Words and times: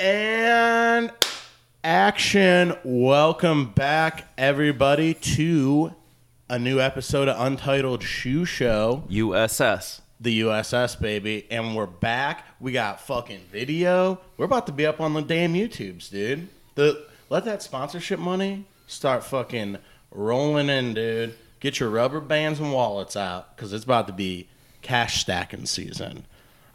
And 0.00 1.10
action. 1.82 2.76
Welcome 2.84 3.72
back, 3.72 4.28
everybody, 4.38 5.14
to 5.14 5.92
a 6.48 6.58
new 6.58 6.78
episode 6.78 7.26
of 7.26 7.40
Untitled 7.40 8.02
Shoe 8.04 8.44
Show, 8.44 9.02
USS. 9.10 10.00
the 10.20 10.42
USS, 10.42 11.00
baby. 11.00 11.46
And 11.50 11.74
we're 11.74 11.86
back. 11.86 12.44
We 12.60 12.70
got 12.72 13.00
fucking 13.00 13.40
video. 13.50 14.20
We're 14.36 14.44
about 14.44 14.66
to 14.66 14.72
be 14.72 14.86
up 14.86 15.00
on 15.00 15.14
the 15.14 15.22
damn 15.22 15.54
YouTubes, 15.54 16.10
dude. 16.10 16.48
The 16.76 17.04
Let 17.28 17.44
that 17.46 17.62
sponsorship 17.62 18.20
money 18.20 18.66
start 18.86 19.24
fucking 19.24 19.78
rolling 20.12 20.68
in, 20.68 20.94
dude. 20.94 21.34
Get 21.60 21.80
your 21.80 21.90
rubber 21.90 22.20
bands 22.20 22.60
and 22.60 22.72
wallets 22.72 23.16
out 23.16 23.56
because 23.56 23.72
it's 23.72 23.84
about 23.84 24.06
to 24.06 24.12
be 24.12 24.48
cash 24.80 25.20
stacking 25.20 25.66
season. 25.66 26.24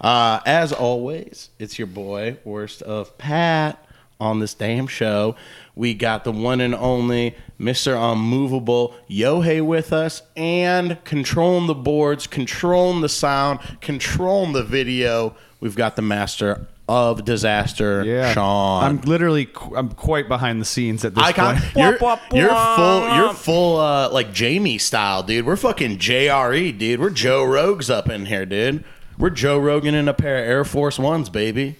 Uh, 0.04 0.42
as 0.46 0.74
always, 0.74 1.50
it's 1.60 1.80
your 1.80 1.88
boy, 1.88 2.38
Worst 2.44 2.82
of 2.82 3.18
Pat, 3.18 3.80
on 4.20 4.40
this 4.40 4.54
damn 4.54 4.86
show. 4.86 5.36
We 5.76 5.94
got 5.94 6.23
the 6.26 6.32
one 6.34 6.60
and 6.62 6.76
only 6.76 7.36
Mr. 7.60 7.96
Unmovable 8.12 8.96
Yohei 9.10 9.66
with 9.66 9.94
us 9.94 10.22
and 10.36 11.02
controlling 11.05 11.68
the 11.68 11.74
boards, 11.74 12.27
controlling 12.27 13.00
the 13.02 13.10
sound, 13.10 13.60
controlling 13.80 14.52
the 14.54 14.63
video. 14.63 15.36
We've 15.62 15.76
got 15.76 15.96
the 15.96 16.02
master 16.02 16.68
of 16.90 17.24
disaster, 17.24 18.04
Yeah, 18.04 18.34
Sean. 18.34 18.84
I'm 18.84 19.02
literally 19.02 19.46
qu- 19.46 19.74
I'm 19.77 19.90
quite 19.90 20.27
behind 20.27 20.60
the 20.60 20.66
scenes 20.66 21.05
at 21.05 21.16
this 21.16 21.24
Icon, 21.24 21.55
point. 21.55 21.66
you're, 21.77 21.91
Wop, 21.99 22.02
wop, 22.02 22.34
you're 22.34 22.76
full, 22.76 23.16
you're 23.16 23.34
full, 23.34 23.77
uh, 23.80 24.10
like 24.12 24.34
Jamie 24.34 24.77
style, 24.77 25.24
dude. 25.24 25.46
We're 25.46 25.55
fucking 25.55 25.98
JRE, 25.99 26.77
dude. 26.77 26.99
We're 26.99 27.10
Joe 27.10 27.46
Rogues 27.46 27.90
up 27.90 28.10
in 28.10 28.26
here, 28.26 28.46
dude. 28.46 28.84
We're 29.23 29.30
Joe 29.30 29.58
Rogan 29.58 29.95
in 29.95 30.09
a 30.09 30.13
pair 30.13 30.44
of 30.44 30.50
Air 30.50 30.66
Force 30.66 31.00
Ones, 31.00 31.30
baby. 31.30 31.77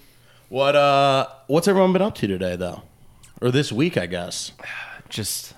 What, 0.48 0.78
uh, 0.78 1.28
what's 1.48 1.68
everyone 1.68 1.92
been 1.92 2.02
up 2.02 2.16
to 2.16 2.26
today, 2.26 2.56
though, 2.56 2.84
or 3.42 3.52
this 3.52 3.70
week, 3.70 3.98
I 3.98 4.06
guess? 4.06 4.54
Just 5.10 5.54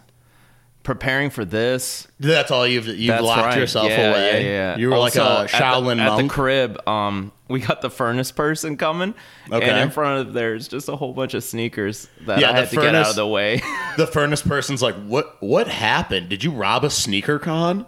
preparing 0.81 1.29
for 1.29 1.45
this. 1.45 2.07
That's 2.19 2.49
all 2.49 2.65
you've 2.65 2.87
you've 2.87 3.09
That's 3.09 3.23
locked 3.23 3.39
right. 3.39 3.59
yourself 3.59 3.89
yeah, 3.91 4.09
away. 4.09 4.45
Yeah, 4.45 4.49
yeah. 4.49 4.77
You 4.77 4.89
were 4.89 4.95
Also, 4.95 5.23
like 5.23 5.53
a 5.53 5.57
Shaolin 5.57 5.91
at 5.91 5.95
the, 5.97 6.01
At 6.01 6.09
the 6.09 6.23
monk. 6.23 6.31
crib, 6.31 6.87
um, 6.87 7.31
we 7.49 7.59
got 7.59 7.83
the 7.83 7.91
furnace 7.91 8.31
person 8.31 8.77
coming, 8.77 9.13
Okay. 9.51 9.69
and 9.69 9.79
in 9.79 9.91
front 9.91 10.27
of 10.27 10.33
there's 10.33 10.67
just 10.67 10.89
a 10.89 10.95
whole 10.95 11.13
bunch 11.13 11.35
of 11.35 11.43
sneakers 11.43 12.07
that 12.25 12.39
Yeah, 12.39 12.49
I 12.49 12.53
had 12.53 12.69
to 12.71 12.77
get 12.77 12.95
out 12.95 13.09
of 13.11 13.15
the 13.15 13.27
way. 13.27 13.61
the 13.97 14.07
furnace 14.07 14.41
person's 14.41 14.81
like, 14.81 14.95
"What? 14.95 15.39
What 15.39 15.67
happened? 15.67 16.29
Did 16.29 16.43
you 16.43 16.49
rob 16.49 16.83
a 16.83 16.89
sneaker 16.89 17.37
con?" 17.37 17.85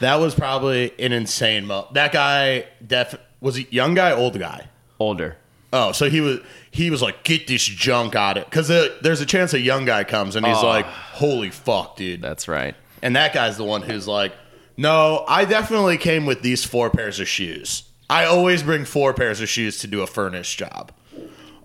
That 0.00 0.16
was 0.16 0.34
probably 0.34 0.92
an 0.98 1.12
insane 1.12 1.66
mo. 1.66 1.88
That 1.92 2.12
guy, 2.12 2.66
def 2.86 3.14
was 3.40 3.56
he 3.56 3.66
young 3.70 3.94
guy, 3.94 4.12
old 4.12 4.38
guy? 4.38 4.68
Older. 4.98 5.36
Oh, 5.72 5.92
so 5.92 6.10
he 6.10 6.20
was 6.20 6.40
he 6.70 6.90
was 6.90 7.00
like, 7.00 7.22
get 7.24 7.46
this 7.46 7.64
junk 7.64 8.14
out 8.16 8.36
of 8.36 8.42
it, 8.42 8.50
because 8.50 8.68
there's 9.02 9.20
a 9.20 9.26
chance 9.26 9.54
a 9.54 9.60
young 9.60 9.84
guy 9.84 10.04
comes 10.04 10.36
and 10.36 10.44
he's 10.44 10.56
Oh. 10.58 10.66
like, 10.66 10.84
holy 10.86 11.50
fuck, 11.50 11.96
dude. 11.96 12.20
That's 12.20 12.48
right. 12.48 12.74
And 13.02 13.16
that 13.16 13.32
guy's 13.32 13.56
the 13.56 13.64
one 13.64 13.82
who's 13.82 14.06
like, 14.08 14.32
no, 14.76 15.24
I 15.28 15.44
definitely 15.44 15.96
came 15.98 16.26
with 16.26 16.42
these 16.42 16.64
four 16.64 16.90
pairs 16.90 17.20
of 17.20 17.28
shoes. 17.28 17.84
I 18.08 18.24
always 18.24 18.62
bring 18.62 18.84
four 18.84 19.14
pairs 19.14 19.40
of 19.40 19.48
shoes 19.48 19.78
to 19.78 19.86
do 19.86 20.02
a 20.02 20.06
furnace 20.06 20.52
job. 20.54 20.90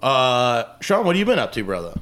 Uh, 0.02 0.64
Sean, 0.82 1.06
what 1.06 1.16
have 1.16 1.20
you 1.20 1.26
been 1.26 1.40
up 1.40 1.52
to, 1.54 1.64
brother? 1.64 1.94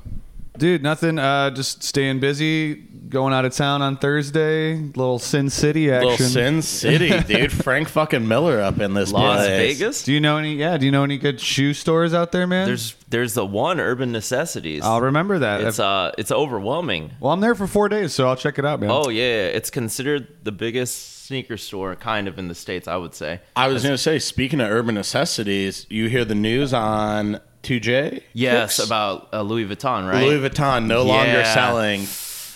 Dude, 0.57 0.83
nothing. 0.83 1.17
Uh, 1.17 1.49
just 1.51 1.83
staying 1.83 2.19
busy. 2.19 2.83
Going 3.14 3.31
out 3.31 3.45
of 3.45 3.53
town 3.53 3.83
on 3.83 3.97
Thursday. 3.97 4.73
Little 4.75 5.19
Sin 5.19 5.52
City 5.52 5.92
action. 5.92 6.09
Little 6.09 6.25
Sin 6.25 6.61
City, 6.64 7.19
dude. 7.28 7.52
Frank 7.52 7.88
fucking 7.88 8.28
Miller 8.28 8.59
up 8.59 8.80
in 8.80 8.95
this 8.95 9.11
Las 9.11 9.45
place. 9.45 9.78
Vegas. 9.78 10.03
Do 10.03 10.11
you 10.11 10.19
know 10.19 10.38
any? 10.38 10.56
Yeah. 10.56 10.78
Do 10.78 10.88
you 10.88 10.92
know 10.92 11.03
any 11.03 11.19
good 11.19 11.39
shoe 11.39 11.75
stores 11.75 12.16
out 12.16 12.31
there, 12.31 12.47
man? 12.47 12.66
There's 12.66 12.95
there's 13.09 13.36
the 13.36 13.45
one 13.45 13.80
Urban 13.80 14.11
Necessities. 14.11 14.81
I'll 14.84 15.02
remember 15.02 15.38
that. 15.38 15.61
it's 15.61 15.78
uh 15.80 16.11
it's 16.17 16.31
overwhelming. 16.31 17.11
well, 17.19 17.31
I'm 17.31 17.39
there 17.39 17.53
for 17.53 17.67
four 17.67 17.88
days, 17.88 18.14
so 18.16 18.28
I'll 18.28 18.36
check 18.36 18.58
it 18.58 18.66
out, 18.66 18.80
man. 18.80 18.89
Oh 18.89 19.09
yeah, 19.09 19.45
it's 19.45 19.69
considered 19.69 20.28
the 20.41 20.52
biggest 20.52 21.25
sneaker 21.28 21.56
store 21.56 21.96
kind 21.96 22.28
of 22.28 22.40
in 22.40 22.47
the 22.47 22.56
states. 22.56 22.88
I 22.88 22.96
would 22.96 23.13
say. 23.13 23.41
I 23.56 23.68
was 23.68 23.84
going 23.84 23.94
to 23.94 24.00
say, 24.00 24.18
speaking 24.18 24.59
of 24.59 24.72
urban 24.72 24.96
necessities, 24.96 25.85
you 25.88 26.09
hear 26.09 26.25
the 26.25 26.34
news 26.34 26.73
on 26.73 27.41
2J? 27.62 28.23
Yes, 28.34 28.78
Kicks? 28.78 28.88
about 28.88 29.29
uh, 29.31 29.44
Louis 29.44 29.66
Vuitton, 29.66 30.12
right? 30.12 30.23
Louis 30.23 30.50
Vuitton 30.50 30.88
no 30.88 31.03
longer 31.03 31.46
selling 31.46 32.07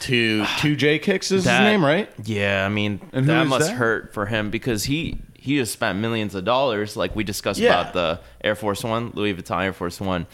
to 0.01 0.43
2J 0.59 1.01
Kicks 1.01 1.31
is 1.31 1.43
That- 1.45 1.61
his 1.61 1.71
name, 1.71 1.83
right? 1.85 2.09
Yeah, 2.23 2.65
I 2.65 2.69
mean 2.69 2.99
And 3.13 3.25
who 3.25 3.45
must 3.45 3.69
that? 3.69 3.75
hurt 3.77 4.13
for 4.13 4.25
him 4.27 4.49
because 4.49 4.85
he 4.85 5.19
he 5.39 5.57
has 5.57 5.71
spent 5.71 5.97
millions 5.99 6.35
of 6.35 6.43
dollars, 6.43 6.97
like 6.97 7.15
we 7.15 7.23
discussed 7.23 7.59
Yeah. 7.59 7.79
about 7.81 7.93
the 7.93 8.19
Air 8.43 8.55
Force 8.55 8.83
One, 8.83 9.11
Louis 9.13 9.33
Vuitton 9.33 9.63
Air 9.63 9.71
Force 9.73 10.01
One. 10.01 10.27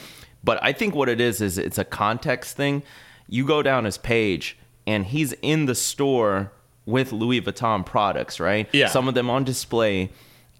But 0.43 0.57
I 0.63 0.71
think 0.73 0.95
what 0.95 1.07
it 1.07 1.21
is 1.21 1.39
is 1.39 1.57
it's 1.59 1.77
a 1.77 1.85
context 1.85 2.57
thing. 2.57 2.81
You 3.29 3.45
go 3.45 3.61
down 3.61 3.85
his 3.85 3.97
page, 3.99 4.57
and 4.87 5.05
he's 5.05 5.33
in 5.43 5.65
the 5.67 5.75
store 5.75 6.51
with 6.87 7.11
Louis 7.13 7.41
Vuitton 7.41 7.85
products, 7.85 8.39
right? 8.39 8.67
Yeah. 8.73 8.87
some 8.87 9.07
of 9.07 9.13
them 9.13 9.29
on 9.29 9.43
display. 9.43 10.09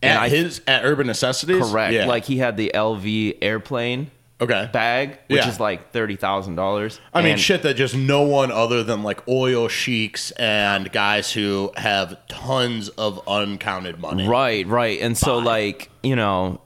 And 0.03 0.11
At 0.17 0.21
I 0.21 0.29
his 0.29 0.61
at 0.67 0.85
Urban 0.85 1.07
Necessities? 1.07 1.69
correct, 1.71 1.93
Yeah. 1.93 2.05
like 2.05 2.25
he 2.25 2.37
had 2.37 2.55
the 2.55 2.69
LV 2.75 3.37
airplane 3.41 4.11
okay. 4.43 4.69
bag, 4.71 5.17
which 5.27 5.39
Yeah. 5.39 5.49
is 5.49 5.59
like 5.59 5.91
thirty 5.91 6.15
thousand 6.15 6.55
dollars. 6.55 6.99
I 7.13 7.21
mean, 7.21 7.37
shit 7.37 7.63
that 7.63 7.73
just 7.75 7.95
no 7.95 8.21
one 8.21 8.51
other 8.51 8.83
than 8.83 9.03
like 9.03 9.27
oil 9.27 9.67
sheiks 9.67 10.31
and 10.31 10.91
guys 10.91 11.31
who 11.31 11.71
have 11.75 12.15
tons 12.27 12.89
of 12.89 13.19
uncounted 13.27 13.99
money. 13.99 14.27
Right, 14.27 14.65
right. 14.67 14.99
And 15.01 15.17
so, 15.17 15.37
like, 15.39 15.89
you 16.03 16.15
know, 16.15 16.61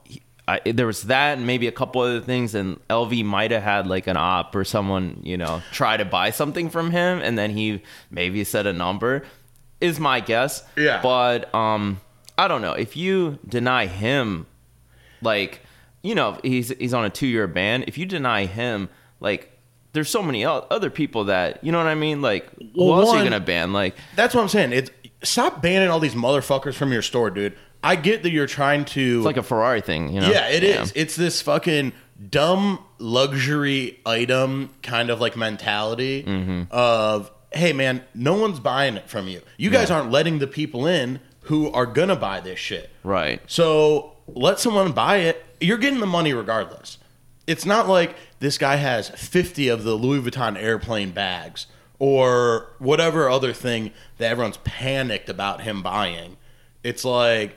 I, 0.46 0.60
there 0.64 0.86
was 0.86 1.02
that 1.04 1.36
and 1.38 1.46
maybe 1.46 1.66
a 1.66 1.72
couple 1.72 2.00
other 2.00 2.20
things, 2.20 2.54
and 2.54 2.78
LV 2.88 3.24
might 3.24 3.50
have 3.50 3.62
had 3.62 3.86
like 3.86 4.06
an 4.06 4.16
op 4.16 4.54
or 4.54 4.64
someone, 4.64 5.20
you 5.22 5.36
know, 5.36 5.62
try 5.72 5.96
to 5.96 6.04
buy 6.06 6.30
something 6.30 6.70
from 6.70 6.90
him, 6.90 7.20
and 7.22 7.36
then 7.38 7.50
he 7.50 7.82
maybe 8.10 8.42
said 8.44 8.66
a 8.66 8.72
number, 8.72 9.24
is 9.80 10.00
my 10.00 10.20
guess. 10.20 10.64
Yeah. 10.76 11.00
But 11.02 11.54
um, 11.54 12.00
I 12.38 12.48
don't 12.48 12.62
know. 12.62 12.72
If 12.72 12.96
you 12.96 13.38
deny 13.46 13.86
him, 13.86 14.46
like, 15.20 15.60
you 16.02 16.14
know, 16.14 16.38
he's 16.42 16.68
he's 16.78 16.94
on 16.94 17.04
a 17.04 17.10
two 17.10 17.26
year 17.26 17.46
ban. 17.46 17.84
If 17.86 17.98
you 17.98 18.06
deny 18.06 18.46
him, 18.46 18.88
like, 19.20 19.52
there's 19.92 20.08
so 20.10 20.22
many 20.22 20.44
other 20.44 20.90
people 20.90 21.24
that 21.24 21.62
you 21.64 21.72
know 21.72 21.78
what 21.78 21.86
I 21.86 21.94
mean. 21.94 22.22
Like, 22.22 22.48
who 22.58 22.84
Well, 22.86 23.00
else 23.00 23.10
are 23.14 23.18
you 23.18 23.24
gonna 23.24 23.40
ban? 23.40 23.72
Like, 23.72 23.96
That's 24.16 24.34
what 24.34 24.42
I'm 24.42 24.48
saying. 24.48 24.72
It's 24.72 24.90
stop 25.22 25.60
banning 25.62 25.88
all 25.88 26.00
these 26.00 26.14
motherfuckers 26.14 26.74
from 26.74 26.92
your 26.92 27.02
store, 27.02 27.30
dude. 27.30 27.56
I 27.82 27.94
get 27.96 28.22
that 28.24 28.30
you're 28.30 28.46
trying 28.48 28.84
to 28.86 29.18
it's 29.18 29.24
like 29.26 29.36
a 29.36 29.42
Ferrari 29.42 29.80
thing, 29.80 30.12
you 30.12 30.20
know? 30.20 30.30
Yeah, 30.30 30.48
it 30.48 30.64
is. 30.64 30.92
It's 30.96 31.14
this 31.16 31.40
fucking 31.42 31.92
dumb 32.30 32.84
luxury 32.98 34.00
item 34.04 34.70
kind 34.82 35.10
of 35.10 35.20
like 35.20 35.36
mentality 35.36 36.22
Mm-hmm. 36.24 36.62
of, 36.70 37.30
hey 37.52 37.72
man, 37.72 38.02
no 38.14 38.34
one's 38.36 38.60
buying 38.60 38.96
it 38.96 39.08
from 39.08 39.28
you. 39.28 39.42
You 39.56 39.70
guys 39.70 39.90
aren't 39.90 40.10
letting 40.10 40.38
the 40.40 40.46
people 40.46 40.86
in 40.86 41.20
who 41.42 41.70
are 41.70 41.86
gonna 41.86 42.16
buy 42.16 42.40
this 42.40 42.58
shit. 42.58 42.90
Right. 43.04 43.40
So 43.46 44.12
let 44.34 44.58
someone 44.60 44.92
buy 44.92 45.18
it. 45.18 45.44
You're 45.60 45.78
getting 45.78 46.00
the 46.00 46.06
money 46.06 46.32
regardless. 46.32 46.98
It's 47.46 47.64
not 47.64 47.88
like 47.88 48.14
this 48.40 48.58
guy 48.58 48.76
has 48.76 49.08
50 49.08 49.68
of 49.68 49.82
the 49.84 49.94
Louis 49.94 50.20
Vuitton 50.20 50.60
airplane 50.60 51.10
bags 51.10 51.66
or 51.98 52.68
whatever 52.78 53.28
other 53.28 53.52
thing 53.52 53.90
that 54.18 54.30
everyone's 54.30 54.58
panicked 54.58 55.28
about 55.28 55.62
him 55.62 55.82
buying. 55.82 56.36
It's 56.84 57.04
like 57.04 57.56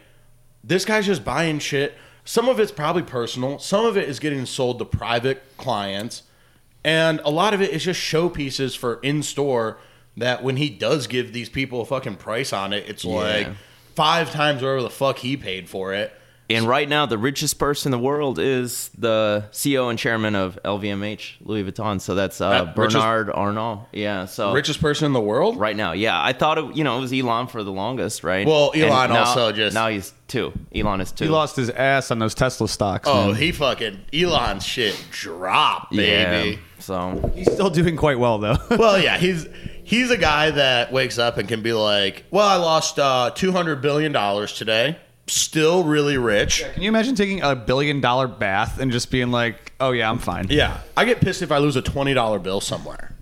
this 0.64 0.86
guy's 0.86 1.06
just 1.06 1.24
buying 1.24 1.60
shit. 1.60 1.96
Some 2.24 2.48
of 2.48 2.60
it's 2.60 2.72
probably 2.72 3.04
personal, 3.04 3.60
some 3.60 3.86
of 3.86 3.98
it 3.98 4.08
is 4.08 4.20
getting 4.20 4.46
sold 4.46 4.80
to 4.80 4.86
private 4.86 5.44
clients, 5.58 6.24
and 6.84 7.20
a 7.26 7.32
lot 7.32 7.54
of 7.54 7.62
it 7.62 7.72
is 7.72 7.84
just 7.84 8.00
showpieces 8.00 8.78
for 8.78 9.00
in 9.02 9.24
store 9.24 9.78
that 10.18 10.44
when 10.44 10.58
he 10.58 10.70
does 10.70 11.08
give 11.08 11.34
these 11.34 11.50
people 11.50 11.82
a 11.82 11.86
fucking 11.86 12.16
price 12.18 12.54
on 12.54 12.74
it, 12.74 12.88
it's 12.88 13.04
like 13.04 13.48
five 13.96 14.32
times 14.32 14.62
whatever 14.62 14.82
the 14.82 14.90
fuck 14.90 15.20
he 15.20 15.36
paid 15.36 15.68
for 15.68 15.94
it. 15.94 16.14
And 16.58 16.68
right 16.68 16.88
now, 16.88 17.06
the 17.06 17.18
richest 17.18 17.60
person 17.60 17.94
in 17.94 18.00
the 18.00 18.04
world 18.04 18.40
is 18.40 18.90
the 18.98 19.46
CEO 19.52 19.90
and 19.90 19.98
chairman 19.98 20.36
of 20.36 20.60
LVMH, 20.64 21.34
Louis 21.42 21.64
Vuitton. 21.64 22.00
So 22.02 22.16
that's 22.16 22.40
uh, 22.42 22.50
That 22.66 22.78
richest- 22.78 22.96
Bernard 22.98 23.30
Arnault. 23.30 23.88
Yeah. 23.92 24.26
So 24.26 24.54
Richest 24.54 24.82
person 24.82 25.06
in 25.06 25.14
the 25.14 25.22
world? 25.22 25.58
right 25.60 25.76
now, 25.76 25.92
yeah, 25.94 26.22
I 26.22 26.34
thought 26.34 26.58
it, 26.58 26.76
you 26.76 26.84
know 26.84 26.98
it 26.98 27.02
was 27.02 27.14
Elon 27.14 27.48
for 27.48 27.64
the 27.64 27.72
longest, 27.72 28.24
right? 28.24 28.46
Well, 28.48 28.72
Elon 28.76 29.12
now- 29.12 29.20
also 29.26 29.52
just- 29.52 29.74
now 29.74 29.88
he's 29.90 30.14
two. 30.28 30.54
Elon 30.74 31.02
is 31.02 31.12
two. 31.12 31.26
He 31.26 31.30
lost 31.30 31.56
his 31.56 31.70
ass 31.70 32.10
on 32.12 32.20
those 32.20 32.34
Tesla 32.34 32.68
stocks. 32.68 33.08
Oh, 33.08 33.28
man. 33.28 33.36
he 33.36 33.52
fucking 33.52 34.00
Elon 34.14 34.60
shit 34.60 34.96
dropped, 35.12 35.92
baby. 35.92 36.52
Yeah. 36.52 36.58
So 36.80 37.32
he's 37.36 37.52
still 37.52 37.70
doing 37.70 37.96
quite 37.96 38.18
well 38.18 38.40
though. 38.40 38.58
well, 38.72 38.98
yeah, 39.00 39.18
he's 39.18 39.48
he's 39.84 40.10
a 40.10 40.18
guy 40.18 40.50
that 40.52 40.92
wakes 40.92 41.20
up 41.20 41.38
and 41.38 41.48
can 41.48 41.62
be 41.62 41.74
like, 41.74 42.24
"Well, 42.32 42.48
I 42.48 42.56
lost 42.56 42.98
uh, 42.98 43.32
two 43.36 43.52
hundred 43.52 43.82
billion 43.82 44.12
dollars 44.12 44.54
today. 44.54 44.98
Still 45.32 45.84
really 45.86 46.18
rich." 46.18 46.66
Can 46.74 46.84
you 46.84 46.90
imagine 46.90 47.16
taking 47.16 47.42
a 47.42 47.56
billion 47.56 48.02
dollar 48.02 48.28
bath 48.28 48.80
and 48.80 48.92
just 48.92 49.10
being 49.10 49.32
like, 49.32 49.72
"Oh 49.80 49.92
yeah, 49.92 50.10
I'm 50.10 50.20
fine." 50.20 50.48
Yeah, 50.50 50.80
I 50.98 51.06
get 51.06 51.22
pissed 51.22 51.42
if 51.42 51.52
I 51.52 51.58
lose 51.60 51.78
a 51.78 51.82
twenty 51.82 52.14
dollar 52.14 52.38
bill 52.38 52.60
somewhere. 52.60 53.16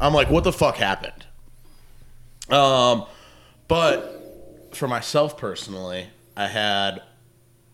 I'm 0.00 0.14
like, 0.14 0.30
"What 0.30 0.44
the 0.44 0.52
fuck 0.52 0.76
happened?" 0.76 1.26
Um, 2.48 3.04
but 3.66 4.70
for 4.72 4.86
myself 4.86 5.36
personally, 5.36 6.06
I 6.36 6.46
had 6.46 7.02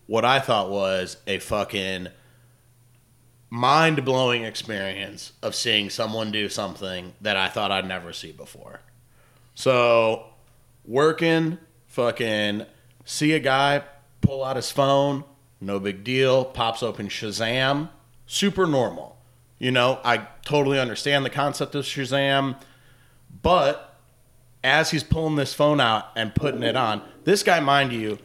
what 0.07 0.25
I 0.25 0.39
thought 0.39 0.71
was 0.71 1.17
a 1.27 1.37
fucking 1.37 2.07
mind 3.49 4.03
blowing 4.03 4.43
experience 4.43 5.33
of 5.41 5.53
seeing 5.55 5.89
someone 5.89 6.31
do 6.31 6.49
something 6.49 7.13
that 7.21 7.37
I 7.37 7.47
thought 7.47 7.71
I'd 7.71 7.87
never 7.87 8.11
see 8.11 8.31
before. 8.31 8.81
So, 9.55 10.25
working, 10.85 11.57
fucking 11.87 12.65
see 13.07 13.31
a 13.31 13.39
guy 13.39 13.81
pull 14.21 14.43
out 14.43 14.57
his 14.57 14.69
phone, 14.69 15.23
no 15.61 15.79
big 15.79 16.03
deal, 16.03 16.45
pops 16.45 16.83
open 16.83 17.07
Shazam, 17.07 17.89
super 18.27 18.67
normal. 18.67 19.17
You 19.57 19.71
know, 19.71 19.99
I 20.03 20.27
totally 20.45 20.79
understand 20.79 21.25
the 21.25 21.29
concept 21.29 21.73
of 21.73 21.85
Shazam, 21.85 22.59
but 23.41 23.97
as 24.63 24.91
he's 24.91 25.03
pulling 25.03 25.37
this 25.37 25.53
phone 25.53 25.79
out 25.79 26.09
and 26.15 26.35
putting 26.35 26.61
it 26.61 26.75
on, 26.75 27.01
this 27.23 27.41
guy, 27.41 27.59
mind 27.59 27.93
you, 27.93 28.19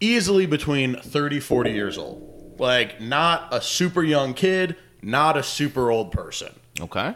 easily 0.00 0.44
between 0.44 0.96
30, 0.96 1.40
40 1.40 1.70
years 1.70 1.96
old. 1.96 2.56
Like, 2.58 3.00
not 3.00 3.54
a 3.54 3.62
super 3.62 4.02
young 4.02 4.34
kid, 4.34 4.76
not 5.00 5.36
a 5.36 5.42
super 5.42 5.90
old 5.90 6.12
person. 6.12 6.52
Okay. 6.80 7.14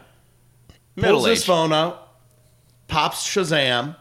Middle 0.97 1.17
Pulls 1.17 1.25
Middle 1.25 1.25
his 1.25 1.45
phone 1.45 1.73
out, 1.73 2.17
pops 2.87 3.29
Shazam. 3.29 3.97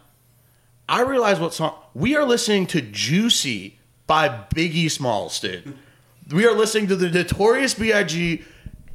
I 0.87 1.01
realize 1.01 1.39
what 1.39 1.53
song. 1.53 1.75
We 1.93 2.15
are 2.15 2.25
listening 2.25 2.67
to 2.67 2.81
Juicy 2.81 3.79
by 4.05 4.29
Biggie 4.29 4.91
Smalls, 4.91 5.39
dude. 5.39 5.77
We 6.31 6.45
are 6.45 6.53
listening 6.53 6.87
to 6.87 6.95
the 6.95 7.09
Notorious 7.09 7.73
B.I.G. 7.73 8.43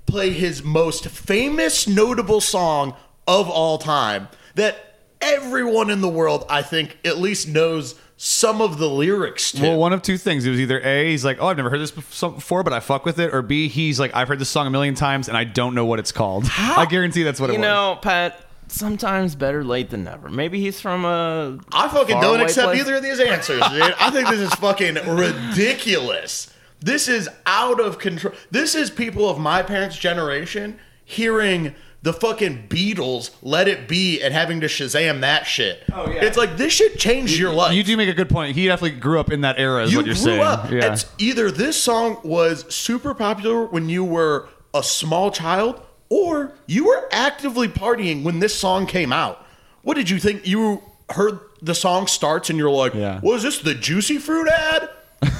play 0.07 0.31
his 0.31 0.63
most 0.63 1.07
famous, 1.07 1.87
notable 1.87 2.41
song 2.41 2.95
of 3.27 3.49
all 3.49 3.79
time 3.79 4.29
that 4.55 4.97
everyone 5.21 5.91
in 5.91 6.01
the 6.01 6.09
world, 6.09 6.45
I 6.49 6.63
think, 6.63 6.99
at 7.05 7.19
least 7.19 7.49
knows 7.49 7.95
some 8.17 8.61
of 8.61 8.79
the 8.79 8.89
lyrics 8.89 9.53
to. 9.53 9.63
Well, 9.63 9.79
one 9.79 9.93
of 9.93 10.03
two 10.03 10.19
things. 10.19 10.45
It 10.45 10.51
was 10.51 10.61
either 10.61 10.81
A, 10.81 11.11
he's 11.11 11.25
like, 11.25 11.39
oh, 11.41 11.47
I've 11.47 11.57
never 11.57 11.71
heard 11.71 11.81
this 11.81 11.93
before, 11.93 12.65
but 12.65 12.73
I 12.73 12.81
fuck 12.81 13.05
with 13.05 13.19
it. 13.21 13.33
Or 13.33 13.43
B, 13.43 13.69
he's 13.69 14.01
like, 14.01 14.15
I've 14.15 14.29
heard 14.29 14.41
this 14.41 14.49
song 14.49 14.67
a 14.67 14.71
million 14.71 14.95
times 14.95 15.29
and 15.29 15.37
I 15.37 15.45
don't 15.45 15.75
know 15.75 15.87
what 15.87 16.01
it's 16.01 16.13
called. 16.13 16.47
I 16.59 16.87
guarantee 16.87 17.23
that's 17.23 17.41
what 17.41 17.51
it 17.51 17.53
was. 17.53 17.57
You 17.59 17.61
was. 17.61 17.69
know, 17.69 17.99
Pat. 18.03 18.45
Sometimes 18.69 19.35
better 19.35 19.65
late 19.65 19.91
than 19.91 20.05
never. 20.05 20.29
Maybe 20.29 20.61
he's 20.61 20.81
from 20.81 21.05
a. 21.05 21.59
I 21.73 21.89
fucking 21.89 22.15
Far 22.17 22.23
don't 22.23 22.41
accept 22.41 22.67
place. 22.69 22.81
either 22.81 22.97
of 22.97 23.03
these 23.03 23.19
answers, 23.21 23.63
dude. 23.71 23.95
I 23.99 24.11
think 24.11 24.29
this 24.29 24.41
is 24.41 24.53
fucking 24.55 24.95
ridiculous. 25.07 26.53
This 26.81 27.09
is 27.09 27.29
out 27.47 27.81
of 27.81 27.99
control. 27.99 28.35
This 28.51 28.75
is 28.75 28.91
people 28.91 29.29
of 29.29 29.39
my 29.39 29.63
parents' 29.63 29.97
generation 29.97 30.79
hearing 31.05 31.75
the 32.03 32.13
fucking 32.13 32.69
Beatles 32.69 33.31
"Let 33.43 33.67
It 33.67 33.89
Be" 33.89 34.23
and 34.23 34.33
having 34.33 34.61
to 34.61 34.67
Shazam 34.67 35.21
that 35.23 35.47
shit. 35.47 35.83
Oh, 35.93 36.09
yeah. 36.09 36.25
It's 36.25 36.37
like 36.37 36.57
this 36.57 36.73
shit 36.73 36.99
changed 36.99 37.37
your 37.39 37.53
life. 37.53 37.75
You 37.75 37.83
do 37.83 37.97
make 37.97 38.09
a 38.09 38.13
good 38.15 38.29
point. 38.29 38.55
He 38.55 38.67
definitely 38.67 39.01
grew 39.01 39.19
up 39.19 39.33
in 39.33 39.41
that 39.41 39.59
era, 39.59 39.85
is 39.85 39.93
You 39.93 39.99
what 39.99 40.07
you're 40.07 40.15
grew 40.15 40.23
saying. 40.25 40.41
up. 40.43 40.71
Yeah. 40.71 40.93
It's 40.93 41.07
either 41.19 41.51
this 41.51 41.77
song 41.83 42.19
was 42.23 42.73
super 42.73 43.15
popular 43.15 43.65
when 43.67 43.89
you 43.89 44.05
were 44.05 44.49
a 44.73 44.83
small 44.85 45.33
child, 45.33 45.81
or 46.11 46.53
you 46.67 46.87
were 46.87 47.09
actively 47.13 47.69
partying 47.69 48.23
when 48.23 48.39
this 48.41 48.59
song 48.59 48.87
came 48.87 49.13
out. 49.13 49.45
What 49.83 49.95
did 49.95 50.09
you 50.11 50.19
think? 50.19 50.47
You 50.47 50.83
heard 51.11 51.41
the 51.63 51.75
song 51.75 52.07
starts 52.07 52.51
and 52.51 52.59
you're 52.59 52.71
like, 52.71 52.95
Yeah. 52.95 53.21
"Was 53.23 53.43
this 53.43 53.59
the 53.59 53.75
Juicy 53.75 54.19
Fruit 54.19 54.49
ad?" 54.49 54.91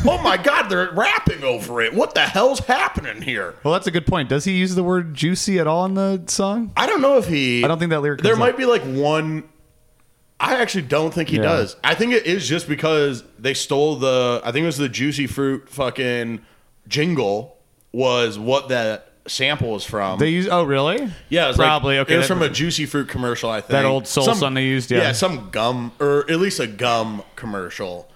oh 0.07 0.21
my 0.23 0.37
God, 0.43 0.69
they're 0.69 0.91
rapping 0.93 1.45
over 1.45 1.81
it. 1.81 1.95
What 1.95 2.15
the 2.15 2.23
hell's 2.23 2.61
happening 2.61 3.23
here? 3.23 3.55
well, 3.63 3.73
that's 3.75 3.87
a 3.87 3.91
good 3.91 4.07
point. 4.07 4.29
Does 4.29 4.45
he 4.45 4.53
use 4.57 4.75
the 4.75 4.83
word 4.83 5.15
juicy 5.15 5.59
at 5.59 5.67
all 5.67 5.85
in 5.85 5.95
the 5.95 6.23
song? 6.27 6.73
I 6.77 6.87
don't 6.87 7.01
know 7.01 7.17
if 7.19 7.29
he. 7.29 7.65
I 7.65 7.69
don't 7.69 7.79
think 7.79 7.91
that 7.91 8.01
lyric 8.01 8.23
There 8.23 8.37
might 8.37 8.53
up. 8.55 8.57
be 8.59 8.67
like 8.67 8.83
one. 8.83 9.45
I 10.41 10.55
actually 10.57 10.83
don't 10.83 11.13
think 11.13 11.29
he 11.31 11.37
Yeah. 11.37 11.43
does. 11.43 11.77
I 11.83 11.95
think 11.95 12.13
it 12.13 12.25
is 12.27 12.49
just 12.49 12.69
because 12.69 13.25
they 13.39 13.55
stole 13.55 13.97
the. 13.97 14.41
I 14.45 14.53
think 14.53 14.63
it 14.65 14.67
was 14.67 14.79
the 14.79 14.89
Juicy 14.89 15.27
Fruit 15.27 15.69
fucking 15.69 16.41
jingle 16.87 17.57
was 17.93 18.39
what 18.39 18.69
that 18.69 19.08
sample 19.29 19.71
was 19.73 19.85
from. 19.85 20.19
They 20.19 20.31
use, 20.31 20.49
oh, 20.49 20.65
really? 20.65 21.11
yeah, 21.29 21.45
it 21.45 21.49
was 21.49 21.59
like- 21.59 21.67
Probably. 21.67 21.99
okay. 22.01 22.15
It 22.15 22.19
was 22.19 22.29
that- 22.29 22.35
from 22.35 22.43
a 22.43 22.49
Juicy 22.49 22.87
Fruit 22.87 23.09
commercial. 23.09 23.51
I 23.51 23.61
think 23.61 23.71
That 23.73 23.85
old 23.85 24.07
Soul 24.07 24.35
song 24.35 24.55
they 24.55 24.65
used, 24.65 24.91
yeah. 24.91 25.13
some 25.13 25.51
gum 25.51 25.93
or 26.01 26.25
at 26.31 26.39
least 26.41 26.61
a 26.61 26.67
gum 26.67 27.23
commercial. 27.37 28.11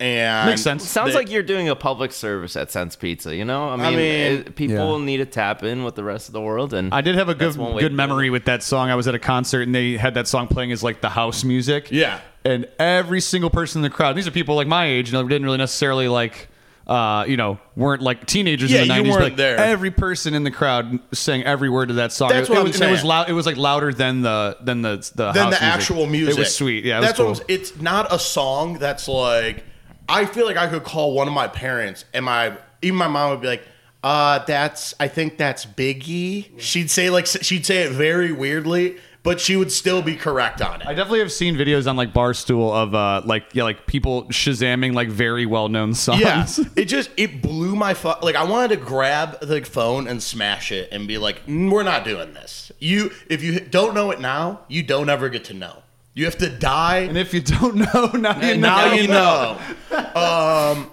And 0.00 0.50
Makes 0.50 0.62
sense. 0.62 0.88
Sounds 0.88 1.12
they- 1.12 1.18
like 1.20 1.30
you're 1.30 1.44
doing 1.44 1.68
a 1.68 1.76
public 1.76 2.10
service 2.12 2.56
at 2.56 2.70
Sense 2.70 2.96
Pizza. 2.96 3.34
You 3.34 3.44
know, 3.44 3.68
I 3.68 3.76
mean, 3.76 3.96
mean, 3.96 3.96
it- 4.00 4.56
people 4.56 4.98
Yeah. 4.98 5.04
need 5.04 5.18
to 5.18 5.24
tap 5.24 5.62
in 5.62 5.84
with 5.84 5.94
the 5.94 6.02
rest 6.02 6.28
of 6.28 6.32
the 6.32 6.40
world, 6.40 6.74
and 6.74 6.92
I 6.92 7.00
did 7.00 7.14
have 7.14 7.28
a 7.28 7.34
good 7.34 7.48
That's 7.50 7.56
one 7.56 7.74
way 7.74 7.80
good 7.80 7.92
memory 7.92 8.28
with 8.28 8.44
that 8.46 8.62
song. 8.64 8.90
I 8.90 8.96
was 8.96 9.06
at 9.06 9.14
a 9.14 9.20
concert 9.20 9.62
and 9.62 9.74
they 9.74 9.96
had 9.96 10.14
that 10.14 10.26
song 10.26 10.48
playing 10.48 10.72
as 10.72 10.82
like 10.82 11.00
the 11.00 11.10
house 11.10 11.44
music. 11.44 11.88
Yeah. 11.92 12.18
And 12.44 12.66
every 12.78 13.20
single 13.20 13.50
person 13.50 13.78
in 13.78 13.82
the 13.84 13.88
crowd, 13.90 14.16
these 14.16 14.26
are 14.26 14.32
people 14.32 14.56
like 14.56 14.66
my 14.66 14.84
age, 14.86 15.12
you 15.12 15.12
know, 15.14 15.26
didn't 15.26 15.44
really 15.44 15.58
necessarily 15.58 16.08
like 16.08 16.48
uh, 16.86 17.24
you 17.26 17.36
know, 17.36 17.58
weren't 17.76 18.02
like 18.02 18.26
teenagers 18.26 18.70
Yeah, 18.70 18.82
in 18.82 18.88
the 18.88 18.94
you 18.94 19.02
90s. 19.02 19.04
but, 19.04 19.10
weren't 19.10 19.24
like, 19.24 19.36
there. 19.36 19.56
Every 19.56 19.90
person 19.90 20.34
in 20.34 20.44
the 20.44 20.50
crowd 20.50 20.98
sang 21.12 21.42
every 21.44 21.70
word 21.70 21.90
of 21.90 21.96
that 21.96 22.12
song. 22.12 22.28
That's 22.28 22.48
it, 22.48 22.52
what 22.52 22.58
it 22.58 22.60
I'm 22.60 22.66
was, 22.66 22.80
and 22.80 22.88
it 22.90 22.92
was 22.92 23.04
loud. 23.04 23.28
It 23.30 23.32
was 23.32 23.46
like 23.46 23.56
louder 23.56 23.92
than 23.92 24.22
the 24.22 24.56
than 24.60 24.82
the 24.82 24.96
the 25.14 25.32
than 25.32 25.50
the 25.50 25.62
actual 25.62 26.06
music. 26.06 26.36
It 26.36 26.38
was 26.38 26.54
sweet. 26.54 26.84
Yeah, 26.84 26.98
it 26.98 27.00
was 27.00 27.06
that's 27.08 27.18
cool. 27.18 27.28
what 27.28 27.40
I'm, 27.40 27.46
it's 27.48 27.80
not 27.80 28.12
a 28.12 28.18
song 28.18 28.74
that's 28.78 29.08
like. 29.08 29.64
I 30.08 30.26
feel 30.26 30.44
like 30.44 30.58
I 30.58 30.66
could 30.66 30.84
call 30.84 31.14
one 31.14 31.28
of 31.28 31.34
my 31.34 31.48
parents, 31.48 32.04
and 32.12 32.26
my 32.26 32.58
even 32.82 32.98
my 32.98 33.08
mom 33.08 33.30
would 33.30 33.40
be 33.40 33.46
like, 33.46 33.66
"Uh, 34.02 34.40
that's 34.40 34.94
I 35.00 35.08
think 35.08 35.38
that's 35.38 35.64
Biggie." 35.64 36.60
She'd 36.60 36.90
say 36.90 37.08
like 37.08 37.26
she'd 37.26 37.64
say 37.64 37.84
it 37.84 37.92
very 37.92 38.30
weirdly, 38.30 38.98
but 39.24 39.40
she 39.40 39.56
would 39.56 39.72
still 39.72 40.02
be 40.02 40.14
correct 40.14 40.62
on 40.62 40.82
it. 40.82 40.86
I 40.86 40.94
definitely 40.94 41.20
have 41.20 41.32
seen 41.32 41.56
videos 41.56 41.88
on 41.90 41.96
like 41.96 42.12
Barstool 42.12 42.72
of 42.72 42.94
uh 42.94 43.22
like 43.24 43.46
yeah 43.54 43.64
like 43.64 43.88
people 43.88 44.24
shazamming 44.26 44.94
like 44.94 45.08
very 45.08 45.46
well 45.46 45.68
known 45.68 45.94
songs. 45.94 46.20
Yeah, 46.20 46.46
it 46.76 46.84
just 46.84 47.10
it 47.16 47.42
blew 47.42 47.74
my 47.74 47.94
fu- 47.94 48.12
like 48.22 48.36
I 48.36 48.44
wanted 48.44 48.68
to 48.68 48.84
grab 48.84 49.40
the 49.40 49.62
phone 49.64 50.06
and 50.06 50.22
smash 50.22 50.70
it 50.70 50.90
and 50.92 51.08
be 51.08 51.18
like, 51.18 51.44
"Mm, 51.46 51.72
"We're 51.72 51.82
not 51.82 52.04
doing 52.04 52.34
this." 52.34 52.70
You, 52.78 53.10
if 53.28 53.42
you 53.42 53.58
don't 53.58 53.94
know 53.94 54.10
it 54.10 54.20
now, 54.20 54.60
you 54.68 54.82
don't 54.82 55.08
ever 55.08 55.28
get 55.28 55.44
to 55.46 55.54
know. 55.54 55.82
You 56.12 56.26
have 56.26 56.38
to 56.38 56.48
die 56.48 56.98
And 56.98 57.18
if 57.18 57.34
you 57.34 57.40
don't 57.40 57.74
know, 57.94 58.10
now 58.14 58.40
you 58.40 58.56
know. 58.56 58.68
now 58.68 58.92
you 58.92 59.08
know. 59.08 59.58
um, 60.14 60.90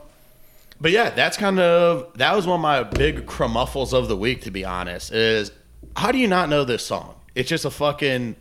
but 0.79 0.91
yeah, 0.91 1.11
that's 1.11 1.37
kind 1.37 1.59
of 1.59 2.17
that 2.17 2.35
was 2.35 2.47
one 2.47 2.55
of 2.55 2.61
my 2.61 2.83
big 2.83 3.27
crummufles 3.27 3.93
of 3.93 4.07
the 4.07 4.17
week. 4.17 4.41
To 4.43 4.51
be 4.51 4.63
honest, 4.65 5.11
is 5.11 5.51
how 5.95 6.11
do 6.11 6.17
you 6.17 6.27
not 6.27 6.49
know 6.49 6.63
this 6.63 6.85
song? 6.85 7.15
It's 7.35 7.49
just 7.49 7.65
a 7.65 7.71
fucking, 7.71 8.35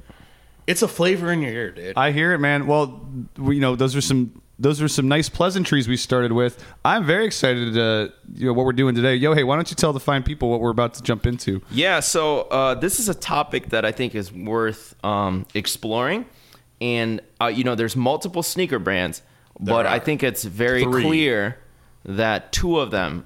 it's 0.66 0.82
a 0.82 0.88
flavor 0.88 1.32
in 1.32 1.42
your 1.42 1.52
ear, 1.52 1.70
dude. 1.70 1.96
I 1.96 2.12
hear 2.12 2.32
it, 2.32 2.38
man. 2.38 2.66
Well, 2.66 3.06
we, 3.36 3.56
you 3.56 3.60
know, 3.60 3.76
those 3.76 3.94
are 3.96 4.00
some 4.00 4.42
those 4.58 4.82
are 4.82 4.88
some 4.88 5.08
nice 5.08 5.30
pleasantries 5.30 5.88
we 5.88 5.96
started 5.96 6.32
with. 6.32 6.62
I'm 6.84 7.06
very 7.06 7.24
excited 7.24 7.72
to 7.74 8.12
you 8.34 8.46
know 8.46 8.52
what 8.52 8.66
we're 8.66 8.72
doing 8.72 8.94
today. 8.94 9.14
Yo, 9.14 9.32
hey, 9.32 9.42
why 9.42 9.54
don't 9.56 9.70
you 9.70 9.74
tell 9.74 9.94
the 9.94 10.00
fine 10.00 10.22
people 10.22 10.50
what 10.50 10.60
we're 10.60 10.70
about 10.70 10.92
to 10.94 11.02
jump 11.02 11.26
into? 11.26 11.62
Yeah, 11.70 12.00
so 12.00 12.42
uh, 12.42 12.74
this 12.74 13.00
is 13.00 13.08
a 13.08 13.14
topic 13.14 13.70
that 13.70 13.84
I 13.86 13.92
think 13.92 14.14
is 14.14 14.30
worth 14.30 14.94
um, 15.04 15.46
exploring, 15.54 16.26
and 16.80 17.20
uh, 17.40 17.46
you 17.46 17.64
know, 17.64 17.74
there's 17.74 17.96
multiple 17.96 18.42
sneaker 18.42 18.78
brands, 18.78 19.22
but 19.58 19.86
I 19.86 19.98
think 19.98 20.22
it's 20.22 20.44
very 20.44 20.82
Three. 20.82 21.04
clear 21.04 21.58
that 22.04 22.52
two 22.52 22.80
of 22.80 22.90
them 22.90 23.24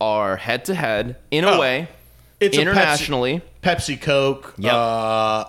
are 0.00 0.36
head 0.36 0.64
to 0.66 0.74
head 0.74 1.16
in 1.32 1.42
a 1.44 1.52
Oh, 1.52 1.60
way, 1.60 1.88
It's 2.38 2.56
a 2.56 2.60
internationally. 2.60 3.42
Pepsi 3.64 4.00
Coke. 4.00 4.54
Yep. 4.58 4.72
Uh, 4.72 5.44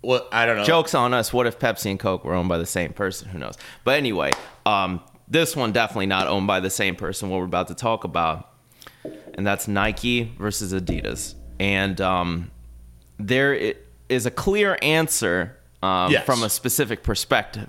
what 0.00 0.28
I 0.32 0.46
don't 0.46 0.58
know. 0.58 0.64
Jokes 0.64 0.94
on 0.94 1.12
us. 1.14 1.32
What 1.32 1.46
if 1.46 1.58
Pepsi 1.58 1.90
and 1.90 1.98
Coke 1.98 2.24
were 2.24 2.34
owned 2.34 2.48
by 2.48 2.58
the 2.58 2.66
same 2.66 2.92
person? 2.92 3.28
Who 3.28 3.38
knows? 3.38 3.56
But 3.84 3.96
anyway, 3.96 4.30
um, 4.66 5.00
this 5.26 5.56
one 5.56 5.72
definitely 5.72 6.06
not 6.06 6.28
owned 6.28 6.46
by 6.46 6.60
the 6.60 6.70
same 6.70 6.94
person. 6.94 7.30
What 7.30 7.38
we're 7.38 7.44
about 7.46 7.68
to 7.68 7.74
talk 7.74 8.04
about, 8.04 8.48
and 9.34 9.46
that's 9.46 9.66
Nike 9.66 10.32
versus 10.38 10.72
Adidas. 10.72 11.34
And 11.58 12.00
um, 12.00 12.50
there 13.18 13.74
is 14.08 14.26
a 14.26 14.30
clear 14.30 14.78
answer 14.82 15.56
um, 15.82 16.12
Yes. 16.12 16.24
from 16.24 16.42
a 16.44 16.48
specific 16.48 17.02
perspective, 17.02 17.68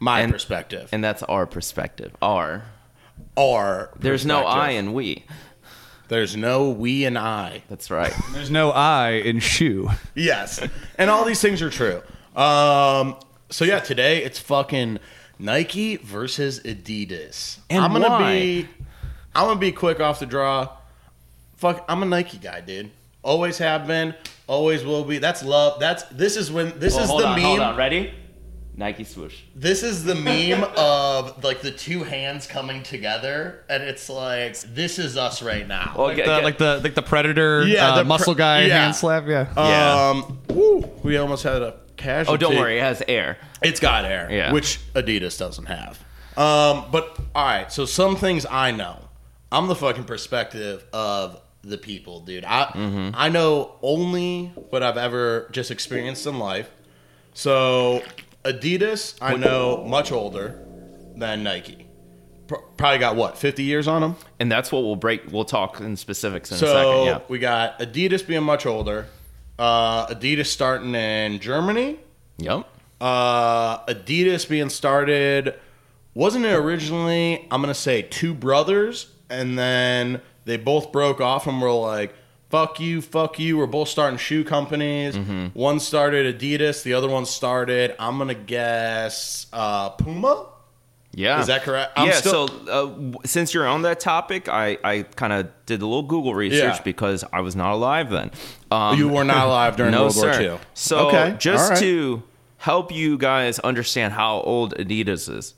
My 0.00 0.20
and- 0.20 0.32
perspective. 0.32 0.88
and 0.92 1.04
that's 1.04 1.22
our 1.24 1.46
perspective. 1.46 2.16
Our 2.22 2.62
Our 3.36 3.90
there's 3.98 4.24
no. 4.24 4.44
I 4.46 4.70
in 4.70 4.92
we. 4.94 5.26
There's 6.08 6.36
no 6.36 6.70
we 6.70 7.04
and 7.04 7.18
I. 7.18 7.62
That's 7.68 7.90
right. 7.90 8.12
There's 8.32 8.50
no 8.50 8.70
I 8.70 9.10
in 9.12 9.40
shoe. 9.40 9.90
Yes. 10.14 10.60
And 10.98 11.10
all 11.10 11.24
these 11.24 11.40
things 11.40 11.62
are 11.62 11.70
true. 11.70 12.02
Um, 12.34 13.16
so 13.50 13.64
yeah, 13.64 13.80
today 13.80 14.22
it's 14.24 14.38
fucking 14.38 14.98
Nike 15.38 15.96
versus 15.96 16.60
Adidas. 16.60 17.58
And 17.70 17.84
I'm 17.84 17.92
gonna 17.92 18.08
why? 18.08 18.32
be 18.32 18.68
I'm 19.34 19.46
gonna 19.46 19.60
be 19.60 19.72
quick 19.72 20.00
off 20.00 20.20
the 20.20 20.26
draw. 20.26 20.68
Fuck 21.56 21.84
I'm 21.88 22.02
a 22.02 22.06
Nike 22.06 22.38
guy, 22.38 22.60
dude. 22.60 22.90
Always 23.22 23.58
have 23.58 23.86
been, 23.86 24.14
always 24.46 24.84
will 24.84 25.04
be. 25.04 25.18
That's 25.18 25.42
love. 25.42 25.80
That's 25.80 26.04
this 26.04 26.36
is 26.36 26.52
when 26.52 26.78
this 26.78 26.96
is 26.96 27.08
the 27.08 27.36
meme. 27.36 27.76
Ready? 27.76 28.12
Nike 28.76 29.04
swoosh. 29.04 29.36
This 29.54 29.82
is 29.82 30.04
the 30.04 30.14
meme 30.28 30.64
of 30.76 31.42
like 31.42 31.62
the 31.62 31.70
two 31.70 32.02
hands 32.04 32.46
coming 32.46 32.82
together, 32.82 33.64
and 33.68 33.82
it's 33.82 34.08
like 34.10 34.58
this 34.60 34.98
is 34.98 35.16
us 35.16 35.42
right 35.42 35.66
now. 35.66 35.94
Well, 35.96 36.08
Like 36.08 36.16
get- 36.16 36.26
the, 36.26 36.34
get- 36.36 36.44
like 36.44 36.58
the 36.58 36.80
like 36.84 36.94
the 36.94 37.02
predator 37.02 37.66
Yeah, 37.66 37.88
uh, 37.92 37.94
the 37.96 38.02
pre- 38.02 38.08
muscle 38.08 38.34
guy 38.34 38.66
yeah. 38.66 38.82
hand 38.82 38.94
slap. 38.96 39.26
Yeah. 39.26 39.48
Yeah. 39.56 40.10
Um, 40.10 40.38
woo, 40.50 40.90
we 41.02 41.16
almost 41.16 41.42
had 41.42 41.62
a 41.62 41.76
casualty. 41.96 42.44
oh, 42.44 42.48
don't 42.50 42.58
worry. 42.60 42.78
It 42.78 42.82
has 42.82 43.02
air. 43.08 43.38
It's 43.62 43.80
got 43.80 44.04
air, 44.04 44.28
Yeah. 44.30 44.52
which 44.52 44.78
Adidas 44.94 45.38
doesn't 45.38 45.66
have. 45.66 45.98
Um, 46.36 46.84
but 46.92 47.16
all 47.34 47.44
right, 47.46 47.72
so 47.72 47.86
some 47.86 48.16
things 48.16 48.44
I 48.50 48.70
know. 48.70 49.00
I'm 49.50 49.68
the 49.68 49.74
fucking 49.76 50.04
perspective 50.04 50.84
of 50.92 51.40
the 51.62 51.78
people, 51.78 52.20
dude. 52.20 52.44
I 52.44 52.64
Mm-hmm. 52.66 53.10
I 53.14 53.30
know 53.30 53.76
only 53.80 54.48
what 54.68 54.82
I've 54.82 54.98
ever 54.98 55.48
just 55.52 55.70
experienced 55.70 56.26
in 56.26 56.38
life. 56.38 56.68
So 57.32 58.02
Adidas, 58.46 59.16
I 59.20 59.36
know 59.36 59.84
much 59.86 60.12
older 60.12 60.62
than 61.14 61.42
Nike. 61.42 61.86
Pro- 62.46 62.60
Probably 62.76 62.98
got 62.98 63.16
what 63.16 63.36
fifty 63.36 63.64
years 63.64 63.88
on 63.88 64.02
them. 64.02 64.16
And 64.38 64.50
that's 64.50 64.70
what 64.70 64.82
we'll 64.84 64.96
break. 64.96 65.32
We'll 65.32 65.44
talk 65.44 65.80
in 65.80 65.96
specifics 65.96 66.52
in 66.52 66.58
So 66.58 66.66
a 66.66 66.70
second. 66.70 67.04
Yeah. 67.06 67.20
we 67.28 67.38
got 67.38 67.78
Adidas 67.80 68.26
being 68.26 68.44
much 68.44 68.66
older. 68.66 69.06
Uh, 69.58 70.06
Adidas 70.06 70.46
starting 70.46 70.94
in 70.94 71.40
Germany. 71.40 71.98
Yep. 72.38 72.68
Uh, 73.00 73.84
Adidas 73.86 74.48
being 74.48 74.68
started 74.70 75.54
wasn't 76.14 76.46
it 76.46 76.54
originally? 76.54 77.46
I'm 77.50 77.60
gonna 77.60 77.74
say 77.74 78.00
two 78.02 78.32
brothers, 78.32 79.08
and 79.28 79.58
then 79.58 80.22
they 80.46 80.56
both 80.56 80.90
broke 80.90 81.20
off 81.20 81.46
and 81.46 81.60
were 81.60 81.70
like, 81.70 82.14
"Fuck 82.56 82.80
you, 82.80 83.00
fuck 83.02 83.38
you." 83.38 83.58
We're 83.58 83.66
both 83.66 83.88
starting 83.88 84.18
shoe 84.18 84.44
companies. 84.44 85.16
Mm-hmm. 85.16 85.46
One 85.58 85.80
started 85.80 86.38
Adidas, 86.38 86.82
the 86.82 86.94
other 86.94 87.08
one 87.08 87.26
started. 87.26 87.94
I'm 87.98 88.18
gonna 88.18 88.34
guess 88.34 89.46
uh, 89.52 89.90
Puma. 89.90 90.46
Yeah. 91.12 91.40
Is 91.40 91.46
that 91.46 91.62
correct? 91.62 91.92
I'm 91.96 92.08
yeah. 92.08 92.12
still- 92.14 92.48
so 92.48 93.14
uh, 93.14 93.18
since 93.24 93.54
you're 93.54 93.66
on 93.66 93.80
that 93.82 94.00
topic, 94.00 94.50
I, 94.50 94.76
I 94.84 95.02
kind 95.04 95.32
of 95.32 95.48
did 95.64 95.80
a 95.80 95.86
little 95.86 96.02
Google 96.02 96.34
research 96.34 96.76
Yeah. 96.76 96.82
because 96.82 97.24
I 97.32 97.40
was 97.40 97.56
not 97.56 97.72
alive 97.72 98.10
then. 98.10 98.30
Um, 98.70 98.98
you 98.98 99.08
were 99.08 99.24
not 99.24 99.46
alive 99.46 99.76
during 99.76 99.92
no, 99.96 100.02
World 100.02 100.12
sir. 100.14 100.30
War 100.30 100.40
II. 100.42 100.58
So 100.74 101.08
Okay, 101.08 101.34
just 101.38 101.64
all 101.64 101.70
right. 101.70 101.78
to 101.78 102.22
help 102.58 102.92
you 102.92 103.16
guys 103.16 103.58
understand 103.60 104.12
how 104.12 104.40
old 104.42 104.74
Adidas 104.76 105.34
is. 105.34 105.54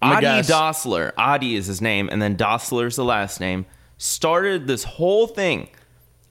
I'ma 0.00 0.14
Adi 0.16 0.24
guess- 0.26 0.50
Dassler, 0.50 1.12
Adi 1.18 1.54
is 1.56 1.66
his 1.66 1.82
name, 1.82 2.08
and 2.10 2.22
then 2.22 2.34
Dassler 2.36 2.86
is 2.86 2.96
the 2.96 3.04
last 3.04 3.40
name, 3.40 3.66
started 3.98 4.66
this 4.66 4.84
whole 4.84 5.26
thing 5.26 5.68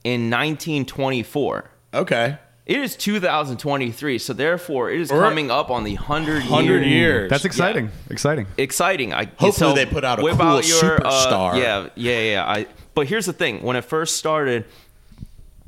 in 0.04 0.30
1924. 0.30 1.70
Okay, 1.94 2.38
It 2.66 2.78
is 2.78 2.96
2023, 2.96 4.18
so 4.18 4.32
therefore 4.32 4.90
it 4.90 5.00
is 5.00 5.10
We're- 5.12 5.22
coming 5.28 5.50
up 5.50 5.70
on 5.70 5.84
the 5.84 5.94
100 5.96 6.42
hundred 6.44 6.84
years. 6.86 7.28
That's 7.30 7.44
exciting. 7.44 7.90
Exciting. 8.10 8.46
exciting. 8.56 9.12
I 9.12 9.24
Hopefully 9.36 9.52
so 9.52 9.72
they 9.74 9.84
put 9.86 10.02
out 10.04 10.18
a 10.18 10.22
whip 10.22 10.36
cool 10.38 10.46
out 10.46 10.66
your, 10.68 11.06
uh, 11.06 11.10
superstar. 11.10 11.56
yeah, 11.58 11.88
yeah, 11.94 12.20
yeah. 12.20 12.44
I 12.46 12.66
but 12.94 13.06
here's 13.06 13.26
the 13.26 13.32
thing: 13.32 13.62
when 13.62 13.76
it 13.76 13.84
first 13.84 14.16
started, 14.16 14.64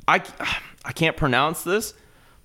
I 0.07 0.21
I 0.85 0.91
can't 0.91 1.15
pronounce 1.17 1.63
this, 1.63 1.93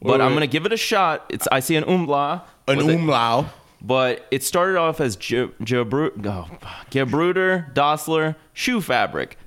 but 0.02 0.12
Wait, 0.12 0.21
I'm 0.21 0.28
wait. 0.32 0.35
gonna 0.35 0.47
give 0.49 0.66
it 0.66 0.73
a 0.73 0.76
shot. 0.76 1.25
It's 1.30 1.49
I 1.50 1.61
see 1.61 1.76
an 1.76 1.85
umla, 1.85 2.42
An 2.68 2.76
with 2.78 2.90
it, 2.90 2.99
umlau. 2.99 3.47
but 3.80 4.26
it 4.30 4.42
started 4.44 4.76
off 4.76 5.00
as 5.00 5.16
Ge- 5.16 5.49
Gebru- 5.62 6.26
oh, 6.26 6.49
Gebruder 6.90 7.73
Dassler 7.75 8.37
shoe 8.52 8.80
fabric. 8.80 9.38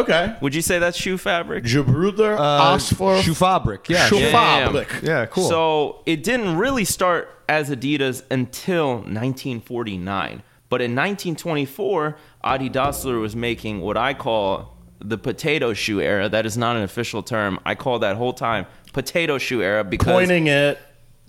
Okay. 0.00 0.36
Would 0.40 0.54
you 0.54 0.62
say 0.62 0.78
that's 0.78 0.96
shoe 0.98 1.16
fabric? 1.18 1.64
Gebruder 1.64 2.36
Uh, 2.38 2.76
Asfor 2.76 3.20
Schuhfabrik. 3.22 3.88
Yeah. 3.88 4.08
Schuh- 4.08 4.20
yeah. 4.20 4.72
Yeah. 4.72 5.00
Yeah, 5.02 5.26
cool. 5.26 5.48
So 5.48 6.02
it 6.06 6.22
didn't 6.22 6.56
really 6.56 6.84
start 6.84 7.28
as 7.48 7.70
Adidas 7.70 8.22
until 8.30 9.02
1949. 9.02 10.42
But 10.68 10.80
in 10.80 10.92
1924, 10.94 12.16
Adi 12.42 12.70
Dassler 12.70 13.20
was 13.20 13.36
making 13.36 13.80
what 13.80 13.96
I 13.96 14.14
call 14.14 14.76
the 14.98 15.18
potato 15.18 15.72
shoe 15.74 16.00
era. 16.00 16.28
That 16.28 16.46
is 16.46 16.56
not 16.56 16.76
an 16.76 16.82
official 16.82 17.22
term. 17.22 17.60
I 17.64 17.74
call 17.74 17.98
that 18.00 18.16
whole 18.16 18.32
time 18.32 18.66
potato 18.92 19.38
shoe 19.38 19.62
era 19.62 19.84
because 19.84 20.12
Pointing 20.12 20.46
it. 20.46 20.78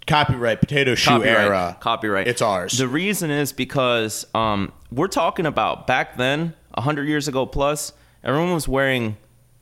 Copyright 0.08 0.60
potato 0.60 0.94
shoe 0.94 1.10
copyright, 1.10 1.46
era. 1.46 1.78
Copyright. 1.80 2.28
It's 2.28 2.42
ours. 2.42 2.78
The 2.78 2.88
reason 2.88 3.32
is 3.32 3.52
because 3.52 4.28
um, 4.36 4.72
we're 4.92 5.08
talking 5.08 5.48
about 5.48 5.88
back 5.88 6.16
then, 6.16 6.54
100 6.76 7.08
years 7.08 7.28
ago 7.28 7.48
plus, 7.48 7.92
everyone 8.26 8.54
was 8.54 8.68
wearing 8.68 9.16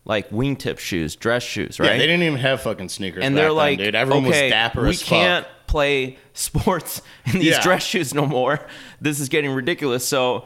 like 0.05 0.29
wingtip 0.31 0.79
shoes, 0.79 1.15
dress 1.15 1.43
shoes, 1.43 1.79
right? 1.79 1.91
Yeah, 1.91 1.97
they 1.97 2.07
didn't 2.07 2.23
even 2.23 2.39
have 2.39 2.61
fucking 2.61 2.89
sneakers. 2.89 3.23
and 3.23 3.35
back 3.35 3.41
they're 3.41 3.49
then, 3.49 3.55
like, 3.57 3.77
dude, 3.79 3.95
everyone 3.95 4.25
okay, 4.25 4.43
was 4.45 4.51
dapper 4.51 4.81
we 4.83 4.89
as 4.89 5.01
fuck. 5.01 5.07
can't 5.09 5.47
play 5.67 6.17
sports 6.33 7.01
in 7.25 7.33
these 7.39 7.45
Yeah. 7.55 7.61
dress 7.61 7.83
shoes 7.85 8.13
no 8.13 8.25
more. 8.25 8.59
This 8.99 9.19
is 9.19 9.29
getting 9.29 9.51
ridiculous. 9.51 10.05
So, 10.07 10.45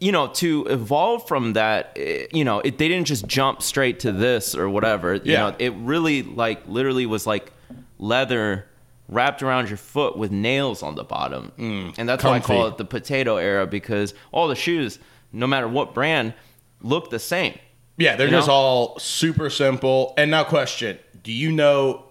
you 0.00 0.12
know, 0.12 0.28
to 0.28 0.66
evolve 0.68 1.26
from 1.28 1.54
that, 1.54 1.92
eh, 1.96 2.26
you 2.32 2.44
know, 2.44 2.60
it, 2.60 2.78
they 2.78 2.88
didn't 2.88 3.06
just 3.06 3.26
jump 3.26 3.60
straight 3.62 4.00
to 4.00 4.12
this 4.12 4.54
or 4.54 4.68
whatever. 4.68 5.14
You 5.14 5.20
Yeah. 5.32 5.50
know, 5.50 5.56
it 5.58 5.72
really 5.74 6.22
like 6.22 6.62
literally 6.68 7.06
was 7.06 7.26
like 7.26 7.52
leather 7.98 8.66
wrapped 9.08 9.42
around 9.42 9.68
your 9.68 9.76
foot 9.76 10.16
with 10.16 10.30
nails 10.30 10.82
on 10.82 10.94
the 10.94 11.04
bottom, 11.04 11.52
and 11.58 12.08
that's 12.08 12.24
why 12.24 12.36
I 12.36 12.40
call 12.40 12.64
Mm, 12.64 12.72
it 12.72 12.78
the 12.78 12.84
potato 12.84 13.36
era 13.36 13.66
because 13.66 14.14
all 14.30 14.48
the 14.48 14.54
shoes, 14.54 14.98
no 15.32 15.46
matter 15.46 15.68
what 15.68 15.92
brand, 15.92 16.32
look 16.82 17.10
the 17.10 17.18
same. 17.18 17.58
Yeah, 17.96 18.16
they're 18.16 18.26
You 18.26 18.32
just 18.32 18.48
know? 18.48 18.54
all 18.54 18.98
super 18.98 19.48
simple. 19.50 20.14
And 20.16 20.30
now, 20.30 20.44
question: 20.44 20.98
Do 21.22 21.32
you 21.32 21.52
know 21.52 22.04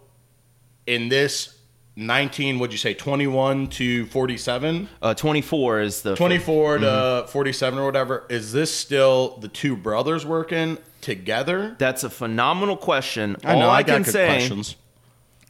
in 0.87 1.09
this 1.09 1.57
nineteen? 1.95 2.59
Would 2.59 2.71
you 2.71 2.77
say 2.77 2.93
twenty-one 2.93 3.67
to 3.69 4.05
forty-seven? 4.07 4.87
Uh, 5.01 5.13
24 5.13 5.81
is 5.81 6.01
the 6.03 6.15
24 6.15 6.77
Mm-hmm. 6.79 7.25
to 7.25 7.31
47 7.31 7.79
or 7.79 7.85
whatever 7.85 8.25
is 8.29 8.51
this 8.53 8.73
still 8.73 9.37
the 9.41 9.47
two 9.47 9.75
brothers 9.75 10.25
working 10.25 10.77
together 11.01 11.75
That's 11.79 12.03
a 12.03 12.09
phenomenal 12.09 12.77
question. 12.77 13.35
i 13.43 13.55
know 13.55 13.65
All 13.65 13.71
I, 13.71 13.79
i, 13.79 13.83
got 13.83 13.93
can 13.95 14.03
good 14.03 14.11
say 14.11 14.27
questions 14.27 14.75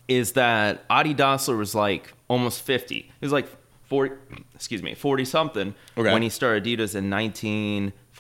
is 0.08 0.34
that 0.34 0.84
Adi 0.90 1.14
Dassler 1.14 1.58
was 1.58 1.76
like 1.76 2.14
almost 2.28 2.62
50. 2.64 2.96
He 2.96 3.12
was 3.22 3.32
like 3.34 3.48
40, 3.88 4.16
excuse 4.56 4.82
me, 4.82 4.94
40 4.96 5.26
something 5.26 5.76
Okay. 5.98 6.12
when 6.12 6.22
he 6.22 6.30
started 6.30 6.64
Adidas 6.66 6.96
in 6.96 7.10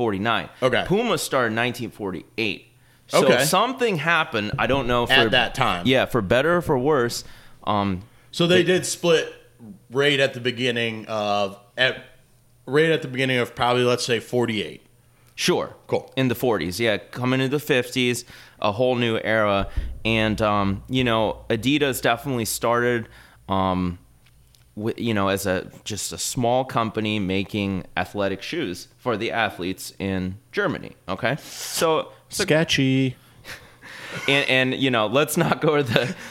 1949. 0.10 0.50
Okay. 0.62 0.84
Puma 0.88 1.17
started 1.17 1.48
in 1.48 1.55
1948. 1.55 2.67
So 3.08 3.25
Okay. 3.25 3.43
something 3.43 3.98
happened. 3.98 4.51
I 4.58 4.67
don't 4.67 4.88
know 4.88 5.05
for 5.05 5.13
At 5.13 5.31
that 5.31 5.53
time. 5.55 5.86
Yeah, 5.86 6.05
for 6.05 6.22
better 6.22 6.58
or 6.58 6.62
for 6.62 6.77
worse. 6.77 7.24
Um, 7.65 8.03
so 8.31 8.48
they 8.48 8.63
did 8.63 8.86
split 8.86 9.34
right 9.91 10.20
at 10.20 10.34
the 10.34 10.39
beginning 10.39 11.05
of 11.08 11.58
at 11.77 12.03
right 12.65 12.89
at 12.89 13.01
the 13.01 13.08
beginning 13.08 13.38
of 13.38 13.53
probably 13.55 13.84
let's 13.84 14.05
say 14.05 14.20
48 14.20 14.81
Sure. 15.36 15.75
Cool. 15.88 16.12
In 16.15 16.27
the 16.27 16.36
40s, 16.36 16.77
yeah. 16.79 16.98
Coming 16.98 17.41
into 17.41 17.58
the 17.58 17.63
50s, 17.63 18.25
a 18.62 18.72
whole 18.74 18.96
new 18.96 19.17
era. 19.24 19.70
And, 20.05 20.39
um, 20.41 20.84
you 20.88 21.03
know, 21.03 21.46
Adidas 21.50 22.00
definitely 22.01 22.46
started, 22.46 23.08
um, 23.50 23.98
you 24.98 25.14
know, 25.14 25.28
as 25.30 25.46
a 25.46 25.70
just 25.84 26.12
a 26.14 26.18
small 26.18 26.64
company 26.66 27.20
making 27.20 27.86
athletic 27.98 28.42
shoes 28.42 28.88
for 28.98 29.18
the 29.18 29.32
athletes 29.32 29.94
in 30.00 30.38
Germany. 30.52 30.96
Okay. 31.10 31.36
So, 31.40 32.12
so 32.30 32.44
sketchy 32.44 33.16
and, 34.28 34.50
and, 34.50 34.74
you 34.82 34.92
know, 34.92 35.08
let's 35.08 35.38
not 35.38 35.62
go 35.62 35.78
to 35.78 35.84
the. 35.84 36.16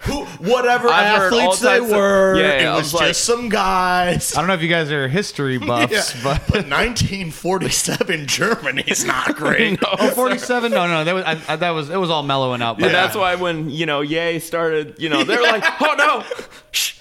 Who, 0.00 0.26
whatever 0.26 0.88
I've 0.88 1.32
athletes 1.32 1.60
they 1.60 1.78
types 1.78 1.90
of- 1.90 1.96
were 1.96 2.34
Yeah, 2.38 2.42
yeah, 2.60 2.72
it 2.72 2.76
was 2.76 2.92
was 2.92 2.94
like- 3.00 3.06
just 3.08 3.24
some 3.24 3.48
guys 3.48 4.34
I 4.36 4.40
don't 4.42 4.48
know 4.48 4.52
if 4.52 4.60
you 4.60 4.68
guys 4.68 4.92
are 4.92 5.08
history 5.08 5.56
buffs, 5.70 5.92
Yeah, 6.14 6.20
but 6.22 6.42
but 6.46 6.68
1947 6.68 8.26
Germany's 8.26 9.02
not 9.06 9.34
great. 9.34 9.78
oh, 9.82 10.10
47. 10.10 10.72
No, 10.72 10.86
no, 10.86 11.04
that 11.04 11.14
was 11.14 11.24
I, 11.24 11.40
I, 11.48 11.56
that 11.56 11.70
was 11.70 11.88
it 11.88 11.96
was 11.96 12.10
all 12.10 12.22
mellowing 12.22 12.60
out. 12.60 12.78
by 12.78 12.84
And 12.86 12.92
Yeah. 12.92 13.02
that's 13.02 13.16
why 13.16 13.34
when 13.36 13.70
you 13.70 13.86
know 13.86 14.02
Yay 14.02 14.40
started, 14.40 14.96
you 14.98 15.08
know 15.08 15.24
they're 15.24 15.40
like, 15.42 15.64
oh 15.80 15.94
no. 15.96 16.24
Shh. 16.70 16.98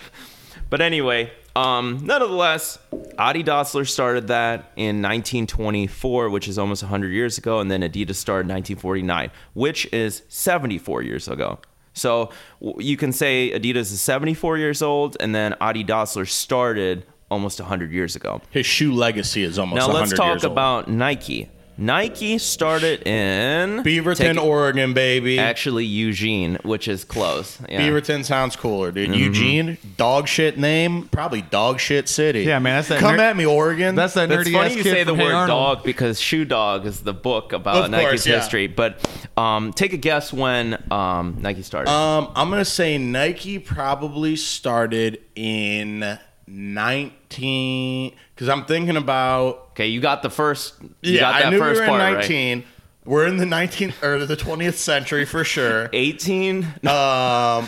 But 0.73 0.81
anyway, 0.81 1.31
um, 1.55 1.99
nonetheless, 2.03 2.79
Adi 3.19 3.43
Dassler 3.43 3.87
started 3.87 4.29
that 4.29 4.71
in 4.75 5.03
1924, 5.03 6.31
which 6.31 6.47
is 6.47 6.57
almost 6.57 6.81
100 6.81 7.09
years 7.09 7.37
ago, 7.37 7.59
and 7.59 7.69
then 7.69 7.81
Adidas 7.81 8.15
started 8.15 8.49
in 8.49 8.55
1949, 8.55 9.29
which 9.53 9.85
is 9.93 10.23
74 10.29 11.03
years 11.03 11.27
ago. 11.27 11.59
So 11.93 12.31
you 12.79 12.97
can 12.97 13.11
say 13.11 13.51
Adidas 13.51 13.91
is 13.93 14.01
74 14.01 14.57
years 14.57 14.81
old, 14.81 15.15
and 15.19 15.35
then 15.35 15.53
Adi 15.61 15.83
Dassler 15.83 16.27
started 16.27 17.05
almost 17.29 17.59
100 17.59 17.91
years 17.91 18.15
ago. 18.15 18.41
His 18.49 18.65
shoe 18.65 18.95
legacy 18.95 19.43
is 19.43 19.59
almost 19.59 19.75
Now 19.75 19.93
100 19.93 19.99
let's 19.99 20.41
talk 20.41 20.51
about 20.51 20.87
Nike. 20.87 21.51
Nike 21.77 22.37
started 22.37 23.07
in 23.07 23.83
Beaverton, 23.83 24.35
Take- 24.35 24.43
Oregon, 24.43 24.93
baby. 24.93 25.39
Actually, 25.39 25.85
Eugene, 25.85 26.57
which 26.63 26.87
is 26.87 27.03
close. 27.03 27.59
Yeah. 27.67 27.81
Beaverton 27.81 28.23
sounds 28.23 28.55
cooler, 28.55 28.91
dude. 28.91 29.09
Mm-hmm. 29.09 29.19
Eugene, 29.19 29.77
dog 29.97 30.27
shit 30.27 30.57
name, 30.57 31.07
probably 31.09 31.41
dog 31.41 31.79
shit 31.79 32.07
city. 32.07 32.41
Yeah, 32.43 32.59
man, 32.59 32.75
that's 32.77 32.89
that 32.89 32.99
Come 32.99 33.17
ner- 33.17 33.23
at 33.23 33.35
me, 33.37 33.45
Oregon. 33.45 33.95
That's 33.95 34.13
that 34.13 34.29
That's 34.29 34.47
nerdy 34.47 34.53
funny 34.53 34.69
ass 34.71 34.75
you 34.75 34.83
say 34.83 35.03
the 35.03 35.13
word 35.13 35.33
Arnold. 35.33 35.47
dog 35.77 35.83
because 35.83 36.19
Shoe 36.19 36.45
Dog 36.45 36.85
is 36.85 37.01
the 37.01 37.13
book 37.13 37.53
about 37.53 37.85
Of 37.85 37.91
Nike's 37.91 38.05
course, 38.07 38.27
yeah. 38.27 38.35
history. 38.39 38.67
But 38.67 38.99
um, 39.35 39.73
take 39.73 39.93
a 39.93 39.97
guess 39.97 40.31
when 40.31 40.81
um, 40.91 41.37
Nike 41.41 41.63
started. 41.63 41.89
um, 41.91 42.31
I'm 42.35 42.49
gonna 42.49 42.65
say 42.65 42.97
Nike 42.97 43.57
probably 43.59 44.35
started 44.35 45.21
in 45.35 46.19
19 46.47 48.13
because 48.35 48.49
I'm 48.49 48.65
thinking 48.65 48.97
about 48.97 49.69
okay, 49.71 49.87
you 49.87 50.01
got 50.01 50.23
the 50.23 50.29
first. 50.29 50.75
You 51.01 51.13
yeah, 51.13 51.19
got 51.21 51.33
that 51.33 51.45
I 51.45 51.49
knew 51.49 51.55
we 51.55 51.61
first 51.61 51.79
were 51.79 51.85
in 51.85 51.89
part 51.89 52.13
19. 52.19 52.63
We're 53.05 53.27
in 53.27 53.37
the 53.37 53.45
19th 53.45 54.01
or 54.01 54.25
the 54.25 54.37
20th 54.37 54.75
century 54.75 55.25
for 55.25 55.43
sure. 55.43 55.89
18. 55.93 56.63
Um, 56.63 57.67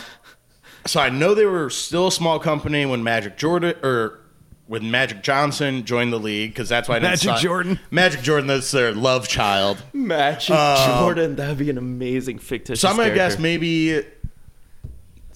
so 0.86 1.00
I 1.00 1.10
know 1.10 1.34
they 1.34 1.44
were 1.44 1.68
still 1.68 2.06
a 2.06 2.12
small 2.12 2.38
company 2.38 2.86
when 2.86 3.02
Magic 3.04 3.36
Jordan 3.36 3.74
or 3.82 4.20
when 4.66 4.90
Magic 4.90 5.22
Johnson 5.22 5.84
joined 5.84 6.12
the 6.12 6.18
league 6.18 6.52
because 6.52 6.68
that's 6.68 6.88
why 6.88 6.96
I 6.96 7.00
Magic 7.00 7.30
sign- 7.30 7.40
Jordan. 7.40 7.80
Magic 7.90 8.22
Jordan, 8.22 8.46
that's 8.48 8.70
their 8.70 8.92
love 8.92 9.28
child. 9.28 9.82
Magic 9.92 10.56
Jordan, 10.56 11.36
that'd 11.36 11.58
be 11.58 11.70
an 11.70 11.78
amazing 11.78 12.38
fictitious. 12.38 12.80
So 12.80 12.88
I'm 12.88 12.96
gonna 12.96 13.14
guess 13.14 13.38
maybe 13.38 14.04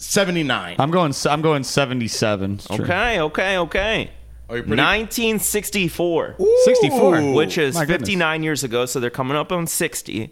seventy 0.01 0.43
nine. 0.43 0.77
I'm 0.79 0.91
going. 0.91 1.13
I'm 1.29 1.43
going 1.43 1.63
77. 1.65 2.55
It's 2.55 2.67
true. 2.67 2.85
Okay, 2.85 3.21
okay, 3.21 3.59
okay. 3.59 4.11
Are 4.49 4.57
you 4.57 4.63
pretty- 4.65 4.83
1964, 4.83 6.37
64. 6.65 7.33
which 7.35 7.57
is 7.57 7.75
My 7.77 7.83
goodness. 7.85 8.01
59 8.09 8.43
years 8.43 8.65
ago, 8.65 8.85
so 8.87 8.99
they're 8.99 9.09
coming 9.11 9.37
up 9.37 9.53
on 9.53 9.67
60. 9.69 10.25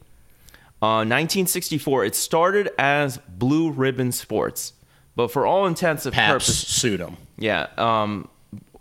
Uh, 0.80 1.04
1964. 1.04 2.04
It 2.04 2.14
started 2.16 2.70
as 2.78 3.18
Blue 3.28 3.70
Ribbon 3.70 4.10
Sports, 4.12 4.72
but 5.14 5.30
for 5.30 5.46
all 5.46 5.66
intents 5.66 6.04
and 6.06 6.14
Paps 6.14 6.32
purposes, 6.46 6.66
sued 6.68 7.00
him. 7.00 7.16
yeah, 7.37 7.66
um, 7.76 8.28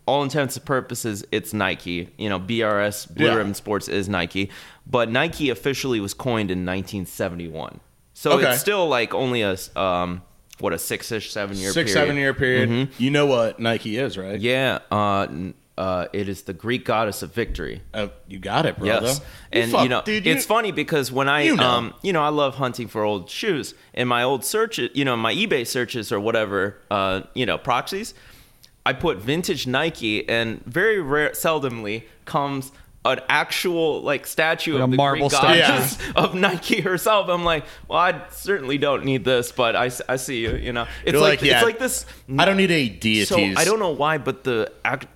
all 0.07 0.23
intents 0.23 0.55
and 0.57 0.65
purposes, 0.65 1.23
it's 1.31 1.53
Nike. 1.53 2.09
You 2.17 2.29
know, 2.29 2.39
BRS 2.39 3.05
Blue 3.13 3.25
Yeah. 3.27 3.35
Ribbon 3.35 3.53
Sports 3.53 3.87
is 3.87 4.07
Nike, 4.09 4.49
but 4.89 5.09
Nike 5.11 5.49
officially 5.51 5.99
was 5.99 6.13
coined 6.15 6.49
in 6.49 6.65
1971. 6.65 7.79
So 8.13 8.31
Okay. 8.33 8.51
it's 8.51 8.61
still 8.61 8.87
like 8.87 9.13
only 9.13 9.41
a 9.43 9.51
s- 9.53 9.75
um, 9.75 10.21
what 10.59 10.73
a 10.73 10.77
six-ish, 10.79 11.31
seven-year 11.31 11.71
Six, 11.71 11.91
period. 11.91 12.05
seven 12.07 12.15
year 12.17 12.33
period. 12.33 12.89
You 12.97 13.11
know 13.11 13.25
what 13.25 13.59
Nike 13.59 13.97
is, 13.97 14.17
right? 14.17 14.39
Yeah, 14.39 14.79
uh, 14.91 15.27
uh, 15.77 16.07
it 16.11 16.27
is 16.27 16.41
the 16.43 16.53
Greek 16.53 16.85
goddess 16.85 17.21
of 17.21 17.31
victory. 17.33 17.83
Uh, 17.93 18.07
you 18.27 18.39
got 18.39 18.65
it, 18.65 18.77
brother. 18.79 19.05
Yes, 19.07 19.19
You 19.53 19.61
and 19.61 19.71
fuck- 19.71 19.83
you 19.83 19.89
know 19.89 20.01
dude, 20.03 20.25
you- 20.25 20.31
it's 20.33 20.45
funny 20.45 20.71
because 20.71 21.11
when 21.11 21.29
I, 21.29 21.43
you 21.43 21.55
know. 21.55 21.63
um, 21.63 21.93
you 22.01 22.11
know, 22.13 22.23
I 22.23 22.29
love 22.29 22.55
hunting 22.55 22.87
for 22.87 23.03
old 23.03 23.29
shoes. 23.29 23.75
In 23.93 24.07
my 24.07 24.23
old 24.23 24.43
searches, 24.43 24.89
you 24.95 25.05
know, 25.05 25.15
my 25.15 25.33
eBay 25.35 25.67
searches 25.67 26.11
or 26.11 26.19
whatever, 26.19 26.77
uh, 26.89 27.21
you 27.35 27.45
know, 27.45 27.59
proxies, 27.59 28.15
I 28.87 28.93
put 28.93 29.17
vintage 29.19 29.67
Nike, 29.67 30.27
and 30.27 30.63
very 30.65 30.99
rare, 30.99 31.29
seldomly 31.31 32.03
comes 32.25 32.71
an 33.05 33.19
actual 33.29 34.01
like 34.01 34.27
statue 34.27 34.73
Like 34.73 34.83
of 34.83 34.89
a 34.89 34.91
the 34.91 34.97
marble 34.97 35.29
Greek 35.29 35.39
statue. 35.39 35.59
goddess 35.61 35.97
of 36.15 36.35
Nike 36.35 36.81
herself. 36.81 37.29
I'm 37.29 37.43
like, 37.45 37.63
well, 37.87 37.99
I 37.99 38.21
certainly 38.31 38.77
don't 38.77 39.05
need 39.05 39.23
this, 39.23 39.51
but 39.51 39.75
I, 39.75 39.89
I 40.09 40.15
see 40.17 40.39
you. 40.41 40.55
You 40.55 40.73
know, 40.73 40.87
it's 41.03 41.13
You're 41.13 41.21
like, 41.21 41.41
like, 41.41 41.47
yeah, 41.49 41.57
it's 41.57 41.65
like 41.65 41.79
this. 41.79 42.05
I 42.37 42.45
don't 42.45 42.57
need 42.57 42.71
any 42.71 42.89
deities. 42.89 43.29
So 43.29 43.37
I 43.39 43.63
don't 43.63 43.79
know 43.79 43.91
why, 43.91 44.17
but 44.17 44.43
the 44.43 44.71
act, 44.83 45.07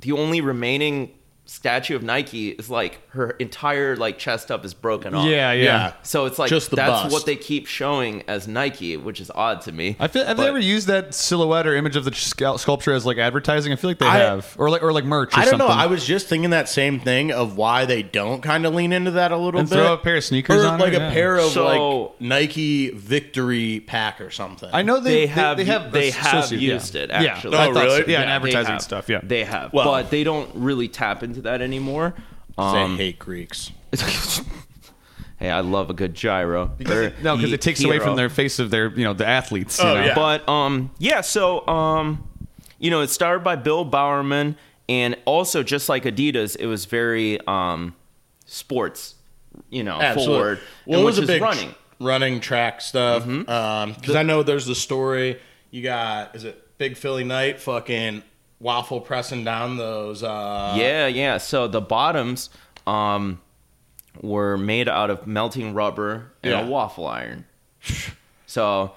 the 0.00 0.12
only 0.12 0.40
remaining 0.42 1.12
statue 1.46 1.94
of 1.94 2.02
Nike 2.02 2.48
is 2.50 2.70
like 2.70 3.06
her 3.10 3.30
entire 3.32 3.96
like 3.96 4.18
chest 4.18 4.50
up 4.50 4.64
is 4.64 4.72
broken 4.72 5.14
off. 5.14 5.26
Yeah, 5.26 5.52
yeah. 5.52 5.64
Yeah. 5.64 5.92
So 6.02 6.24
it's 6.24 6.38
like 6.38 6.48
Just 6.48 6.70
the 6.70 6.76
that's 6.76 7.02
bust. 7.02 7.12
what 7.12 7.26
they 7.26 7.36
keep 7.36 7.66
showing 7.66 8.22
as 8.28 8.48
Nike, 8.48 8.96
which 8.96 9.20
is 9.20 9.30
odd 9.34 9.60
to 9.62 9.72
me. 9.72 9.94
I 10.00 10.08
feel, 10.08 10.24
have 10.24 10.38
they 10.38 10.48
ever 10.48 10.58
used 10.58 10.86
that 10.86 11.12
silhouette 11.14 11.66
or 11.66 11.76
image 11.76 11.96
of 11.96 12.04
the 12.06 12.14
sculpture 12.14 12.92
as 12.92 13.04
like 13.04 13.18
advertising? 13.18 13.72
I 13.74 13.76
feel 13.76 13.90
like 13.90 13.98
they 13.98 14.06
I- 14.06 14.18
have, 14.20 14.54
or 14.58 14.70
like 14.70 14.82
or 14.82 14.92
like 14.92 15.04
merch. 15.04 15.36
Or 15.36 15.40
I 15.40 15.44
don't 15.44 15.58
know. 15.58 15.66
I 15.66 15.84
was 15.86 16.06
just 16.06 16.28
thinking 16.28 16.50
that 16.50 16.68
same 16.68 16.98
thing 16.98 17.30
of 17.30 17.56
why 17.58 17.84
they 17.84 18.02
don't 18.02 18.40
kind 18.42 18.64
of 18.64 18.74
lean 18.74 18.92
into 18.94 19.10
that 19.12 19.30
a 19.30 19.36
little 19.36 19.60
And 19.60 19.68
bit. 19.68 19.76
throw 19.76 19.92
a 19.92 19.98
pair 19.98 20.16
of 20.16 20.24
sneakers 20.24 20.64
or 20.64 20.68
on 20.68 20.80
like 20.80 20.94
it, 20.94 20.96
a 20.96 21.00
yeah. 21.00 21.12
pair 21.12 21.36
of 21.36 21.50
So- 21.50 21.64
like 22.10 22.20
Nike 22.22 22.88
Victory 22.90 23.80
pack 23.80 24.20
or 24.22 24.30
something. 24.30 24.70
I 24.72 24.80
know 24.82 24.98
they, 24.98 25.10
They 25.14 25.26
have 25.26 25.56
they, 25.58 25.64
have 25.66 25.92
they 25.92 26.10
have 26.10 26.50
used 26.52 26.94
yeah. 26.94 27.02
it 27.02 27.10
Yeah. 27.10 27.22
actually. 27.34 27.56
Oh, 27.56 27.60
I 27.60 27.68
Oh, 27.68 27.74
thought 27.74 27.90
so. 27.90 27.98
really? 27.98 28.12
Yeah, 28.12 28.20
and 28.22 28.30
advertising 28.30 28.80
stuff. 28.80 29.08
Yeah, 29.10 29.20
They 29.22 29.44
have, 29.44 29.72
Well- 29.74 29.84
but 29.84 30.10
they 30.10 30.24
don't 30.24 30.50
really 30.54 30.88
tap 30.88 31.22
into 31.22 31.33
that 31.42 31.60
anymore. 31.62 32.14
Um, 32.56 32.96
Say 32.96 33.04
hate 33.06 33.18
Greeks. 33.18 33.70
hey, 35.38 35.50
I 35.50 35.60
love 35.60 35.90
a 35.90 35.94
good 35.94 36.14
gyro. 36.14 36.70
Or 36.88 37.12
no, 37.22 37.36
because 37.36 37.52
it 37.52 37.60
takes 37.60 37.82
away 37.82 37.98
from 37.98 38.16
their 38.16 38.28
face 38.28 38.58
of 38.58 38.70
their 38.70 38.88
you 38.90 39.04
know 39.04 39.12
the 39.14 39.26
athletes. 39.26 39.78
you 39.78 39.84
Oh, 39.84 39.94
know? 39.94 40.04
yeah. 40.04 40.14
But 40.14 40.48
um, 40.48 40.90
yeah. 40.98 41.20
So 41.20 41.66
um, 41.66 42.26
you 42.78 42.90
know, 42.90 43.00
it 43.00 43.08
started 43.08 43.42
by 43.44 43.56
Bill 43.56 43.84
Bowerman, 43.84 44.56
and 44.88 45.16
also 45.24 45.62
just 45.62 45.88
like 45.88 46.04
Adidas, 46.04 46.56
it 46.58 46.66
was 46.66 46.84
very 46.84 47.38
um, 47.46 47.94
sports. 48.46 49.14
You 49.70 49.84
know, 49.84 50.00
Absolutely. 50.00 50.34
forward, 50.36 50.60
Well, 50.86 51.00
it 51.00 51.04
was 51.04 51.18
a 51.18 51.26
big 51.26 51.40
running. 51.40 51.68
Mm-hmm. 51.70 52.04
running 52.04 52.40
track 52.40 52.80
stuff. 52.80 53.24
Because 53.24 54.16
I 54.16 54.22
know 54.24 54.42
there's 54.42 54.66
the 54.66 54.74
story. 54.74 55.38
You 55.70 55.82
got 55.82 56.34
is 56.34 56.44
it 56.44 56.76
Big 56.78 56.96
Philly 56.96 57.22
Knight 57.24 57.60
fucking 57.60 58.22
waffle 58.60 59.00
pressing 59.00 59.44
down 59.44 59.76
those. 59.76 60.22
uh 60.22 60.74
yeah, 60.76 61.06
yeah. 61.06 61.38
So 61.38 61.68
the 61.68 61.80
bottoms 61.80 62.50
um, 62.86 63.40
were 64.20 64.56
made 64.56 64.88
out 64.88 65.10
of 65.10 65.26
melting 65.26 65.74
rubber 65.74 66.32
and 66.42 66.52
Yeah. 66.52 66.60
a 66.62 66.66
waffle 66.66 67.06
iron. 67.06 67.44
So 68.46 68.92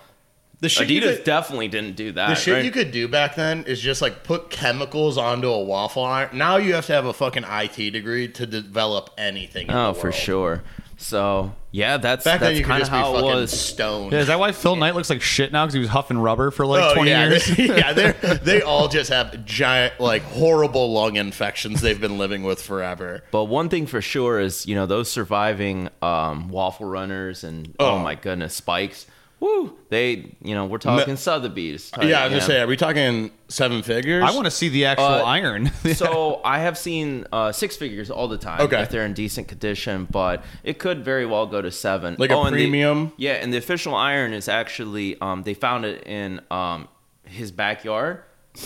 The 0.59 0.69
shit 0.69 0.87
Adidas 0.87 1.15
could, 1.17 1.23
definitely 1.23 1.67
didn't 1.67 1.95
do 1.95 2.11
that. 2.11 2.29
the 2.29 2.35
shit 2.35 2.53
right? 2.55 2.65
you 2.65 2.71
could 2.71 2.91
do 2.91 3.07
back 3.07 3.35
then 3.35 3.63
is 3.65 3.81
just 3.81 4.01
like 4.01 4.23
put 4.23 4.49
chemicals 4.49 5.17
onto 5.17 5.49
a 5.49 5.63
waffle 5.63 6.03
iron. 6.03 6.37
Now 6.37 6.57
you 6.57 6.73
have 6.75 6.85
to 6.87 6.93
have 6.93 7.05
a 7.05 7.13
fucking 7.13 7.43
IT 7.47 7.91
degree 7.91 8.27
to 8.29 8.45
develop 8.45 9.09
anything. 9.17 9.67
in 9.67 9.73
Oh, 9.73 9.93
for 9.93 10.11
sure. 10.11 10.63
So 10.97 11.53
yeah, 11.77 11.97
that's 11.97 12.25
Back 12.25 12.39
then 12.39 12.49
that's 12.49 12.57
you 12.57 12.65
could 12.65 12.69
kind 12.69 12.81
of 12.81 12.89
just 12.89 12.91
be 12.91 12.97
how 12.97 13.11
it 13.11 13.21
fucking 13.21 13.35
was. 13.35 13.51
stoned. 13.51 14.11
Yeah, 14.11 14.19
is 14.21 14.27
that 14.27 14.39
why 14.39 14.51
Phil 14.51 14.75
Knight 14.75 14.95
looks 14.95 15.11
like 15.11 15.21
shit 15.21 15.51
now 15.51 15.63
because 15.63 15.75
he 15.75 15.79
was 15.79 15.89
huffing 15.89 16.17
rubber 16.17 16.49
for 16.49 16.65
like 16.65 16.83
Oh, 16.83 16.95
20 16.95 17.09
yeah, 17.11 17.27
years? 17.29 17.59
yeah, 17.59 17.93
they 17.93 18.11
they 18.41 18.61
all 18.63 18.87
just 18.87 19.11
have 19.11 19.45
giant, 19.45 19.99
like 19.99 20.23
horrible 20.23 20.91
lung 20.91 21.17
infections 21.17 21.81
they've 21.81 22.01
been 22.01 22.17
living 22.17 22.41
with 22.41 22.59
forever. 22.63 23.21
But 23.29 23.43
one 23.43 23.69
thing 23.69 23.85
for 23.85 24.01
sure 24.01 24.39
is, 24.39 24.65
you 24.65 24.73
know, 24.73 24.87
those 24.87 25.11
surviving 25.11 25.89
um, 26.01 26.49
waffle 26.49 26.87
runners 26.87 27.43
and 27.43 27.75
oh. 27.79 27.91
Oh. 27.91 27.99
my 27.99 28.15
goodness, 28.15 28.55
spikes. 28.55 29.05
Woo! 29.39 29.77
They, 29.89 30.35
you 30.41 30.55
know, 30.55 30.65
we're 30.65 30.79
talking 30.79 31.15
Sotheby's. 31.15 31.91
type, 31.91 32.05
Yeah, 32.05 32.21
I 32.21 32.23
was 32.25 32.33
you 32.33 32.39
gonna 32.39 32.47
say, 32.51 32.61
are 32.61 32.65
we 32.67 32.75
talking 32.75 33.29
seven 33.49 33.83
figures? 33.83 34.23
I 34.23 34.31
want 34.31 34.45
to 34.45 34.51
see 34.51 34.67
the 34.69 34.85
actual 34.85 35.05
Uh, 35.05 35.23
iron. 35.23 35.71
so 35.93 36.41
I 36.43 36.59
have 36.59 36.75
seen 36.77 37.25
uh, 37.31 37.51
six 37.51 37.75
figures 37.77 38.09
all 38.09 38.27
the 38.27 38.39
time 38.39 38.61
Okay. 38.61 38.81
if 38.81 38.89
they're 38.89 39.05
in 39.05 39.13
decent 39.13 39.47
condition, 39.47 40.07
but 40.09 40.43
it 40.63 40.79
could 40.79 41.05
very 41.05 41.25
well 41.27 41.45
go 41.45 41.61
to 41.61 41.69
seven. 41.71 42.15
Like 42.17 42.31
a 42.31 42.37
and 42.37 42.47
the- 42.47 42.63
premium? 42.63 43.11
yeah, 43.17 43.33
and 43.33 43.53
the 43.53 43.57
official 43.57 43.93
iron 43.93 44.33
is 44.33 44.49
actually 44.49 45.19
um, 45.21 45.43
they 45.43 45.53
found 45.53 45.85
it 45.85 46.07
in 46.07 46.41
um, 46.49 46.87
his 47.23 47.51
backyard. 47.51 48.23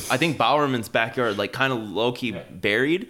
I 0.09 0.15
think 0.15 0.37
Bowerman's 0.37 0.87
backyard, 0.87 1.37
like 1.37 1.51
kind 1.51 1.73
of 1.73 1.79
low 1.79 2.13
key 2.13 2.31
buried 2.49 3.09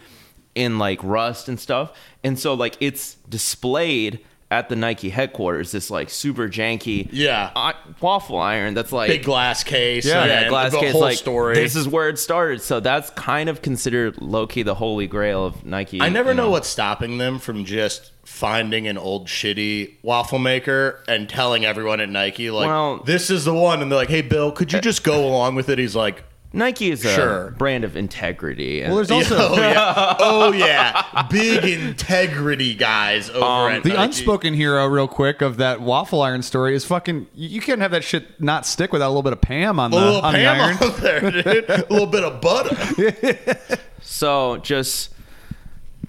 in 0.55 0.79
like 0.79 0.99
rust 1.03 1.47
and 1.47 1.59
stuff, 1.59 1.93
and 2.23 2.39
so 2.39 2.55
like 2.55 2.75
it's 2.79 3.15
displayed 3.29 4.19
at 4.51 4.67
the 4.69 4.75
Nike 4.75 5.09
headquarters. 5.09 5.71
This 5.71 5.89
like 5.89 6.09
super 6.11 6.47
janky 6.47 7.07
Yeah. 7.11 7.71
waffle 8.01 8.37
iron 8.37 8.73
that's 8.73 8.91
like 8.91 9.07
big 9.07 9.23
glass 9.23 9.63
case. 9.63 10.05
Yeah, 10.05 10.25
yeah, 10.25 10.49
glass 10.49 10.75
case. 10.75 10.91
whole 10.91 11.01
Like 11.01 11.17
story. 11.17 11.55
this 11.55 11.75
is 11.75 11.87
where 11.87 12.09
it 12.09 12.19
started. 12.19 12.61
So 12.61 12.79
that's 12.81 13.09
kind 13.11 13.47
of 13.49 13.61
considered 13.61 14.21
low 14.21 14.45
key 14.45 14.61
the 14.63 14.75
holy 14.75 15.07
grail 15.07 15.45
of 15.45 15.65
Nike. 15.65 16.01
I 16.01 16.09
never 16.09 16.31
you 16.31 16.35
know 16.35 16.49
what's 16.49 16.67
stopping 16.67 17.17
them 17.17 17.39
from 17.39 17.63
just 17.65 18.11
finding 18.25 18.87
an 18.87 18.97
old 18.97 19.27
shitty 19.27 19.93
waffle 20.03 20.39
maker 20.39 20.99
and 21.07 21.27
telling 21.29 21.65
everyone 21.65 22.01
at 22.01 22.09
Nike 22.09 22.51
like, 22.51 22.67
Well- 22.67 22.97
"This 23.05 23.29
is 23.29 23.45
the 23.45 23.53
one," 23.53 23.81
and 23.81 23.89
they're 23.91 23.97
like, 23.99 24.09
"Hey, 24.09 24.21
Bill, 24.21 24.51
could 24.51 24.71
you 24.73 24.77
eh. 24.79 24.81
just 24.81 25.03
go 25.03 25.25
along 25.25 25.55
with 25.55 25.69
it?" 25.69 25.79
He's 25.79 25.95
like, 25.95 26.23
Nike 26.53 26.91
is 26.91 27.05
a 27.05 27.13
Sure. 27.13 27.51
brand 27.57 27.85
of 27.85 27.95
integrity. 27.95 28.81
Well, 28.83 28.95
there's 28.95 29.09
also 29.11 29.35
"Oh 29.39 29.55
yeah, 29.55 30.15
oh 30.19 30.51
yeah, 30.51 31.27
big 31.29 31.63
integrity 31.63 32.73
guys 32.75 33.29
over 33.29 33.43
Um, 33.45 33.71
at 33.71 33.83
the 33.83 33.89
Nike." 33.89 34.01
unspoken 34.01 34.53
hero, 34.53 34.85
real 34.87 35.07
quick, 35.07 35.41
of 35.41 35.55
that 35.57 35.79
waffle 35.81 36.21
iron 36.21 36.41
story 36.41 36.75
is 36.75 36.83
fucking. 36.83 37.27
You 37.33 37.47
you 37.49 37.61
can't 37.61 37.79
have 37.81 37.91
that 37.91 38.03
shit 38.03 38.41
not 38.41 38.65
stick 38.65 38.91
without 38.91 39.07
a 39.07 39.11
little 39.11 39.23
bit 39.23 39.31
of 39.33 39.39
Pam 39.41 39.79
on 39.79 39.93
A 39.93 39.95
the 39.95 40.01
little 40.01 40.21
on 40.21 40.33
the 40.33 40.39
Pam 40.39 40.61
iron. 40.61 40.77
on 40.91 40.99
there, 41.01 41.31
dude. 41.31 41.69
A 41.69 41.85
little 41.89 42.07
bit 42.07 42.23
of 42.25 42.41
butter. 42.41 43.79
so 44.01 44.57
just 44.57 45.09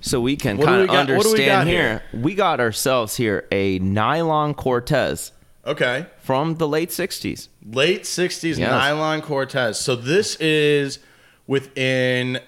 so 0.00 0.20
we 0.20 0.34
can 0.36 0.58
kind 0.60 0.82
of 0.82 0.88
got- 0.88 1.08
what 1.10 1.22
do 1.22 1.32
we 1.34 1.44
understand 1.46 1.46
got 1.46 1.66
here, 1.68 2.02
we 2.12 2.34
got 2.34 2.58
ourselves 2.58 3.14
here 3.16 3.46
a 3.52 3.78
nylon 3.78 4.54
Cortez 4.54 5.30
Okay, 5.66 6.06
from 6.22 6.56
the 6.56 6.66
late 6.66 6.90
'60s. 6.90 7.48
late 7.64 8.02
'60s 8.02 8.58
Yes. 8.58 8.70
nylon 8.70 9.22
Cortez. 9.22 9.78
So 9.78 9.94
this 9.94 10.34
is 10.36 10.98
within 11.46 12.40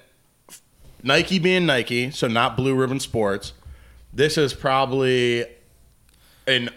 Nike 1.02 1.38
being 1.38 1.66
Nike, 1.66 2.10
so 2.10 2.26
not 2.26 2.56
Blue 2.56 2.74
Ribbon 2.74 2.98
Sports. 3.00 3.52
This 4.12 4.36
is 4.38 4.52
probably 4.54 5.44
in 6.46 6.70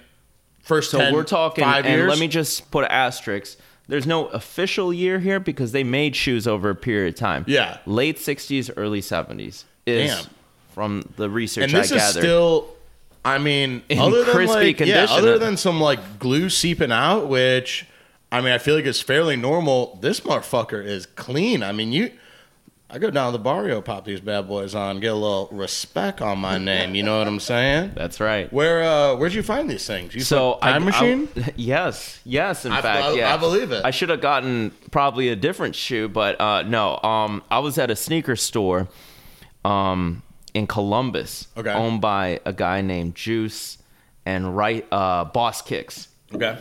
first. 0.61 0.91
So 0.91 0.99
10, 0.99 1.13
we're 1.13 1.23
talking, 1.23 1.63
five 1.63 1.85
and 1.85 1.95
years. 1.95 2.09
let 2.09 2.19
me 2.19 2.27
just 2.27 2.69
put 2.71 2.85
asterisks. 2.85 3.57
There's 3.87 4.05
no 4.05 4.25
official 4.27 4.93
year 4.93 5.19
here 5.19 5.39
because 5.39 5.71
they 5.71 5.83
made 5.83 6.15
shoes 6.15 6.45
over 6.45 6.69
a 6.69 6.75
period 6.75 7.13
of 7.13 7.19
time. 7.19 7.45
Yeah. 7.47 7.77
late 7.85 8.17
'60s, 8.17 8.69
early 8.77 9.01
'70s 9.01 9.63
is 9.85 10.11
Damn. 10.11 10.25
from 10.73 11.03
the 11.15 11.29
research 11.29 11.63
and 11.63 11.73
this 11.73 11.91
I 11.91 11.95
is 11.95 12.01
gathered. 12.01 12.19
still. 12.21 12.67
I 13.25 13.37
mean, 13.37 13.83
In 13.89 13.99
other 13.99 14.23
than 14.23 14.33
crispy 14.35 14.53
like, 14.55 14.79
yeah, 14.79 14.85
condition. 15.05 15.17
other 15.17 15.37
than 15.37 15.57
some 15.57 15.79
like 15.81 16.19
glue 16.19 16.49
seeping 16.49 16.91
out, 16.91 17.27
which 17.27 17.85
I 18.31 18.41
mean, 18.41 18.51
I 18.53 18.57
feel 18.57 18.75
like 18.75 18.85
it's 18.85 19.01
fairly 19.01 19.35
normal. 19.35 19.97
This 20.01 20.21
motherfucker 20.21 20.83
is 20.85 21.05
clean. 21.05 21.63
I 21.63 21.71
mean, 21.71 21.91
you 21.91 22.11
I 22.89 22.99
go 22.99 23.09
down 23.11 23.33
to 23.33 23.37
the 23.37 23.43
barrio, 23.43 23.81
pop 23.81 24.05
these 24.05 24.21
bad 24.21 24.47
boys 24.47 24.73
on, 24.73 25.01
get 25.01 25.11
a 25.11 25.15
little 25.15 25.49
respect 25.51 26.21
on 26.21 26.39
my 26.39 26.57
name. 26.57 26.95
You 26.95 27.03
know 27.03 27.17
what 27.19 27.27
I'm 27.27 27.41
saying? 27.41 27.91
That's 27.97 28.21
right. 28.21 28.51
Where 28.53 28.81
uh, 28.83 29.15
where'd 29.17 29.33
you 29.33 29.43
find 29.43 29.69
these 29.69 29.85
things? 29.85 30.15
You 30.15 30.21
So 30.21 30.57
time 30.61 30.83
I, 30.83 30.85
machine? 30.85 31.27
I- 31.35 31.53
yes, 31.57 32.21
yes. 32.23 32.63
In 32.65 32.71
I- 32.71 32.81
fact, 32.81 33.03
I- 33.03 33.13
yeah. 33.15 33.33
I 33.33 33.37
believe 33.37 33.73
it. 33.73 33.83
I 33.83 33.91
should 33.91 34.07
have 34.07 34.21
gotten 34.21 34.71
probably 34.91 35.27
a 35.27 35.35
different 35.35 35.75
shoe, 35.75 36.07
but 36.07 36.39
uh, 36.39 36.61
no. 36.61 36.97
Um, 37.03 37.43
I 37.51 37.59
was 37.59 37.77
at 37.77 37.91
a 37.91 37.95
sneaker 37.95 38.37
store, 38.37 38.87
um, 39.65 40.23
in 40.57 40.67
Columbus, 40.67 41.47
Okay. 41.55 41.71
owned 41.71 42.01
by 42.01 42.39
a 42.45 42.53
guy 42.53 42.81
named 42.81 43.15
Juice 43.15 43.77
and 44.25 44.55
right 44.57 44.85
uh, 44.91 45.25
Boss 45.25 45.61
Kicks. 45.61 46.07
okay. 46.33 46.57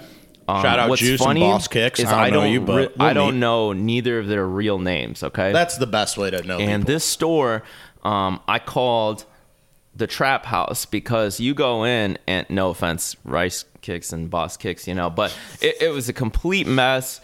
Um, 0.48 0.62
Shout 0.62 0.78
out 0.78 0.88
what's 0.88 1.02
Juice 1.02 1.20
funny 1.20 1.42
and 1.42 1.50
Boss 1.54 1.66
Kicks. 1.66 1.98
is 1.98 2.06
I 2.06 2.30
don't, 2.30 2.44
know 2.44 2.48
you, 2.48 2.60
but 2.60 2.96
we'll 2.96 3.08
I 3.08 3.12
don't 3.12 3.34
meet. 3.34 3.40
know 3.40 3.72
neither 3.72 4.20
of 4.20 4.28
their 4.28 4.46
real 4.46 4.78
names. 4.78 5.24
Okay, 5.24 5.50
That's 5.52 5.76
the 5.76 5.88
best 5.88 6.16
way 6.16 6.30
to 6.30 6.40
know. 6.44 6.58
and 6.58 6.82
people. 6.82 6.94
this 6.94 7.04
store, 7.04 7.64
um, 8.04 8.38
I 8.46 8.60
called 8.60 9.24
the 9.96 10.06
trap 10.06 10.44
house 10.46 10.84
because 10.84 11.40
you 11.40 11.52
go 11.54 11.82
in 11.84 12.16
and 12.28 12.46
no 12.48 12.70
offense, 12.70 13.16
rice 13.24 13.64
kicks 13.80 14.12
and 14.12 14.30
boss 14.30 14.56
kicks, 14.56 14.86
you 14.86 14.94
know, 14.94 15.10
but 15.10 15.36
it, 15.60 15.80
it 15.80 15.88
was 15.88 16.08
a 16.08 16.12
complete 16.12 16.66
mess. 16.68 17.20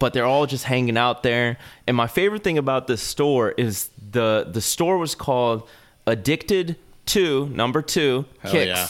But 0.00 0.12
they're 0.12 0.26
all 0.26 0.46
just 0.46 0.64
hanging 0.64 0.98
out 0.98 1.22
there. 1.22 1.58
And 1.86 1.96
my 1.96 2.08
favorite 2.08 2.42
thing 2.42 2.58
about 2.58 2.88
this 2.88 3.00
store 3.00 3.52
is 3.52 3.88
the 4.10 4.46
the 4.50 4.60
store 4.60 4.98
was 4.98 5.14
called 5.14 5.66
Addicted 6.06 6.76
to 7.06 7.46
Number 7.48 7.82
Two 7.82 8.24
Hell 8.40 8.52
Kicks. 8.52 8.66
yeah. 8.68 8.88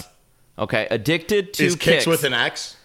Okay, 0.59 0.87
Addicted 0.91 1.53
to 1.55 1.65
is 1.67 1.77
kicks 1.77 2.07
with 2.07 2.25
an 2.25 2.33
X. 2.33 2.77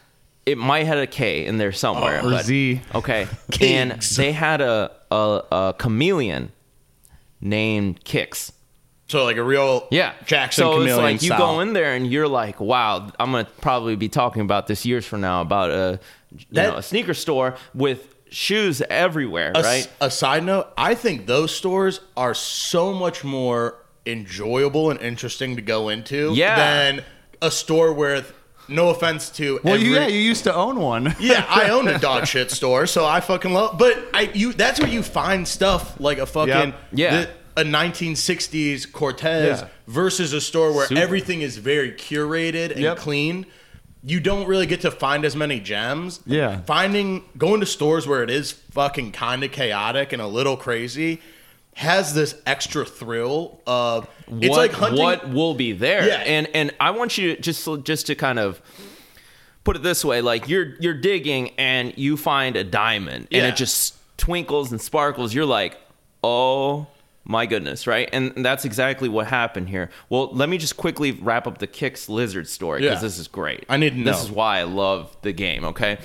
it 0.46 0.58
might 0.58 0.86
have 0.88 0.98
a 1.00 1.08
K 1.08 1.46
in 1.46 1.58
there 1.58 1.72
somewhere. 1.72 2.20
Oh, 2.24 2.28
or 2.28 2.32
but- 2.32 2.46
Z. 2.46 2.82
Okay. 2.96 3.28
Kings. 3.52 3.92
and 3.92 4.02
they 4.18 4.32
had 4.34 4.62
a, 4.62 4.92
a 5.10 5.42
a 5.52 5.76
chameleon 5.78 6.52
named 7.40 8.04
Kicks. 8.04 8.52
So 9.08 9.24
like 9.26 9.38
a 9.38 9.44
real 9.44 9.88
Yeah. 9.92 10.14
Jackson 10.26 10.64
so 10.64 10.72
chameleon 10.74 10.96
it's 10.98 11.02
like 11.02 11.22
you 11.22 11.28
style. 11.36 11.38
go 11.56 11.60
in 11.60 11.74
there 11.74 11.94
and 11.96 12.10
you're 12.10 12.28
like, 12.30 12.60
wow, 12.62 13.10
I'm 13.20 13.32
gonna 13.32 13.48
probably 13.60 13.96
be 13.96 14.08
talking 14.10 14.42
about 14.42 14.68
this 14.68 14.86
years 14.86 15.06
from 15.06 15.22
now 15.22 15.42
about 15.42 15.70
a 15.70 16.00
you 16.32 16.46
That- 16.52 16.72
know 16.72 16.78
a 16.78 16.84
sneaker 16.84 17.14
store 17.14 17.56
with 17.74 18.16
shoes 18.30 18.82
everywhere, 18.90 19.52
A, 19.54 19.58
s- 19.60 19.66
right? 19.66 19.92
a 20.00 20.10
side 20.12 20.44
note, 20.46 20.68
I 20.78 20.96
think 20.96 21.26
those 21.26 21.54
stores 21.54 22.00
are 22.16 22.34
so 22.34 22.94
much 22.94 23.26
more 23.26 23.76
enjoyable 24.06 24.90
and 24.92 25.00
interesting 25.00 25.56
to 25.56 25.62
go 25.62 25.90
into 25.90 26.32
Yeah. 26.34 26.56
than 26.56 27.04
a 27.42 27.52
store 27.52 27.94
where, 27.94 28.24
no 28.68 28.90
offense 28.90 29.30
to 29.32 29.60
Well, 29.64 29.74
every, 29.76 29.88
you, 29.88 29.96
yeah, 29.96 30.08
you 30.08 30.20
used 30.20 30.44
to 30.46 30.54
own 30.56 30.80
one. 30.80 31.16
yeah, 31.20 31.46
I 31.50 31.70
own 31.70 31.88
a 31.88 31.98
dog 32.00 32.26
shit 32.34 32.52
store, 32.52 32.86
so 32.88 33.06
I 33.06 33.20
fucking 33.20 33.52
love. 33.54 33.78
But 33.78 33.98
I, 34.14 34.32
you, 34.34 34.54
that's 34.54 34.80
where 34.80 34.90
you 34.90 35.04
find 35.04 35.48
stuff 35.48 36.00
like 36.00 36.18
a 36.20 36.26
fucking 36.26 36.52
Yep. 36.54 36.76
Yeah. 36.94 37.22
the- 37.22 37.30
a 37.58 37.64
1960s 37.66 38.86
Cortez 38.92 39.60
Yeah. 39.62 39.68
versus 39.88 40.32
a 40.32 40.40
store 40.40 40.72
where 40.74 40.88
Super. 40.88 41.02
everything 41.02 41.42
is 41.42 41.58
very 41.58 41.92
curated 41.92 42.72
and 42.72 42.80
Yep. 42.80 42.98
clean. 42.98 43.46
You 44.04 44.20
don't 44.22 44.48
really 44.48 44.66
get 44.66 44.82
to 44.82 44.90
find 44.92 45.26
as 45.26 45.36
many 45.36 45.60
gems. 45.60 46.22
Yeah. 46.26 46.62
finding 46.62 47.24
going 47.38 47.60
to 47.60 47.66
stores 47.66 48.08
where 48.08 48.24
it 48.24 48.30
is 48.30 48.54
fucking 48.54 49.12
kind 49.12 49.44
of 49.44 49.52
chaotic 49.52 50.14
and 50.14 50.22
a 50.22 50.28
little 50.28 50.56
crazy 50.56 51.20
has 51.76 52.14
this 52.14 52.36
extra 52.46 52.86
thrill 52.86 53.60
of 53.66 54.08
it's 54.28 54.50
what, 54.50 54.58
like 54.58 54.72
hunting. 54.74 55.00
what 55.04 55.30
will 55.30 55.54
be 55.54 55.72
there 55.72 56.06
Yeah. 56.08 56.16
and 56.26 56.48
and 56.54 56.72
i 56.80 56.92
want 56.92 57.18
you 57.18 57.36
to 57.36 57.42
just 57.42 57.68
just 57.84 58.08
to 58.08 58.16
kind 58.16 58.40
of 58.40 58.62
put 59.64 59.76
it 59.78 59.84
this 59.84 60.04
way 60.04 60.22
like 60.22 60.50
you're 60.50 60.76
you're 60.80 60.94
digging 61.00 61.52
and 61.58 61.98
you 61.98 62.18
find 62.18 62.56
a 62.56 62.64
diamond 62.64 63.28
and 63.32 63.44
Yeah. 63.44 63.48
it 63.48 63.56
just 63.56 63.96
twinkles 64.18 64.72
and 64.72 64.82
sparkles 64.82 65.34
you're 65.34 65.46
like 65.46 65.78
oh 66.24 66.88
my 67.24 67.46
goodness 67.46 67.88
right 67.88 68.10
and 68.12 68.34
that's 68.46 68.66
exactly 68.66 69.08
what 69.08 69.28
happened 69.28 69.70
here 69.70 69.90
well 70.10 70.30
let 70.34 70.50
me 70.50 70.58
just 70.58 70.76
quickly 70.76 71.12
wrap 71.12 71.48
up 71.48 71.60
the 71.60 71.68
kicks 71.68 72.10
lizard 72.10 72.48
story 72.48 72.82
because 72.82 72.98
Yeah. 72.98 73.02
this 73.08 73.18
is 73.18 73.28
great 73.28 73.66
I 73.70 73.78
need 73.78 73.92
to 73.92 74.00
know. 74.00 74.12
this 74.12 74.22
is 74.24 74.30
why 74.32 74.60
i 74.60 74.64
love 74.64 75.16
the 75.22 75.32
game 75.32 75.64
okay 75.66 76.00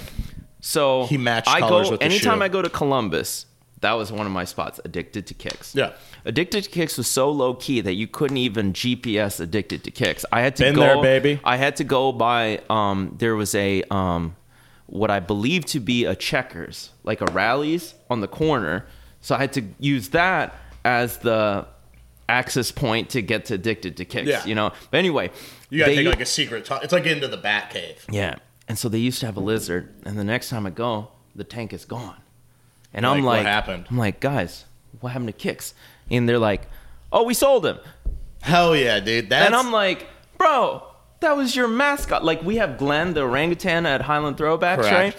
so 0.61 1.05
He 1.07 1.19
matched 1.19 1.49
i 1.49 1.61
go 1.61 1.91
with 1.91 2.01
the 2.01 2.05
anytime 2.05 2.41
i 2.43 2.49
go 2.49 2.63
to 2.63 2.69
columbus 2.71 3.47
that 3.81 3.93
was 3.93 4.11
one 4.11 4.25
of 4.27 4.33
my 4.33 4.45
spots 4.45 4.81
addicted 4.85 5.27
to 5.27 5.35
kicks 5.35 5.75
Yeah. 5.75 5.93
Addicted 6.25 6.65
to 6.65 6.71
Kicks 6.71 6.97
was 6.99 7.07
so 7.07 7.31
low 7.31 7.55
key 7.55 7.81
that 7.83 7.95
you 7.95 8.09
couldn't 8.09 8.39
even 8.39 8.73
GPS 8.73 9.39
Addicted 9.39 9.85
to 9.85 9.91
Kicks. 9.93 10.25
I 10.33 10.41
had 10.41 10.57
to 10.57 10.65
Been 10.65 10.75
go. 10.75 10.81
there, 10.81 11.01
baby. 11.03 11.41
I 11.45 11.57
had 11.57 11.77
to 11.77 11.85
go 11.85 12.11
by. 12.11 12.61
Um, 12.69 13.15
there 13.19 13.37
was 13.37 13.55
a 13.55 13.85
um, 13.91 14.35
what 14.87 15.11
I 15.11 15.21
believe 15.21 15.65
to 15.67 15.79
be 15.81 16.05
a 16.05 16.17
Checkers, 16.17 16.91
like 17.05 17.21
a 17.21 17.27
Rallies 17.27 17.95
on 18.11 18.21
the 18.23 18.27
corner. 18.29 18.87
So 19.21 19.37
I 19.37 19.39
had 19.39 19.53
to 19.53 19.63
use 19.79 20.09
that 20.11 20.55
as 20.85 21.19
the 21.19 21.67
access 22.29 22.73
point 22.73 23.11
to 23.11 23.23
get 23.23 23.45
to 23.47 23.55
Addicted 23.55 23.97
to 23.99 24.05
Kicks. 24.05 24.29
Yeah. 24.29 24.45
You 24.45 24.57
know. 24.57 24.73
But 24.91 24.99
anyway, 24.99 25.31
you 25.71 25.79
gotta 25.79 25.93
they 25.93 25.97
take 25.99 26.07
like 26.09 26.21
a 26.21 26.27
secret. 26.27 26.69
It's 26.83 26.93
like 26.93 27.07
into 27.07 27.29
the 27.29 27.37
bat 27.37 27.71
cave. 27.71 28.05
yeah. 28.11 28.37
And 28.69 28.77
so 28.77 28.89
they 28.89 28.99
used 28.99 29.21
to 29.21 29.27
have 29.27 29.37
a 29.37 29.41
lizard, 29.41 29.95
and 30.05 30.19
the 30.19 30.25
next 30.25 30.49
time 30.49 30.67
I 30.67 30.71
go, 30.71 31.13
the 31.37 31.45
tank 31.45 31.73
is 31.73 31.85
gone. 31.85 32.17
And 32.97 33.07
I'm 33.07 33.23
Like, 33.23 33.39
what 33.45 33.47
happened? 33.47 33.87
I'm 33.91 33.99
like, 33.99 34.19
guys, 34.21 34.65
what 35.01 35.11
happened 35.13 35.29
to 35.29 35.33
Kicks? 35.33 35.75
And 36.11 36.29
they're 36.29 36.39
like, 36.39 36.63
oh, 37.13 37.23
we 37.23 37.35
sold 37.35 37.65
him. 37.65 37.79
Hell 38.41 38.75
yeah, 38.77 38.99
dude. 39.01 39.31
That's 39.31 39.47
and 39.47 39.55
I'm 39.55 39.71
like, 39.71 40.09
bro, 40.39 40.83
that 41.21 41.37
was 41.37 41.55
your 41.55 41.69
mascot. 41.69 42.25
Like 42.25 42.43
we 42.43 42.57
have 42.57 42.79
Glenn, 42.79 43.15
the 43.15 43.23
orangutan 43.23 43.87
at 43.87 44.03
Highland 44.03 44.37
Throwbacks, 44.37 44.77
Correct. 44.79 44.93
right? 44.93 45.17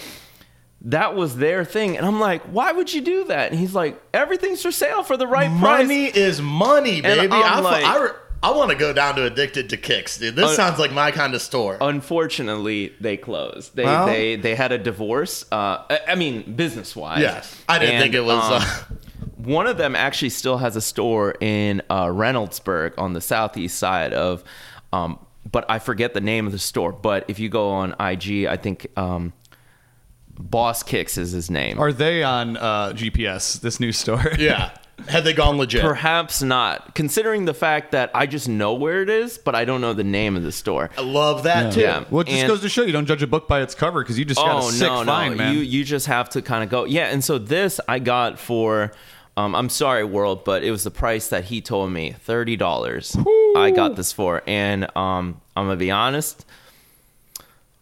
That 0.82 1.16
was 1.16 1.38
their 1.38 1.66
thing. 1.66 1.98
And 1.98 2.06
I'm 2.06 2.20
like, 2.20 2.44
why 2.44 2.72
would 2.72 2.94
you 2.94 3.02
do 3.02 3.26
that? 3.26 3.52
And 3.52 3.60
he's 3.60 3.74
like, 3.74 4.02
everything's 4.14 4.62
for 4.62 4.72
sale 4.72 5.04
for 5.04 5.18
the 5.18 5.28
right 5.28 5.50
money 5.50 5.60
price. 5.60 5.88
Money 5.88 6.06
is 6.06 6.42
money, 6.42 7.02
baby. 7.02 7.34
I'm 7.34 7.34
I, 7.34 7.60
like- 7.60 7.84
I, 7.84 8.12
I 8.44 8.52
want 8.52 8.70
to 8.70 8.78
go 8.78 8.94
down 8.94 9.16
to 9.16 9.24
Addicted 9.26 9.70
to 9.72 9.78
Kicks, 9.78 10.18
dude. 10.18 10.36
This 10.36 10.52
Uh, 10.52 10.56
sounds 10.56 10.80
like 10.80 10.92
my 10.92 11.12
kind 11.12 11.34
of 11.34 11.42
store. 11.42 11.78
Unfortunately, 11.82 12.94
they 13.02 13.18
closed. 13.18 13.76
They 13.76 13.84
Well- 13.84 14.06
they 14.06 14.36
they 14.36 14.56
had 14.56 14.72
a 14.72 14.78
divorce. 14.78 15.44
Uh, 15.52 15.80
I- 15.90 16.00
I 16.10 16.16
mean, 16.16 16.54
business 16.56 16.96
wise. 16.96 17.22
yes, 17.22 17.56
I 17.68 17.80
didn't 17.80 18.00
think 18.02 18.14
it 18.14 18.24
was. 18.24 18.62
uh, 18.62 18.96
one 19.38 19.66
of 19.68 19.78
them 19.78 19.96
actually 19.96 20.30
still 20.30 20.58
has 20.58 20.76
a 20.76 20.82
store 20.82 21.36
in 21.40 21.82
uh, 21.90 22.06
Reynoldsburg 22.06 22.94
on 22.98 23.14
the 23.14 23.22
southeast 23.22 23.78
side 23.80 24.14
of, 24.14 24.44
um, 24.94 25.18
but 25.52 25.66
I 25.70 25.80
forget 25.80 26.14
the 26.14 26.22
name 26.22 26.46
of 26.46 26.52
the 26.52 26.60
store. 26.60 26.92
But 26.92 27.26
if 27.28 27.40
you 27.40 27.50
go 27.50 27.70
on 27.72 27.96
IG, 28.00 28.46
I 28.46 28.58
think 28.58 28.88
um, 28.98 29.34
Boss 30.40 30.84
Kicks 30.84 31.18
is 31.18 31.32
his 31.32 31.50
name. 31.50 31.80
Are 31.80 31.92
they 31.94 32.24
on 32.24 32.58
uh, 32.58 32.92
GPS? 32.94 33.60
This 33.62 33.80
new 33.80 33.92
store? 33.92 34.32
yeah, 34.38 34.72
had 35.08 35.24
they 35.24 35.34
gone 35.34 35.58
legit? 35.58 35.82
Perhaps 35.82 36.42
not, 36.42 36.96
considering 36.96 37.46
the 37.46 37.54
fact 37.54 37.92
that 37.92 38.10
I 38.14 38.26
just 38.26 38.50
know 38.50 38.74
where 38.74 39.02
it 39.02 39.10
is, 39.10 39.38
but 39.38 39.56
I 39.56 39.64
don't 39.66 39.80
know 39.82 39.94
the 39.94 40.04
name 40.04 40.36
of 40.36 40.44
the 40.44 40.52
store. 40.52 40.90
I 40.98 41.02
love 41.02 41.44
that 41.44 41.74
too. 41.74 41.82
Yeah. 41.82 42.04
Well, 42.10 42.22
it 42.22 42.28
just 42.28 42.40
And- 42.40 42.48
goes 42.48 42.62
to 42.62 42.70
show 42.70 42.82
you 42.84 42.92
don't 42.92 43.06
judge 43.06 43.22
a 43.24 43.28
book 43.28 43.48
by 43.48 43.62
its 43.62 43.76
cover 43.76 44.02
because 44.04 44.18
you 44.18 44.26
just 44.26 44.40
got 44.40 44.64
oh 44.64 44.68
a 44.70 44.72
sick 44.72 44.88
no, 44.88 45.04
find, 45.06 45.38
no, 45.38 45.44
man. 45.44 45.54
you 45.54 45.60
you 45.62 45.84
just 45.84 46.08
have 46.08 46.30
to 46.30 46.42
kind 46.42 46.64
of 46.64 46.70
go. 46.70 46.86
Yeah, 46.86 47.06
and 47.08 47.24
so 47.24 47.38
this 47.38 47.80
I 47.88 48.00
got 48.00 48.40
for. 48.40 48.92
Um, 49.38 49.54
I'm 49.54 49.70
sorry, 49.70 50.04
world, 50.04 50.44
but 50.46 50.64
it 50.64 50.72
was 50.72 50.84
the 50.84 50.90
price 50.90 51.28
that 51.28 51.44
he 51.44 51.62
told 51.62 51.92
me 51.92 52.12
thirty 52.12 52.56
dollars. 52.56 53.16
I 53.56 53.70
got 53.70 53.96
this 53.96 54.12
for, 54.12 54.42
and 54.48 54.86
um, 54.98 55.40
I'm 55.56 55.66
gonna 55.68 55.76
be 55.76 55.92
honest. 55.92 56.44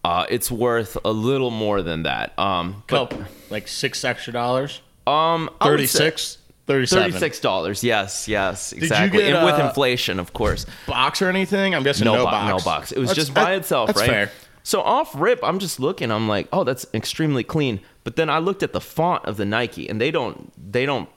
Uh, 0.04 0.26
it's 0.28 0.50
worth 0.50 0.96
a 1.04 1.10
little 1.10 1.50
more 1.50 1.82
than 1.82 2.02
that. 2.04 2.38
Um, 2.38 2.84
but, 2.88 3.08
Couple, 3.10 3.24
like 3.50 3.66
six 3.68 4.04
extra 4.04 4.32
dollars. 4.34 4.80
um, 5.06 5.50
I 5.60 5.70
would 5.70 5.88
say 5.88 5.98
36 6.10 6.38
37 6.66 7.12
Thirty-six 7.12 7.40
dollars. 7.40 7.84
Yes, 7.84 8.26
yes, 8.28 8.72
you 8.72 8.82
exactly. 8.82 9.20
get, 9.22 9.34
and 9.34 9.44
with 9.44 9.54
uh, 9.54 9.66
inflation, 9.68 10.18
of 10.18 10.32
course. 10.32 10.66
box 10.86 11.22
or 11.22 11.28
anything? 11.28 11.74
I'm 11.74 11.82
guessing 11.84 12.04
no, 12.06 12.14
no, 12.16 12.24
bo- 12.24 12.30
box. 12.30 12.48
no 12.50 12.64
box. 12.70 12.92
It 12.92 12.98
was 12.98 13.10
That's- 13.10 13.26
just 13.26 13.34
by 13.34 13.52
that- 13.52 13.58
itself, 13.58 13.86
that's 13.88 14.00
right? 14.00 14.10
fair. 14.10 14.30
So 14.64 14.80
off 14.82 15.12
rip, 15.14 15.38
I'm 15.44 15.60
just 15.60 15.78
looking. 15.78 16.10
I'm 16.10 16.26
like, 16.26 16.48
oh, 16.52 16.64
that's 16.64 16.84
extremely 16.92 17.44
clean. 17.44 17.80
But 18.02 18.16
then 18.16 18.28
I 18.28 18.38
looked 18.38 18.64
at 18.64 18.72
the 18.72 18.80
font 18.80 19.24
of 19.24 19.36
the 19.36 19.44
Nike, 19.44 19.88
and 19.88 20.00
they 20.00 20.10
don't 20.10 20.52
they 20.72 20.86
don't 20.86 21.08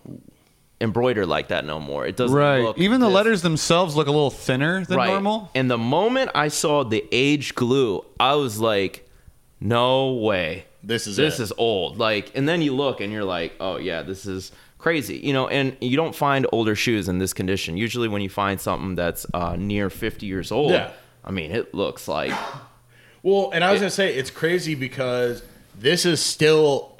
embroider 0.81 1.25
like 1.25 1.47
that 1.49 1.65
no 1.65 1.79
more. 1.79 2.05
It 2.05 2.15
doesn't 2.15 2.35
right. 2.37 2.59
look 2.61 2.77
Even 2.77 2.99
the 3.01 3.07
this- 3.07 3.15
letters 3.15 3.41
themselves 3.41 3.95
look 3.95 4.07
a 4.07 4.11
little 4.11 4.29
thinner 4.29 4.85
than 4.85 4.97
right. 4.97 5.07
normal. 5.07 5.49
And 5.55 5.69
the 5.69 5.77
moment 5.79 6.31
I 6.35 6.47
saw 6.49 6.83
the 6.83 7.03
age 7.11 7.55
glue, 7.55 8.05
I 8.19 8.35
was 8.35 8.59
like, 8.59 9.09
no 9.59 10.13
way. 10.13 10.65
This 10.83 11.07
is 11.07 11.17
this 11.17 11.39
it. 11.39 11.43
is 11.43 11.53
old. 11.57 11.97
Like, 11.97 12.31
and 12.35 12.47
then 12.47 12.61
you 12.61 12.73
look 12.75 13.01
and 13.01 13.11
you're 13.11 13.25
like, 13.25 13.55
oh 13.59 13.77
yeah, 13.77 14.01
this 14.03 14.25
is 14.25 14.51
crazy. 14.79 15.17
You 15.17 15.33
know, 15.33 15.47
and 15.47 15.77
you 15.79 15.95
don't 15.95 16.15
find 16.15 16.47
older 16.51 16.73
shoes 16.75 17.07
in 17.07 17.19
this 17.19 17.33
condition. 17.33 17.77
Usually, 17.77 18.07
when 18.07 18.23
you 18.23 18.29
find 18.29 18.59
something 18.59 18.95
that's 18.95 19.27
uh, 19.33 19.55
near 19.55 19.91
50 19.91 20.25
years 20.25 20.51
old, 20.51 20.71
Yeah. 20.71 20.89
I 21.23 21.31
mean, 21.31 21.51
it 21.51 21.73
looks 21.75 22.07
like 22.07 22.33
Well, 23.23 23.51
and 23.53 23.63
I 23.63 23.71
was 23.71 23.81
gonna 23.81 23.91
say 23.91 24.15
it's 24.15 24.31
crazy 24.31 24.73
because 24.75 25.43
this 25.77 26.05
is 26.05 26.21
still 26.21 26.97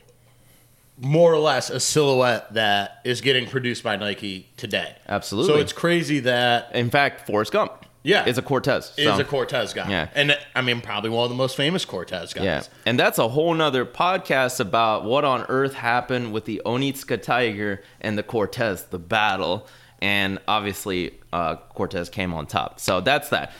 more 1.01 1.33
or 1.33 1.39
less 1.39 1.69
a 1.69 1.79
silhouette 1.79 2.53
that 2.53 2.99
is 3.05 3.21
getting 3.21 3.47
produced 3.47 3.83
by 3.83 3.95
Nike 3.95 4.49
today. 4.57 4.95
Absolutely. 5.07 5.53
So 5.53 5.59
it's 5.59 5.71
crazy 5.71 6.19
that 6.19 6.75
In 6.75 6.89
fact, 6.89 7.25
Forrest 7.25 7.53
Gump. 7.53 7.85
Yeah. 8.03 8.25
is 8.25 8.38
a 8.38 8.41
Cortez. 8.41 8.93
is 8.97 9.19
a 9.19 9.23
Cortez 9.23 9.73
guy. 9.73 9.89
Yeah. 9.89 10.09
And 10.15 10.38
I 10.55 10.62
mean, 10.62 10.81
probably 10.81 11.09
one 11.09 11.23
of 11.23 11.29
the 11.29 11.35
most 11.35 11.57
famous 11.57 11.85
Cortez 11.85 12.33
guys. 12.33 12.43
Yeah, 12.43 12.63
and 12.85 12.99
that's 12.99 13.17
a 13.17 13.27
whole 13.27 13.53
nother 13.53 13.85
podcast 13.85 14.59
about 14.59 15.03
what 15.03 15.25
on 15.25 15.45
earth 15.49 15.73
happened 15.73 16.31
with 16.31 16.45
the 16.45 16.62
Onitsuka 16.65 17.21
Tiger 17.21 17.83
and 17.99 18.17
the 18.17 18.23
Cortez, 18.23 18.85
the 18.85 18.99
battle, 18.99 19.67
and 20.01 20.39
obviously 20.47 21.19
uh, 21.33 21.57
Cortez 21.73 22.09
came 22.09 22.33
on 22.33 22.47
top. 22.47 22.79
So 22.79 23.01
that's 23.01 23.29
that. 23.29 23.51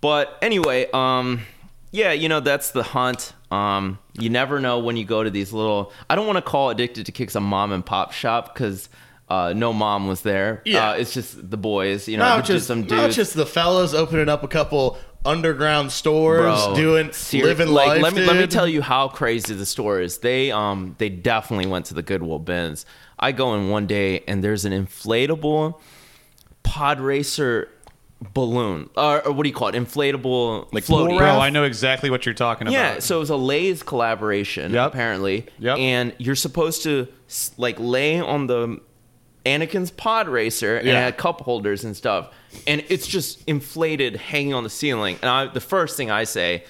But 0.00 0.36
anyway, 0.42 0.88
um, 0.92 1.42
yeah, 1.90 2.12
you 2.12 2.28
know 2.28 2.40
that's 2.40 2.70
the 2.70 2.82
hunt. 2.82 3.32
Um, 3.50 3.98
you 4.14 4.30
never 4.30 4.60
know 4.60 4.78
when 4.78 4.96
you 4.96 5.04
go 5.04 5.22
to 5.22 5.30
these 5.30 5.52
little. 5.52 5.92
I 6.08 6.14
don't 6.14 6.26
want 6.26 6.36
to 6.36 6.42
call 6.42 6.70
Addicted 6.70 7.06
to 7.06 7.12
Kicks 7.12 7.34
a 7.34 7.40
mom 7.40 7.72
and 7.72 7.84
pop 7.84 8.12
shop 8.12 8.54
because. 8.54 8.88
Uh, 9.32 9.52
no 9.54 9.72
mom 9.72 10.06
was 10.08 10.20
there. 10.22 10.60
Yeah. 10.64 10.90
uh, 10.90 10.94
it's 10.94 11.14
just 11.14 11.50
the 11.50 11.56
boys. 11.56 12.06
You 12.08 12.16
know, 12.18 12.24
Not 12.24 12.38
just, 12.44 12.48
just, 12.48 12.66
some 12.66 12.80
not 12.80 12.88
dudes. 12.88 13.16
just 13.16 13.34
the 13.34 13.46
fellas 13.46 13.94
opening 13.94 14.28
up 14.28 14.42
a 14.42 14.48
couple 14.48 14.98
underground 15.24 15.90
stores, 15.92 16.42
Bro, 16.66 16.74
doing 16.74 17.12
seri- 17.12 17.44
living 17.44 17.68
like, 17.68 17.86
life. 17.88 18.02
Let 18.02 18.14
me 18.14 18.26
let 18.26 18.36
me 18.36 18.46
tell 18.46 18.66
you 18.68 18.82
how 18.82 19.08
crazy 19.08 19.54
the 19.54 19.64
store 19.66 20.00
is. 20.00 20.18
They 20.18 20.50
um 20.50 20.96
they 20.98 21.08
definitely 21.08 21.66
went 21.66 21.86
to 21.86 21.94
the 21.94 22.02
Goodwill 22.02 22.40
bins. 22.40 22.84
I 23.18 23.32
go 23.32 23.54
in 23.54 23.68
one 23.70 23.86
day 23.86 24.20
and 24.26 24.42
there's 24.44 24.64
an 24.64 24.72
inflatable 24.72 25.80
pod 26.64 27.00
racer 27.00 27.68
balloon, 28.34 28.88
or, 28.96 29.26
or 29.26 29.32
what 29.32 29.42
do 29.44 29.48
you 29.48 29.54
call 29.54 29.68
it? 29.68 29.74
Inflatable 29.74 30.68
Like 30.72 30.84
floaty. 30.84 31.16
Bro, 31.18 31.38
I 31.40 31.50
know 31.50 31.64
exactly 31.64 32.10
what 32.10 32.24
you're 32.26 32.34
talking 32.34 32.66
about. 32.68 32.72
Yeah, 32.74 32.98
so 33.00 33.16
it 33.16 33.20
was 33.20 33.30
a 33.30 33.36
Lay's 33.36 33.82
collaboration 33.82 34.72
Yep. 34.72 34.92
apparently. 34.92 35.46
Yep. 35.58 35.78
And 35.78 36.14
you're 36.18 36.36
supposed 36.36 36.82
to 36.84 37.08
like 37.56 37.76
lay 37.80 38.20
on 38.20 38.46
the 38.46 38.80
Anakin's 39.44 39.90
pod 39.90 40.28
racer 40.28 40.76
and 40.76 40.86
it 40.88 40.92
Yeah. 40.92 41.00
had 41.00 41.16
cup 41.16 41.40
holders 41.40 41.84
and 41.84 41.96
stuff. 41.96 42.28
And 42.66 42.84
it's 42.88 43.06
just 43.06 43.42
inflated 43.46 44.16
hanging 44.16 44.54
on 44.54 44.62
the 44.62 44.70
ceiling. 44.70 45.18
And 45.22 45.28
I, 45.30 45.46
the 45.46 45.60
first 45.60 45.96
thing 45.96 46.10
I 46.10 46.24
say 46.24 46.64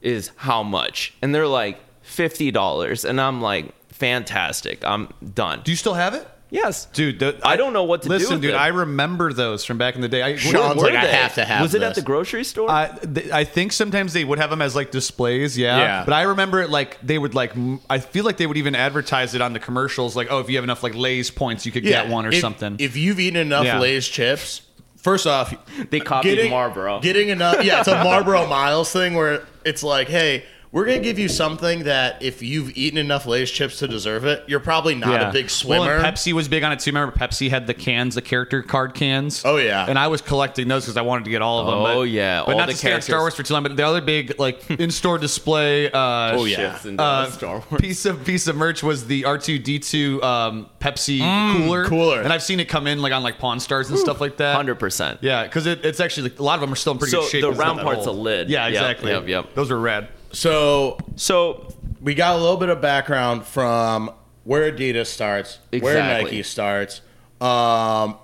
is 0.00 0.30
how 0.36 0.62
much? 0.62 1.14
And 1.22 1.34
they're 1.34 1.46
like 1.46 1.80
$50 2.04 3.08
and 3.08 3.20
I'm 3.20 3.40
like 3.40 3.72
fantastic. 3.88 4.84
I'm 4.84 5.08
done. 5.34 5.62
Do 5.64 5.70
you 5.72 5.76
still 5.76 5.94
have 5.94 6.14
it? 6.14 6.28
Yes. 6.52 6.84
Dude, 6.86 7.18
the, 7.18 7.40
I 7.42 7.56
don't 7.56 7.72
know 7.72 7.82
what 7.82 8.02
to 8.02 8.08
do 8.08 8.14
listen, 8.14 8.40
dude. 8.40 8.50
it. 8.52 8.56
I 8.56 8.68
remember 8.68 9.32
those 9.32 9.64
from 9.64 9.78
back 9.78 9.96
in 9.96 10.00
the 10.00 10.08
day. 10.08 10.22
I, 10.22 10.36
Sean's 10.36 10.76
Were 10.76 10.84
like, 10.84 10.94
I 10.94 11.06
have 11.06 11.34
to 11.34 11.44
have 11.44 11.62
Was 11.62 11.74
it 11.74 11.82
at 11.82 11.96
the 11.96 12.02
grocery 12.02 12.44
store? 12.44 12.70
I, 12.70 12.88
th- 12.88 13.30
I 13.30 13.42
think 13.44 13.72
sometimes 13.72 14.12
they 14.12 14.24
would 14.24 14.38
have 14.38 14.50
them 14.50 14.62
as 14.62 14.76
like 14.76 14.90
displays, 14.92 15.58
yeah. 15.58 15.78
Yeah. 15.78 16.04
But 16.04 16.14
I 16.14 16.22
remember 16.22 16.60
it 16.60 16.70
like 16.70 17.00
they 17.00 17.18
would 17.18 17.34
like 17.34 17.56
m- 17.56 17.80
I 17.90 17.98
feel 17.98 18.24
like 18.24 18.36
they 18.36 18.46
would 18.46 18.56
even 18.58 18.74
advertise 18.76 19.34
it 19.34 19.40
on 19.40 19.52
the 19.52 19.60
commercials, 19.60 20.14
like 20.14 20.28
oh 20.30 20.38
if 20.38 20.48
you 20.48 20.56
have 20.56 20.64
enough 20.64 20.82
like 20.82 20.94
Lay's 20.94 21.30
points 21.30 21.66
you 21.66 21.72
could 21.72 21.82
get 21.82 22.08
one 22.08 22.26
or 22.26 22.30
if, 22.30 22.40
something. 22.40 22.76
If 22.78 22.96
you've 22.96 23.18
eaten 23.18 23.40
enough 23.40 23.64
Yeah. 23.64 23.80
Lay's 23.80 24.06
chips, 24.06 24.62
first 24.96 25.26
off, 25.26 25.54
They 25.90 26.00
copied 26.00 26.36
getting, 26.36 26.50
Marlboro. 26.50 27.00
Getting 27.00 27.30
enough, 27.30 27.64
yeah, 27.64 27.80
it's 27.80 27.88
a 27.88 27.94
Marlboro 28.04 28.46
Miles 28.46 28.92
thing 28.92 29.14
where 29.14 29.44
it's 29.64 29.82
like, 29.82 30.08
hey, 30.08 30.44
we're 30.72 30.86
gonna 30.86 31.00
give 31.00 31.18
you 31.18 31.28
something 31.28 31.84
that 31.84 32.22
if 32.22 32.40
you've 32.42 32.74
eaten 32.76 32.98
enough 32.98 33.26
Lay's 33.26 33.50
chips 33.50 33.78
to 33.80 33.86
deserve 33.88 34.24
it, 34.24 34.42
you're 34.46 34.58
probably 34.58 34.94
not 34.94 35.10
Yeah. 35.10 35.28
a 35.28 35.32
big 35.32 35.44
Well, 35.44 35.50
swimmer. 35.50 35.96
and 35.96 36.04
Pepsi 36.04 36.32
was 36.32 36.48
big 36.48 36.64
on 36.64 36.72
it 36.72 36.80
too. 36.80 36.90
Remember, 36.90 37.14
Pepsi 37.14 37.50
had 37.50 37.66
the 37.66 37.74
cans, 37.74 38.14
the 38.14 38.22
character 38.22 38.62
card 38.62 38.94
cans. 38.94 39.42
Oh, 39.44 39.58
yeah. 39.58 39.84
and 39.86 39.98
I 39.98 40.06
was 40.08 40.22
collecting 40.22 40.68
those 40.68 40.84
because 40.84 40.96
I 40.96 41.02
wanted 41.02 41.24
to 41.24 41.30
get 41.30 41.42
all 41.42 41.60
of 41.60 41.66
them. 41.66 41.74
Oh, 41.74 42.00
but, 42.00 42.08
yeah, 42.08 42.42
but 42.46 42.52
all 42.52 42.58
not 42.58 42.66
the 42.68 42.72
to 42.72 42.78
stay 42.78 42.92
on 42.94 43.02
Star. 43.02 43.20
Wars 43.20 43.34
for 43.34 43.42
too 43.42 43.52
long. 43.52 43.62
But 43.64 43.76
the 43.76 43.86
other 43.86 44.00
big 44.00 44.38
like 44.38 44.68
in-store 44.80 45.18
display. 45.18 45.90
Uh, 45.90 46.32
Oh, 46.38 46.44
yeah. 46.46 46.78
Uh, 46.98 47.26
Star 47.30 47.62
Wars. 47.70 47.80
piece 47.80 48.06
of 48.06 48.24
piece 48.24 48.46
of 48.46 48.56
merch 48.56 48.82
was 48.82 49.06
the 49.06 49.26
R 49.26 49.36
two 49.36 49.58
D 49.58 49.78
two 49.78 50.22
um, 50.22 50.70
Pepsi 50.80 51.20
cooler. 51.58 51.84
cooler. 51.84 52.22
and 52.22 52.32
I've 52.32 52.42
seen 52.42 52.60
it 52.60 52.68
come 52.70 52.86
in 52.86 53.02
like 53.02 53.12
on 53.12 53.22
like 53.22 53.38
Pawn 53.38 53.60
Stars 53.60 53.90
and 53.90 53.98
stuff 53.98 54.20
like 54.22 54.38
that. 54.38 54.56
Hundred 54.56 54.76
percent. 54.76 55.18
Yeah, 55.20 55.42
because 55.42 55.66
it, 55.66 55.84
it's 55.84 56.00
actually 56.00 56.30
like, 56.30 56.38
a 56.38 56.42
lot 56.42 56.54
of 56.54 56.62
them 56.62 56.72
are 56.72 56.76
still 56.76 56.92
in 56.94 56.98
pretty 56.98 57.10
So 57.12 57.20
good 57.20 57.30
shape. 57.30 57.42
the 57.42 57.50
round 57.52 57.76
not 57.76 57.84
that 57.84 57.84
part's 57.94 58.06
a 58.06 58.10
lid. 58.12 58.48
Yeah, 58.48 58.66
exactly. 58.68 59.10
yep, 59.12 59.28
yep. 59.28 59.54
Those 59.54 59.70
were 59.70 59.78
rad. 59.78 60.08
So 60.32 60.98
So 61.16 61.72
we 62.00 62.14
got 62.14 62.36
a 62.36 62.38
little 62.40 62.56
bit 62.56 62.68
of 62.68 62.80
background 62.80 63.44
from 63.44 64.10
where 64.44 64.70
Adidas 64.72 65.06
starts, 65.06 65.58
where 65.70 65.78
Exactly. 65.78 66.24
Nike 66.24 66.42
starts. 66.42 67.00
Um, 67.40 68.16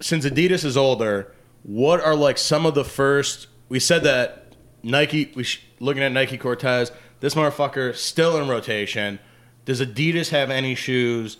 since 0.00 0.24
Adidas 0.26 0.64
is 0.64 0.76
older, 0.76 1.32
what 1.62 2.00
are 2.00 2.14
like 2.16 2.38
some 2.38 2.66
of 2.66 2.74
the 2.74 2.84
first? 2.84 3.46
We 3.68 3.78
said 3.80 4.04
that 4.04 4.52
Nike. 4.82 5.32
We 5.34 5.44
sh- 5.44 5.62
looking 5.80 6.02
at 6.02 6.12
Nike 6.12 6.38
Cortez. 6.38 6.90
This 7.20 7.34
motherfucker 7.34 7.94
still 7.94 8.36
in 8.40 8.48
rotation. 8.48 9.18
Does 9.64 9.80
Adidas 9.80 10.30
have 10.30 10.50
any 10.50 10.74
shoes? 10.74 11.38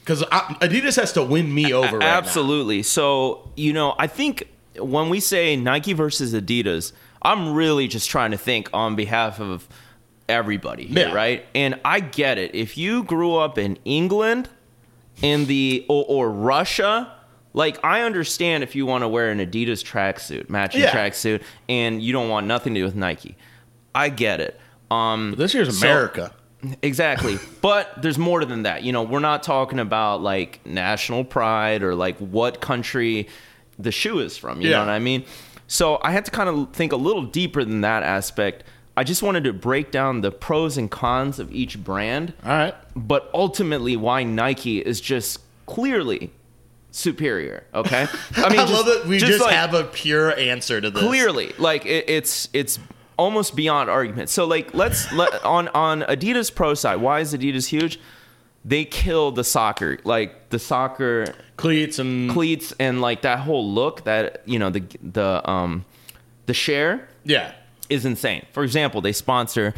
Because 0.00 0.22
Adidas 0.22 0.96
has 0.96 1.12
to 1.12 1.22
win 1.22 1.52
me 1.52 1.72
over 1.72 1.98
right 1.98 2.06
now. 2.06 2.16
Absolutely. 2.18 2.82
So, 2.82 3.50
you 3.56 3.72
know, 3.72 3.94
I 3.98 4.06
think 4.06 4.48
when 4.78 5.10
we 5.10 5.20
say 5.20 5.56
Nike 5.56 5.92
versus 5.92 6.32
Adidas, 6.32 6.92
I'm 7.22 7.54
really 7.54 7.88
just 7.88 8.08
trying 8.10 8.30
to 8.30 8.38
think 8.38 8.68
on 8.72 8.96
behalf 8.96 9.40
of 9.40 9.68
everybody 10.28 10.86
here, 10.86 11.08
Yeah. 11.08 11.14
right? 11.14 11.44
And 11.54 11.78
I 11.84 12.00
get 12.00 12.38
it. 12.38 12.54
If 12.54 12.78
you 12.78 13.02
grew 13.02 13.36
up 13.36 13.58
in 13.58 13.78
England 13.84 14.48
in 15.22 15.46
the 15.46 15.84
or, 15.88 16.04
or 16.08 16.30
Russia, 16.30 17.12
like 17.52 17.82
I 17.84 18.02
understand 18.02 18.62
if 18.62 18.74
you 18.74 18.86
want 18.86 19.02
to 19.02 19.08
wear 19.08 19.30
an 19.30 19.38
Adidas 19.38 19.84
tracksuit, 19.84 20.48
matching 20.48 20.82
Yeah. 20.82 20.92
tracksuit, 20.92 21.42
and 21.68 22.00
you 22.02 22.12
don't 22.12 22.28
want 22.28 22.46
nothing 22.46 22.74
to 22.74 22.80
do 22.80 22.84
with 22.84 22.94
Nike. 22.94 23.36
I 23.94 24.08
get 24.08 24.40
it. 24.40 24.58
Um, 24.90 25.34
This 25.36 25.52
year's 25.54 25.78
So- 25.78 25.86
America. 25.86 26.32
Exactly. 26.82 27.38
but 27.62 27.90
there's 28.02 28.18
more 28.18 28.44
than 28.44 28.62
that. 28.64 28.82
You 28.84 28.92
know, 28.92 29.02
we're 29.02 29.18
not 29.18 29.42
talking 29.42 29.78
about 29.78 30.22
like 30.22 30.60
national 30.64 31.24
pride 31.24 31.82
or 31.82 31.94
like 31.94 32.18
what 32.18 32.60
country 32.60 33.28
the 33.78 33.90
shoe 33.90 34.18
is 34.20 34.36
from. 34.36 34.60
You 34.60 34.68
Yeah. 34.70 34.76
know 34.80 34.86
what 34.86 34.92
I 34.92 34.98
mean? 34.98 35.24
So 35.72 36.00
I 36.02 36.10
had 36.10 36.24
to 36.24 36.32
kind 36.32 36.48
of 36.48 36.72
think 36.72 36.90
a 36.90 36.96
little 36.96 37.22
deeper 37.22 37.64
than 37.64 37.82
that 37.82 38.02
aspect. 38.02 38.64
I 38.96 39.04
just 39.04 39.22
wanted 39.22 39.44
to 39.44 39.52
break 39.52 39.92
down 39.92 40.20
the 40.20 40.32
pros 40.32 40.76
and 40.76 40.90
cons 40.90 41.38
of 41.38 41.52
each 41.52 41.82
brand, 41.82 42.32
All 42.44 42.50
right. 42.50 42.74
but 42.96 43.30
ultimately 43.32 43.96
why 43.96 44.24
Nike 44.24 44.80
is 44.80 45.00
just 45.00 45.38
clearly 45.66 46.32
superior. 46.90 47.62
Okay. 47.72 48.08
I 48.36 48.42
I, 48.46 48.48
just- 48.56 48.72
love 48.72 48.86
that 48.86 49.04
we 49.06 49.18
just, 49.18 49.40
like- 49.40 49.54
have 49.54 49.74
a 49.74 49.84
pure 49.84 50.36
answer 50.36 50.80
to 50.80 50.90
this. 50.90 51.02
clearly 51.04 51.52
like 51.56 51.86
it, 51.86 52.04
it's 52.10 52.48
it's 52.52 52.80
almost 53.16 53.54
beyond 53.54 53.88
argument 53.90 54.28
so 54.30 54.46
like 54.46 54.72
let's 54.74 55.12
let 55.12 55.44
on 55.44 55.68
on 55.68 56.00
adidas 56.02 56.52
pro 56.52 56.72
side 56.72 56.96
why 56.96 57.20
is 57.20 57.34
adidas 57.34 57.66
huge 57.66 58.00
they 58.64 58.84
kill 58.84 59.32
the 59.32 59.44
soccer 59.44 59.98
like 60.04 60.50
the 60.50 60.58
soccer 60.58 61.34
cleats 61.56 61.98
and 61.98 62.30
cleats 62.30 62.74
and 62.78 63.00
like 63.00 63.22
that 63.22 63.38
whole 63.40 63.66
look 63.72 64.04
that 64.04 64.42
you 64.46 64.58
know 64.58 64.68
the 64.70 64.82
the 65.02 65.48
um 65.50 65.84
the 66.46 66.52
share 66.54 67.08
yeah. 67.24 67.52
is 67.88 68.04
insane 68.04 68.44
for 68.52 68.62
example 68.62 69.00
they 69.00 69.12
sponsor 69.12 69.72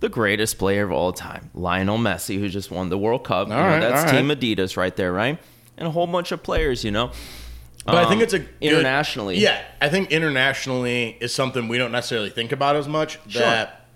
the 0.00 0.08
greatest 0.08 0.58
player 0.58 0.82
of 0.84 0.90
all 0.90 1.12
time 1.12 1.48
lionel 1.54 1.96
messi 1.98 2.38
who 2.38 2.48
just 2.48 2.70
won 2.70 2.88
the 2.88 2.98
world 2.98 3.22
cup 3.24 3.46
You 3.48 3.54
know, 3.54 3.60
right, 3.60 3.80
that's 3.80 4.10
team 4.10 4.28
right. 4.28 4.38
adidas 4.40 4.76
right 4.76 4.94
there 4.96 5.12
right 5.12 5.38
and 5.76 5.86
a 5.86 5.90
whole 5.92 6.06
bunch 6.08 6.32
of 6.32 6.42
players 6.42 6.84
you 6.84 6.90
know 6.90 7.10
But 7.86 7.96
I 7.96 8.02
think 8.08 8.16
Um, 8.16 8.22
it's 8.22 8.32
a 8.32 8.38
good- 8.40 8.48
internationally 8.62 9.38
Yeah, 9.38 9.62
I 9.80 9.88
think 9.90 10.10
internationally 10.10 11.16
is 11.20 11.32
something 11.34 11.68
we 11.68 11.78
don't 11.78 11.92
necessarily 11.92 12.30
think 12.30 12.50
about 12.50 12.76
as 12.76 12.88
much. 12.88 13.18
Sure. 13.28 13.42
That 13.42 13.86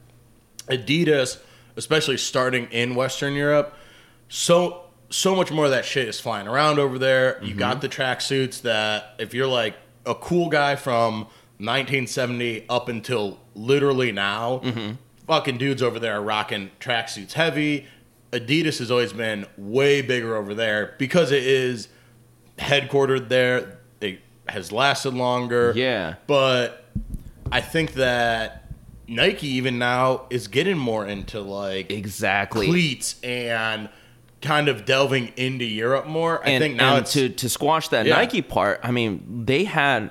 Adidas, 0.69 1.39
especially 1.77 2.19
starting 2.19 2.67
in 2.71 2.95
Western 2.95 3.33
Europe, 3.35 3.75
so 4.29 4.83
so 5.11 5.35
much 5.35 5.51
more 5.51 5.65
of 5.65 5.71
that 5.71 5.85
shit 5.87 6.07
is 6.07 6.21
flying 6.21 6.47
around 6.47 6.79
over 6.79 6.99
there. 6.99 7.39
You 7.43 7.51
Mm-hmm. 7.51 7.59
got 7.59 7.81
the 7.81 7.89
tracksuits 7.89 8.61
that 8.63 9.15
if 9.19 9.33
you're 9.33 9.47
like 9.47 9.75
a 10.05 10.15
cool 10.15 10.49
guy 10.51 10.77
from 10.77 11.27
1970 11.59 12.67
up 12.69 12.89
until 12.89 13.39
literally 13.55 14.13
now, 14.13 14.61
Mm-hmm. 14.65 14.93
fucking 15.27 15.57
dudes 15.59 15.83
over 15.83 15.99
there 15.99 16.15
are 16.15 16.23
rocking 16.23 16.71
tracksuits 16.81 17.33
heavy. 17.33 17.87
Adidas 18.33 18.79
has 18.81 18.91
always 18.91 19.15
been 19.15 19.47
way 19.57 20.03
bigger 20.03 20.37
over 20.37 20.53
there 20.55 20.95
because 20.99 21.33
it 21.33 21.43
is 21.43 21.89
headquartered 22.59 23.29
there. 23.31 23.79
It 24.03 24.21
has 24.49 24.71
lasted 24.73 25.15
longer. 25.15 25.73
Yeah. 25.75 26.17
But 26.27 26.85
I 27.51 27.63
think 27.63 27.95
that 27.95 28.67
Nike 29.07 29.47
even 29.49 29.79
now 29.79 30.27
is 30.29 30.49
getting 30.49 30.77
more 30.77 31.07
into 31.07 31.41
like 31.41 31.91
exactly 31.91 32.67
cleats 32.67 33.17
and 33.23 33.89
kind 34.41 34.69
of 34.69 34.85
delving 34.85 35.33
into 35.37 35.65
Europe 35.65 36.07
more. 36.07 36.41
I 36.45 36.51
and, 36.51 36.63
think 36.63 36.77
now 36.77 37.01
to 37.01 37.29
to 37.29 37.49
squash 37.49 37.89
that 37.89 38.07
Yeah. 38.07 38.17
Nike 38.17 38.43
part. 38.43 38.81
I 38.83 38.91
mean, 38.91 39.45
they 39.47 39.65
had 39.65 40.11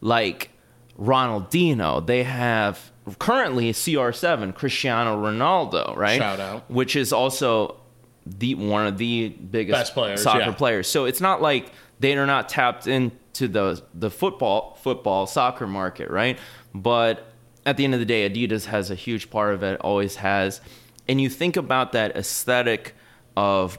like 0.00 0.50
Ronaldinho. 0.98 2.06
They 2.06 2.24
have 2.24 2.90
currently 3.18 3.72
CR7 3.72 4.54
Cristiano 4.54 5.16
Ronaldo, 5.22 5.94
right? 5.96 6.18
Shout 6.18 6.40
out. 6.40 6.70
Which 6.70 6.96
is 6.96 7.12
also 7.12 7.76
the 8.24 8.54
one 8.54 8.86
of 8.86 8.98
the 8.98 9.28
biggest 9.28 9.78
Best 9.78 9.94
players, 9.94 10.22
soccer 10.22 10.40
yeah. 10.40 10.52
players. 10.52 10.88
So 10.88 11.04
it's 11.04 11.20
not 11.20 11.40
like 11.42 11.70
they 12.00 12.16
are 12.16 12.26
not 12.26 12.48
tapped 12.48 12.86
into 12.86 13.48
the 13.48 13.82
the 13.94 14.10
football 14.10 14.78
football 14.80 15.26
soccer 15.26 15.66
market, 15.66 16.10
right? 16.10 16.38
But 16.74 17.26
at 17.64 17.76
the 17.76 17.84
end 17.84 17.94
of 17.94 18.00
the 18.00 18.06
day, 18.06 18.28
Adidas 18.28 18.66
has 18.66 18.90
a 18.90 18.94
huge 18.94 19.30
part 19.30 19.54
of 19.54 19.62
it, 19.62 19.80
always 19.80 20.16
has. 20.16 20.60
And 21.08 21.20
you 21.20 21.28
think 21.28 21.56
about 21.56 21.92
that 21.92 22.16
aesthetic 22.16 22.94
of 23.36 23.78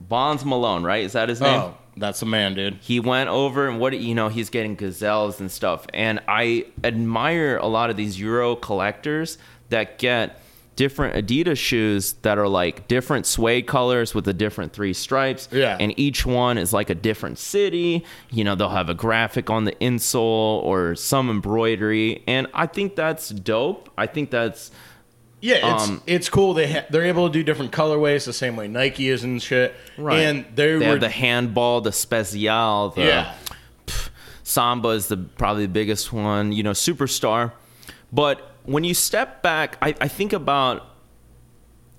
Bonds 0.00 0.44
Malone, 0.44 0.82
right? 0.82 1.04
Is 1.04 1.12
that 1.12 1.28
his 1.28 1.40
name? 1.40 1.60
oh 1.60 1.74
That's 1.96 2.22
a 2.22 2.26
man, 2.26 2.54
dude. 2.54 2.78
he 2.80 2.98
went 3.00 3.28
over 3.28 3.68
and 3.68 3.78
what 3.78 3.98
you 3.98 4.14
know 4.14 4.28
he's 4.28 4.50
getting 4.50 4.74
gazelles 4.76 5.40
and 5.40 5.50
stuff 5.50 5.86
and 5.92 6.20
i 6.28 6.64
admire 6.82 7.56
a 7.58 7.66
lot 7.66 7.90
of 7.90 7.96
these 7.96 8.18
euro 8.18 8.56
collectors 8.56 9.38
that 9.68 9.98
get 9.98 10.40
different 10.76 11.14
adidas 11.14 11.58
shoes 11.58 12.14
that 12.22 12.38
are 12.38 12.48
like 12.48 12.88
different 12.88 13.26
suede 13.26 13.66
colors 13.66 14.14
with 14.14 14.24
the 14.24 14.32
different 14.32 14.72
three 14.72 14.94
stripes 14.94 15.46
Yeah. 15.52 15.76
and 15.78 15.92
each 15.98 16.24
one 16.24 16.56
is 16.56 16.72
like 16.72 16.88
a 16.88 16.94
different 16.94 17.38
city 17.38 18.04
you 18.30 18.44
know 18.44 18.54
they'll 18.54 18.70
have 18.70 18.88
a 18.88 18.94
graphic 18.94 19.50
on 19.50 19.64
the 19.64 19.72
insole 19.72 20.62
or 20.62 20.94
some 20.94 21.28
embroidery 21.28 22.22
and 22.26 22.46
i 22.54 22.66
think 22.66 22.96
that's 22.96 23.28
dope 23.28 23.90
i 23.98 24.06
think 24.06 24.30
that's 24.30 24.70
Yeah, 25.40 25.74
it's 25.74 25.88
Um, 25.88 26.02
it's 26.06 26.28
cool. 26.28 26.54
They 26.54 26.70
ha- 26.70 26.86
they're 26.90 27.04
able 27.04 27.28
to 27.28 27.32
do 27.32 27.42
different 27.42 27.72
colorways 27.72 28.26
the 28.26 28.32
same 28.32 28.56
way 28.56 28.68
Nike 28.68 29.08
is 29.08 29.24
and 29.24 29.40
shit. 29.40 29.74
Right. 29.96 30.18
And 30.18 30.44
they, 30.54 30.66
they 30.66 30.76
were 30.76 30.84
have 30.84 31.00
the 31.00 31.08
handball 31.08 31.80
the 31.80 31.92
special 31.92 32.90
the 32.90 33.02
yeah. 33.02 33.34
Samba 34.42 34.88
is 34.88 35.06
the 35.06 35.16
probably 35.16 35.66
the 35.66 35.72
biggest 35.72 36.12
one, 36.12 36.52
you 36.52 36.62
know, 36.62 36.72
superstar. 36.72 37.52
But 38.12 38.54
when 38.64 38.84
you 38.84 38.94
step 38.94 39.42
back, 39.42 39.78
I, 39.80 39.94
I 40.00 40.08
think 40.08 40.32
about 40.32 40.86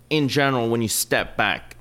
in 0.10 0.28
general, 0.28 0.70
when 0.70 0.82
you 0.82 0.90
step 0.90 1.38
back, 1.38 1.78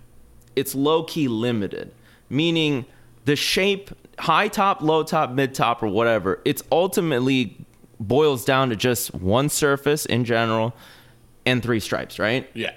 it's 0.54 0.74
low 0.74 1.02
key 1.02 1.26
limited, 1.26 1.92
meaning 2.28 2.86
the 3.24 3.34
shape, 3.34 3.90
high 4.18 4.48
top, 4.48 4.80
low 4.80 5.02
top, 5.02 5.32
mid 5.32 5.54
top, 5.54 5.82
or 5.82 5.88
whatever, 5.88 6.40
it's 6.44 6.62
ultimately 6.70 7.56
boils 7.98 8.44
down 8.44 8.70
to 8.70 8.76
just 8.76 9.12
one 9.14 9.48
surface 9.48 10.06
in 10.06 10.24
general 10.24 10.72
and 11.46 11.62
three 11.62 11.80
stripes, 11.80 12.18
right? 12.18 12.48
Yeah. 12.54 12.72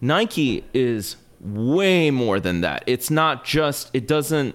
Nike 0.00 0.64
is 0.74 1.16
way 1.40 2.10
more 2.10 2.40
than 2.40 2.60
that. 2.62 2.84
It's 2.86 3.10
not 3.10 3.44
just, 3.44 3.90
it 3.92 4.06
doesn't, 4.06 4.54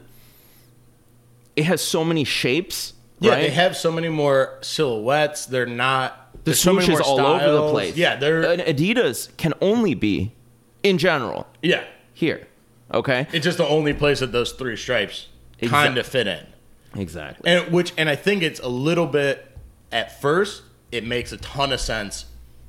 it 1.55 1.65
has 1.65 1.81
so 1.81 2.03
many 2.03 2.23
shapes. 2.23 2.93
Yeah, 3.19 3.31
right? 3.31 3.41
they 3.41 3.49
have 3.49 3.75
so 3.75 3.91
many 3.91 4.09
more 4.09 4.57
silhouettes. 4.61 5.47
They're 5.47 5.65
not 5.65 6.31
the 6.33 6.51
there's 6.51 6.59
so 6.59 6.73
many 6.73 6.85
swoosh 6.85 6.99
is 6.99 7.07
more 7.07 7.19
all 7.21 7.25
over 7.27 7.51
the 7.51 7.57
styles. 7.57 7.71
place. 7.71 7.97
Yeah, 7.97 8.15
they're 8.15 8.43
And 8.43 8.61
Adidas 8.61 9.35
can 9.37 9.53
only 9.59 9.95
be, 9.95 10.33
in 10.83 10.97
general, 10.97 11.47
yeah. 11.61 11.83
here. 12.13 12.47
Okay? 12.93 13.27
It's 13.33 13.43
just 13.43 13.57
the 13.57 13.67
only 13.67 13.93
place 13.93 14.19
that 14.19 14.31
those 14.31 14.51
three 14.51 14.77
stripes 14.77 15.27
kind 15.65 15.97
of 15.97 16.05
fit 16.05 16.27
in. 16.27 16.45
Exactly. 16.95 17.49
And 17.49 17.71
which 17.73 17.93
and 17.97 18.09
I 18.09 18.15
think 18.15 18.43
it's 18.43 18.59
a 18.59 18.67
little 18.67 19.07
bit 19.07 19.57
at 19.91 20.21
first 20.21 20.63
it 20.91 21.05
makes 21.05 21.31
a 21.31 21.37
ton 21.37 21.71
of 21.71 21.79
sense 21.79 22.25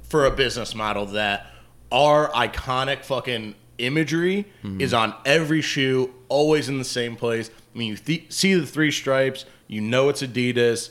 for 0.09 0.25
a 0.27 0.31
business 0.31 0.75
model 0.75 1.07
that 1.07 1.47
our 1.93 2.29
iconic 2.31 3.05
fucking 3.05 3.55
imagery 3.79 4.47
Mm-hmm. 4.65 4.81
is 4.81 4.93
on 4.95 5.15
every 5.25 5.63
shoe, 5.63 6.13
always 6.29 6.69
in 6.69 6.79
the 6.79 6.85
same 6.85 7.15
place. 7.17 7.51
I 7.75 7.79
mean, 7.79 7.91
you 7.91 7.97
th- 7.97 8.33
see 8.33 8.55
the 8.55 8.67
three 8.67 8.91
stripes, 8.91 9.45
you 9.69 9.81
know 9.81 10.09
it's 10.09 10.23
Adidas, 10.23 10.91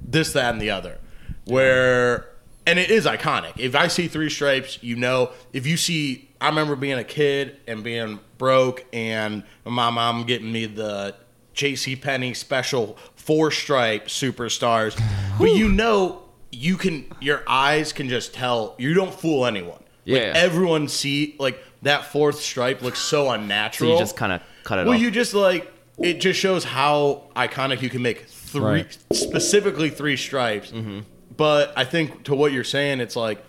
this, 0.00 0.32
that, 0.34 0.52
and 0.52 0.60
the 0.62 0.70
other. 0.70 0.98
Where 1.44 2.28
and 2.66 2.78
it 2.78 2.90
is 2.90 3.06
iconic. 3.06 3.58
If 3.58 3.74
I 3.74 3.88
see 3.88 4.06
three 4.06 4.30
stripes, 4.30 4.78
you 4.82 4.94
know. 4.96 5.30
If 5.52 5.66
you 5.66 5.76
see, 5.76 6.28
I 6.40 6.48
remember 6.48 6.76
being 6.76 6.98
a 6.98 7.04
kid 7.04 7.56
and 7.66 7.82
being 7.82 8.20
broke, 8.38 8.84
and 8.92 9.42
my 9.64 9.90
mom 9.90 10.24
getting 10.24 10.52
me 10.52 10.66
the 10.66 11.16
J.C. 11.54 11.96
Penney 11.96 12.34
special 12.34 12.96
four 13.16 13.50
stripe 13.50 14.06
superstars. 14.06 14.96
but 15.38 15.50
you 15.56 15.68
know, 15.68 16.22
you 16.50 16.76
can 16.76 17.06
your 17.20 17.42
eyes 17.46 17.92
can 17.92 18.08
just 18.08 18.34
tell. 18.34 18.74
You 18.78 18.94
don't 18.94 19.12
fool 19.14 19.46
anyone. 19.46 19.78
Like, 19.78 20.22
Yeah. 20.22 20.32
everyone 20.34 20.88
see 20.88 21.36
like 21.38 21.62
that 21.82 22.06
fourth 22.06 22.40
stripe 22.40 22.82
looks 22.82 22.98
so 22.98 23.26
so 23.26 23.30
unnatural. 23.30 23.92
you 23.92 23.98
just 23.98 24.16
kind 24.16 24.32
of 24.32 24.40
cut 24.64 24.78
it 24.78 24.86
Well, 24.86 24.94
off. 24.94 25.00
you 25.00 25.10
just 25.10 25.34
like 25.34 25.72
it 25.98 26.20
just 26.20 26.40
shows 26.40 26.64
how 26.64 27.24
iconic 27.36 27.82
you 27.82 27.90
can 27.90 28.02
make 28.02 28.22
three 28.26 28.62
Right. 28.62 28.98
specifically 29.12 29.90
three 29.90 30.16
stripes. 30.16 30.70
Mm-hmm. 30.70 31.00
But 31.36 31.72
I 31.76 31.84
think 31.84 32.24
to 32.24 32.34
what 32.34 32.52
you're 32.52 32.64
saying, 32.64 33.00
it's 33.00 33.16
like 33.16 33.42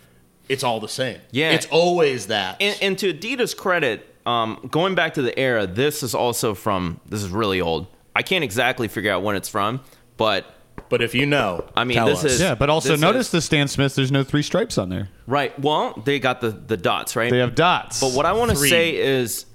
it's 0.50 0.64
all 0.64 0.80
the 0.80 0.88
same. 0.90 1.18
Yeah. 1.32 1.52
it's 1.52 1.68
always 1.72 2.28
that. 2.28 2.58
and, 2.62 2.78
and 2.82 2.98
to 3.00 3.14
Adidas' 3.14 3.56
credit, 3.56 4.06
um, 4.26 4.68
going 4.70 4.96
back 4.96 5.14
to 5.16 5.22
the 5.22 5.38
era, 5.40 5.66
this 5.66 6.04
is 6.04 6.14
also 6.14 6.54
from, 6.54 7.00
this 7.08 7.24
is 7.24 7.30
really 7.30 7.62
old. 7.62 7.88
I 8.16 8.22
can't 8.22 8.44
exactly 8.44 8.88
figure 8.90 9.12
out 9.12 9.24
when 9.24 9.36
it's 9.38 9.48
from, 9.48 9.80
but 10.18 10.46
but 10.89 11.02
if 11.02 11.13
you 11.15 11.26
know, 11.26 11.65
I 11.76 11.84
mean, 11.84 11.98
tell 11.98 12.08
this 12.08 12.20
us. 12.26 12.34
is- 12.34 12.41
Yeah, 12.41 12.56
but 12.56 12.70
also 12.70 12.89
This 12.94 13.02
notice 13.02 13.28
is- 13.28 13.32
the 13.32 13.41
Stan 13.41 13.67
Smith. 13.67 13.96
There's 13.96 14.12
no 14.12 14.24
three 14.24 14.44
stripes 14.44 14.78
on 14.78 14.89
there. 14.89 15.10
right. 15.28 15.58
Well, 15.60 16.02
they 16.06 16.20
got 16.20 16.41
the, 16.41 16.50
the 16.52 16.78
dots, 16.78 17.15
right? 17.15 17.30
They 17.32 17.39
have 17.39 17.56
dots. 17.56 18.00
but 18.02 18.13
what 18.13 18.26
I 18.26 18.34
want 18.34 18.52
to 18.52 18.58
say 18.58 18.96
is 18.96 19.46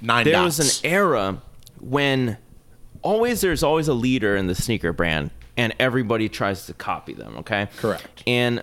nine 0.00 0.24
there 0.24 0.34
dots. 0.34 0.58
was 0.58 0.82
an 0.84 0.90
era 0.90 1.38
when 1.80 2.36
always 3.02 3.40
there's 3.40 3.62
always 3.62 3.88
a 3.88 3.94
leader 3.94 4.36
in 4.36 4.46
the 4.46 4.54
sneaker 4.54 4.92
brand 4.92 5.30
and 5.56 5.74
everybody 5.78 6.28
tries 6.28 6.66
to 6.66 6.74
copy 6.74 7.12
them 7.14 7.36
okay 7.38 7.68
Correct. 7.76 8.22
and 8.26 8.62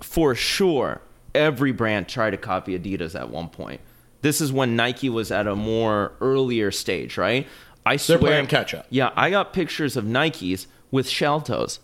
for 0.00 0.34
sure 0.34 1.00
every 1.34 1.72
brand 1.72 2.08
tried 2.08 2.30
to 2.30 2.36
copy 2.36 2.78
adidas 2.78 3.14
at 3.18 3.30
one 3.30 3.48
point 3.48 3.80
this 4.22 4.40
is 4.40 4.52
when 4.52 4.76
nike 4.76 5.08
was 5.10 5.30
at 5.32 5.46
a 5.48 5.54
more 5.56 6.12
earlier 6.20 6.70
stage 6.70 7.18
right 7.18 7.46
i 7.84 7.92
They're 7.92 7.98
swear 7.98 8.18
playing 8.18 8.46
catch 8.46 8.74
up. 8.74 8.86
yeah 8.90 9.10
i 9.16 9.28
got 9.30 9.52
pictures 9.52 9.96
of 9.96 10.04
nikes 10.04 10.66
with 10.90 11.08
shell 11.08 11.40
toes 11.40 11.80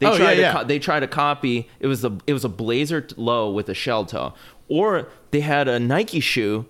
they 0.00 0.06
Oh, 0.06 0.16
tried 0.16 0.30
yeah, 0.30 0.34
to 0.34 0.40
yeah. 0.40 0.52
co- 0.52 0.64
they 0.64 0.78
tried 0.78 1.00
to 1.00 1.06
copy 1.08 1.68
it 1.80 1.86
was 1.86 2.04
a 2.04 2.16
it 2.26 2.32
was 2.32 2.44
a 2.44 2.48
blazer 2.48 3.06
low 3.16 3.50
with 3.50 3.68
a 3.68 3.74
shell 3.74 4.04
toe 4.04 4.34
or 4.68 5.08
they 5.30 5.40
had 5.40 5.68
a 5.68 5.78
nike 5.78 6.20
shoe 6.20 6.66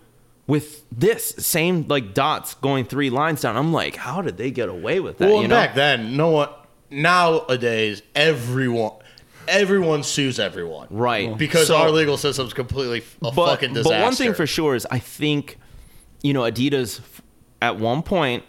with 0.47 0.85
this 0.91 1.29
same 1.39 1.87
like 1.89 2.13
dots 2.13 2.55
going 2.55 2.85
three 2.85 3.09
lines 3.11 3.41
down 3.41 3.57
i'm 3.57 3.73
like 3.73 3.97
how 3.97 4.21
did 4.21 4.37
they 4.37 4.51
get 4.51 4.69
away 4.69 5.01
with 5.01 5.17
that 5.19 5.31
Well, 5.31 5.41
you 5.43 5.49
know 5.49 5.55
back 5.57 5.75
then, 5.75 6.17
no 6.17 6.29
one. 6.31 6.49
Nowadays, 6.91 8.03
everyone, 8.15 8.93
everyone 9.49 10.03
sues 10.03 10.39
everyone, 10.39 10.87
Right. 10.91 11.37
Because 11.37 11.67
So- 11.69 11.77
our 11.77 11.91
legal 11.91 12.17
system's 12.17 12.53
completely 12.53 13.01
a 13.23 13.31
but, 13.33 13.35
fucking 13.35 13.75
disaster. 13.75 13.97
but 13.99 14.03
one 14.03 14.15
thing 14.15 14.35
for 14.35 14.47
sure 14.47 14.75
is 14.75 14.87
i 14.91 14.99
think 14.99 15.59
you 16.23 16.33
know 16.33 16.43
adidas 16.43 17.01
at 17.61 17.79
one 17.79 18.03
point 18.03 18.43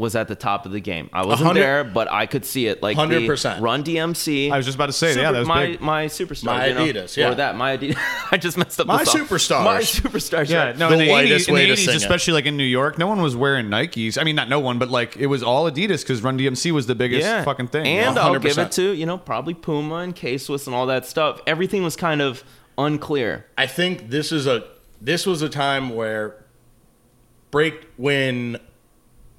was 0.00 0.16
at 0.16 0.28
the 0.28 0.34
top 0.34 0.64
of 0.64 0.72
the 0.72 0.80
game. 0.80 1.10
I 1.12 1.24
wasn't 1.24 1.48
hundred- 1.48 1.60
there, 1.60 1.84
but 1.84 2.10
I 2.10 2.26
could 2.26 2.44
see 2.44 2.66
it. 2.66 2.82
Like 2.82 2.96
100%. 2.96 3.60
Run 3.60 3.84
DMC. 3.84 4.50
I 4.50 4.56
was 4.56 4.64
just 4.64 4.76
about 4.76 4.86
to 4.86 4.92
say, 4.92 5.14
yeah, 5.14 5.30
that 5.30 5.40
was 5.40 5.48
my 5.48 5.66
big. 5.66 5.80
my 5.80 6.06
superstar. 6.06 6.44
My 6.46 6.66
you 6.66 6.74
know? 6.74 6.86
Adidas, 6.86 7.16
yeah. 7.16 7.30
Or 7.30 7.34
that 7.34 7.56
my 7.56 7.76
Adidas. 7.76 7.98
I 8.32 8.38
just 8.38 8.56
messed 8.56 8.80
up. 8.80 8.86
My 8.86 9.04
the 9.04 9.04
song. 9.04 9.20
Superstars. 9.20 9.64
My 9.64 9.80
superstars. 9.80 10.48
Yeah, 10.48 10.72
no, 10.72 10.88
The 10.88 10.94
in 10.94 10.98
the 11.00 11.10
whitest 11.10 11.46
80s, 11.46 11.48
in 11.48 11.54
way 11.54 11.60
the 11.68 11.76
to 11.76 11.82
80s 11.82 11.84
sing 11.84 11.94
it. 11.94 11.96
especially 11.98 12.34
like 12.34 12.46
in 12.46 12.56
New 12.56 12.64
York, 12.64 12.98
no 12.98 13.06
one 13.06 13.20
was 13.20 13.36
wearing 13.36 13.66
Nikes. 13.66 14.18
I 14.18 14.24
mean, 14.24 14.36
not 14.36 14.48
no 14.48 14.58
one, 14.58 14.78
but 14.78 14.88
like 14.88 15.16
it 15.16 15.26
was 15.26 15.42
all 15.42 15.70
Adidas 15.70 16.02
because 16.02 16.22
Run 16.22 16.38
DMC 16.38 16.72
was 16.72 16.86
the 16.86 16.94
biggest 16.94 17.22
yeah. 17.22 17.44
fucking 17.44 17.68
thing. 17.68 17.86
And 17.86 18.18
I'll 18.18 18.38
give 18.38 18.58
it 18.58 18.72
to 18.72 18.92
you 18.92 19.04
know 19.04 19.18
probably 19.18 19.54
Puma 19.54 19.96
and 19.96 20.16
K 20.16 20.38
Swiss 20.38 20.66
and 20.66 20.74
all 20.74 20.86
that 20.86 21.04
stuff. 21.04 21.40
Everything 21.46 21.82
was 21.82 21.94
kind 21.94 22.22
of 22.22 22.42
unclear. 22.78 23.46
I 23.58 23.66
think 23.66 24.08
this 24.08 24.32
is 24.32 24.46
a 24.46 24.64
this 25.00 25.26
was 25.26 25.42
a 25.42 25.48
time 25.48 25.90
where 25.90 26.44
break 27.50 27.86
when 27.96 28.58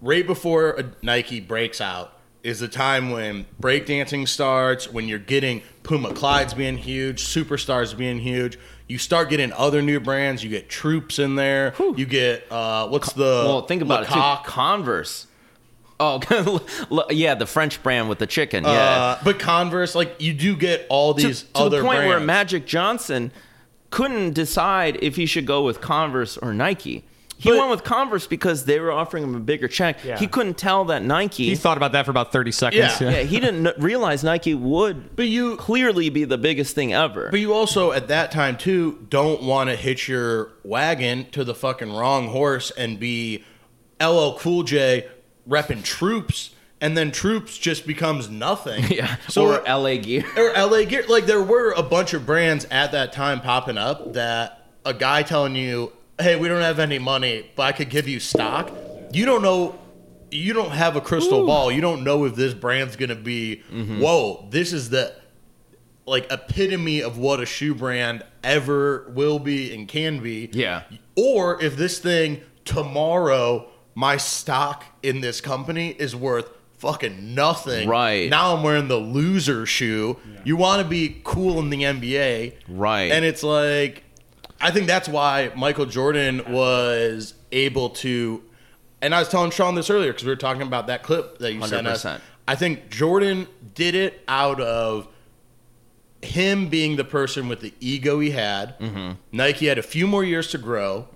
right 0.01 0.25
before 0.25 0.71
a 0.71 0.85
Nike 1.01 1.39
breaks 1.39 1.79
out 1.81 2.17
is 2.43 2.59
the 2.59 2.67
time 2.67 3.11
when 3.11 3.45
breakdancing 3.61 4.27
starts, 4.27 4.91
when 4.91 5.07
you're 5.07 5.19
getting 5.19 5.61
Puma 5.83 6.13
Clyde's 6.13 6.53
being 6.53 6.77
huge, 6.77 7.23
Superstars 7.23 7.95
being 7.95 8.19
huge. 8.19 8.57
You 8.87 8.97
start 8.97 9.29
getting 9.29 9.53
other 9.53 9.81
new 9.81 9.99
brands. 9.99 10.43
You 10.43 10.49
get 10.49 10.67
Troops 10.67 11.19
in 11.19 11.35
there. 11.35 11.73
You 11.95 12.05
get 12.05 12.51
uh, 12.51 12.87
what's 12.89 13.13
the 13.13 13.43
Well, 13.45 13.61
think 13.61 13.81
about 13.81 14.01
Le 14.01 14.05
Coq? 14.07 14.39
it 14.41 14.43
too. 14.43 14.51
Converse. 14.51 15.27
Oh, 15.99 17.05
yeah, 17.11 17.35
the 17.35 17.45
French 17.45 17.81
brand 17.83 18.09
with 18.09 18.17
the 18.17 18.25
chicken. 18.25 18.63
Yeah. 18.63 18.71
Uh, 18.71 19.19
but 19.23 19.37
Converse, 19.37 19.93
like 19.93 20.19
you 20.19 20.33
do 20.33 20.55
get 20.55 20.87
all 20.89 21.13
these 21.13 21.43
to 21.43 21.59
other 21.59 21.77
the 21.77 21.83
point 21.83 22.07
where. 22.07 22.19
Magic 22.19 22.65
Johnson 22.65 23.31
couldn't 23.91 24.33
decide 24.33 24.97
if 25.03 25.15
he 25.15 25.25
should 25.27 25.45
go 25.45 25.63
with 25.63 25.79
Converse 25.79 26.37
or 26.37 26.53
Nike. 26.53 27.05
He 27.41 27.49
But- 27.49 27.57
went 27.57 27.71
with 27.71 27.83
Converse 27.83 28.27
because 28.27 28.65
they 28.65 28.79
were 28.79 28.91
offering 28.91 29.23
him 29.23 29.33
a 29.33 29.39
bigger 29.39 29.67
check. 29.67 30.03
Yeah. 30.05 30.19
He 30.19 30.27
couldn't 30.27 30.57
tell 30.59 30.85
that 30.85 31.03
Nike. 31.03 31.45
he 31.49 31.55
thought 31.55 31.75
about 31.75 31.91
that 31.93 32.05
for 32.05 32.11
about 32.11 32.31
thirty 32.31 32.51
seconds. 32.51 33.01
Yeah. 33.01 33.09
yeah, 33.09 33.21
he 33.23 33.39
didn't 33.39 33.67
realize 33.79 34.23
Nike 34.23 34.53
would 34.53 35.15
but 35.15 35.25
you 35.27 35.55
clearly 35.57 36.09
be 36.09 36.23
the 36.23 36.37
biggest 36.37 36.75
thing 36.75 36.93
ever. 36.93 37.29
But 37.31 37.39
you 37.39 37.53
also, 37.53 37.91
at 37.93 38.07
that 38.09 38.31
time 38.31 38.57
too, 38.57 39.05
don't 39.09 39.41
want 39.41 39.69
to 39.71 39.75
hitch 39.75 40.07
your 40.07 40.51
wagon 40.63 41.25
to 41.31 41.43
the 41.43 41.55
fucking 41.55 41.91
wrong 41.91 42.27
horse 42.27 42.69
and 42.77 42.99
be 42.99 43.43
LL 43.99 44.37
Cool 44.37 44.61
J 44.63 45.07
repping 45.49 45.83
troops, 45.83 46.51
and 46.79 46.95
then 46.95 47.11
troops 47.11 47.57
just 47.57 47.87
becomes 47.87 48.29
nothing. 48.29 48.83
yeah, 48.89 49.15
So 49.27 49.47
or 49.47 49.63
LA 49.67 49.95
Gear. 49.97 50.23
or 50.37 50.53
LA 50.53 50.83
Gear. 50.83 51.05
Like 51.09 51.25
there 51.25 51.41
were 51.41 51.71
a 51.71 51.81
bunch 51.83 52.13
of 52.13 52.25
brands 52.27 52.65
at 52.69 52.91
that 52.91 53.13
time 53.13 53.41
popping 53.41 53.77
up 53.79 54.13
that 54.13 54.67
a 54.85 54.93
guy 54.93 55.23
telling 55.23 55.55
you, 55.55 55.91
"Hey, 56.21 56.35
we 56.35 56.47
don't 56.47 56.61
have 56.61 56.79
any 56.79 56.99
money, 56.99 57.49
but 57.55 57.63
I 57.63 57.71
could 57.71 57.89
give 57.89 58.07
you 58.07 58.19
stock." 58.19 58.71
You 59.11 59.25
don't 59.25 59.41
know. 59.41 59.77
You 60.29 60.53
don't 60.53 60.71
have 60.71 60.95
a 60.95 61.01
crystal 61.01 61.45
ball. 61.45 61.71
You 61.71 61.81
don't 61.81 62.03
know 62.03 62.23
if 62.25 62.35
this 62.35 62.53
brand's 62.53 62.95
gonna 62.95 63.15
be. 63.15 63.63
Mm-hmm. 63.71 63.99
Whoa, 63.99 64.47
this 64.49 64.71
is 64.71 64.89
the 64.89 65.13
like 66.05 66.31
epitome 66.31 67.01
of 67.01 67.17
what 67.17 67.39
a 67.39 67.45
shoe 67.45 67.75
brand 67.75 68.23
ever 68.43 69.11
will 69.13 69.39
be 69.39 69.73
and 69.73 69.87
can 69.87 70.21
be. 70.21 70.49
Yeah. 70.51 70.83
Or 71.15 71.61
if 71.61 71.75
this 71.75 71.99
thing 71.99 72.41
tomorrow 72.65 73.67
my 73.95 74.17
stock 74.17 74.85
in 75.03 75.21
this 75.21 75.41
company 75.41 75.89
is 75.89 76.15
worth 76.15 76.49
fucking 76.77 77.35
nothing. 77.35 77.87
Right. 77.87 78.29
Now 78.29 78.55
I'm 78.55 78.63
wearing 78.63 78.87
the 78.87 78.97
loser 78.97 79.65
shoe. 79.65 80.17
You 80.43 80.55
want 80.55 80.81
to 80.81 80.87
be 80.87 81.21
cool 81.23 81.59
in 81.59 81.69
the 81.69 81.83
NBA. 81.83 82.55
Right. 82.67 83.11
And 83.11 83.23
it's 83.23 83.43
like, 83.43 84.03
I 84.61 84.71
think 84.71 84.87
that's 84.87 85.09
why 85.09 85.51
Michael 85.55 85.85
Jordan 85.85 86.51
was 86.51 87.33
able 87.51 87.89
to. 87.89 88.43
And 89.01 89.15
I 89.15 89.19
was 89.19 89.29
telling 89.29 89.51
Sean 89.51 89.75
this 89.75 89.89
earlier 89.89 90.11
because 90.11 90.25
we 90.25 90.31
were 90.31 90.35
talking 90.35 90.61
about 90.61 90.87
that 90.87 91.01
clip 91.03 91.39
that 91.39 91.53
you 91.53 91.59
sent 91.67 91.87
us. 91.87 92.05
I 92.47 92.55
think 92.55 92.89
Jordan 92.89 93.47
did 93.73 93.95
it 93.95 94.23
out 94.27 94.59
of 94.61 95.07
him 96.21 96.69
being 96.69 96.97
the 96.97 97.03
person 97.03 97.47
with 97.47 97.61
the 97.61 97.73
ego 97.79 98.19
he 98.19 98.31
had. 98.31 98.77
Mm-hmm. 98.79 99.13
Nike 99.31 99.67
had 99.67 99.77
a 99.79 99.83
few 99.83 100.05
more 100.05 100.23
years 100.23 100.51
to 100.51 100.57
grow, 100.59 101.07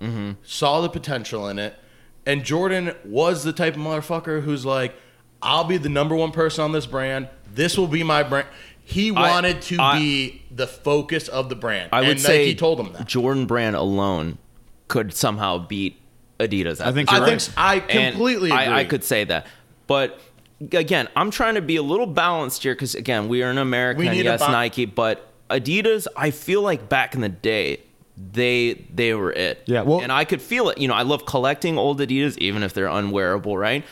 saw 0.42 0.80
the 0.80 0.88
potential 0.88 1.48
in 1.48 1.58
it, 1.58 1.76
and 2.24 2.42
Jordan 2.44 2.94
was 3.04 3.44
the 3.44 3.52
type 3.52 3.74
of 3.74 3.80
motherfucker 3.80 4.42
who's 4.42 4.66
like, 4.66 4.94
"I'll 5.40 5.64
be 5.64 5.76
the 5.76 5.88
number 5.88 6.16
one 6.16 6.32
person 6.32 6.64
on 6.64 6.72
this 6.72 6.86
brand. 6.86 7.28
This 7.54 7.78
will 7.78 7.86
be 7.86 8.02
my 8.02 8.24
brand." 8.24 8.48
He 8.88 9.10
wanted 9.10 9.60
to 9.62 9.76
I- 9.80 9.98
be 9.98 10.42
the 10.50 10.66
focus 10.66 11.26
of 11.28 11.48
the 11.48 11.56
brand. 11.56 11.90
I 11.92 12.00
would 12.02 12.10
and 12.10 12.20
say 12.20 12.46
he 12.46 12.54
told 12.54 12.78
him 12.80 12.92
that. 12.92 13.06
Jordan 13.06 13.44
Brand 13.46 13.74
alone 13.76 14.38
could 14.88 15.12
somehow 15.12 15.58
beat 15.58 16.00
Adidas. 16.38 16.80
I 16.80 16.92
think 16.92 17.10
you're 17.10 17.20
I 17.20 17.24
right. 17.28 17.40
think 17.42 17.58
I 17.58 17.76
And 17.90 18.12
completely 18.14 18.50
agree. 18.50 18.64
I, 18.64 18.78
I 18.80 18.84
could 18.84 19.02
say 19.02 19.24
that, 19.24 19.46
but 19.88 20.20
again, 20.72 21.08
I'm 21.16 21.30
trying 21.32 21.56
to 21.56 21.62
be 21.62 21.76
a 21.76 21.82
little 21.82 22.06
balanced 22.06 22.62
here 22.62 22.74
because 22.74 22.94
again, 22.94 23.28
we 23.28 23.42
are 23.42 23.50
in 23.50 23.58
America. 23.58 23.98
We 24.00 24.06
and 24.06 24.16
need 24.16 24.22
a 24.26 24.30
yes, 24.30 24.40
ba- 24.46 24.52
Nike, 24.52 24.84
but 24.84 25.28
Adidas. 25.50 26.06
I 26.16 26.30
feel 26.30 26.62
like 26.62 26.88
back 26.88 27.14
in 27.16 27.20
the 27.22 27.28
day, 27.28 27.80
they 28.16 28.86
they 28.94 29.14
were 29.14 29.32
it. 29.32 29.62
Yeah, 29.66 29.82
well- 29.82 30.00
and 30.00 30.12
I 30.12 30.24
could 30.24 30.40
feel 30.40 30.68
it. 30.68 30.78
You 30.78 30.86
know, 30.88 30.94
I 30.94 31.02
love 31.02 31.26
collecting 31.26 31.76
old 31.76 31.98
Adidas, 32.00 32.38
even 32.38 32.62
if 32.62 32.72
they're 32.72 32.86
unwearable, 32.86 33.58
right? 33.58 33.84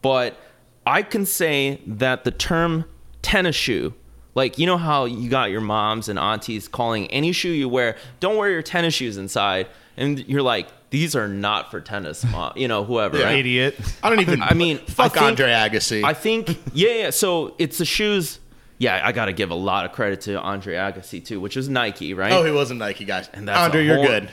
But 0.00 0.38
I 0.86 1.02
can 1.02 1.26
say 1.26 1.80
that 1.88 2.22
the 2.24 2.30
term 2.30 2.84
tennis 3.20 3.56
shoe. 3.56 3.94
Like 4.38 4.56
you 4.56 4.66
know 4.66 4.78
how 4.78 5.06
you 5.06 5.28
got 5.28 5.50
your 5.50 5.60
moms 5.60 6.08
and 6.08 6.16
aunties 6.16 6.68
calling 6.68 7.08
any 7.08 7.32
shoe 7.32 7.48
you 7.48 7.68
wear, 7.68 7.96
don't 8.20 8.36
wear 8.36 8.48
your 8.48 8.62
tennis 8.62 8.94
shoes 8.94 9.16
inside, 9.16 9.66
and 9.96 10.16
you're 10.28 10.42
like, 10.42 10.68
these 10.90 11.16
are 11.16 11.26
not 11.26 11.72
for 11.72 11.80
tennis, 11.80 12.24
mom. 12.24 12.52
You 12.54 12.68
know, 12.68 12.84
whoever. 12.84 13.18
Yeah. 13.18 13.24
right? 13.24 13.38
Idiot. 13.40 13.74
I 14.00 14.08
don't 14.08 14.20
even. 14.20 14.40
I 14.52 14.54
mean, 14.54 14.78
fuck 14.78 15.06
I 15.06 15.08
think- 15.08 15.22
Andre 15.24 15.48
Agassi. 15.48 16.04
I 16.04 16.14
think, 16.14 16.56
yeah, 16.72 16.90
yeah. 16.90 17.10
So 17.10 17.56
it's 17.58 17.78
the 17.78 17.84
shoes. 17.84 18.38
Yeah, 18.78 19.00
I 19.02 19.10
got 19.10 19.24
to 19.24 19.32
give 19.32 19.50
a 19.50 19.56
lot 19.56 19.84
of 19.86 19.90
credit 19.90 20.20
to 20.22 20.40
Andre 20.40 20.74
Agassi 20.74 21.24
too, 21.24 21.40
which 21.40 21.56
is 21.56 21.68
Nike, 21.68 22.14
right? 22.14 22.30
oh, 22.30 22.44
he 22.44 22.52
wasn't 22.52 22.78
Nike, 22.78 23.04
guys. 23.04 23.28
And 23.32 23.48
that's 23.48 23.58
Andre, 23.58 23.80
a 23.80 23.84
you're 23.84 24.06
good. 24.06 24.30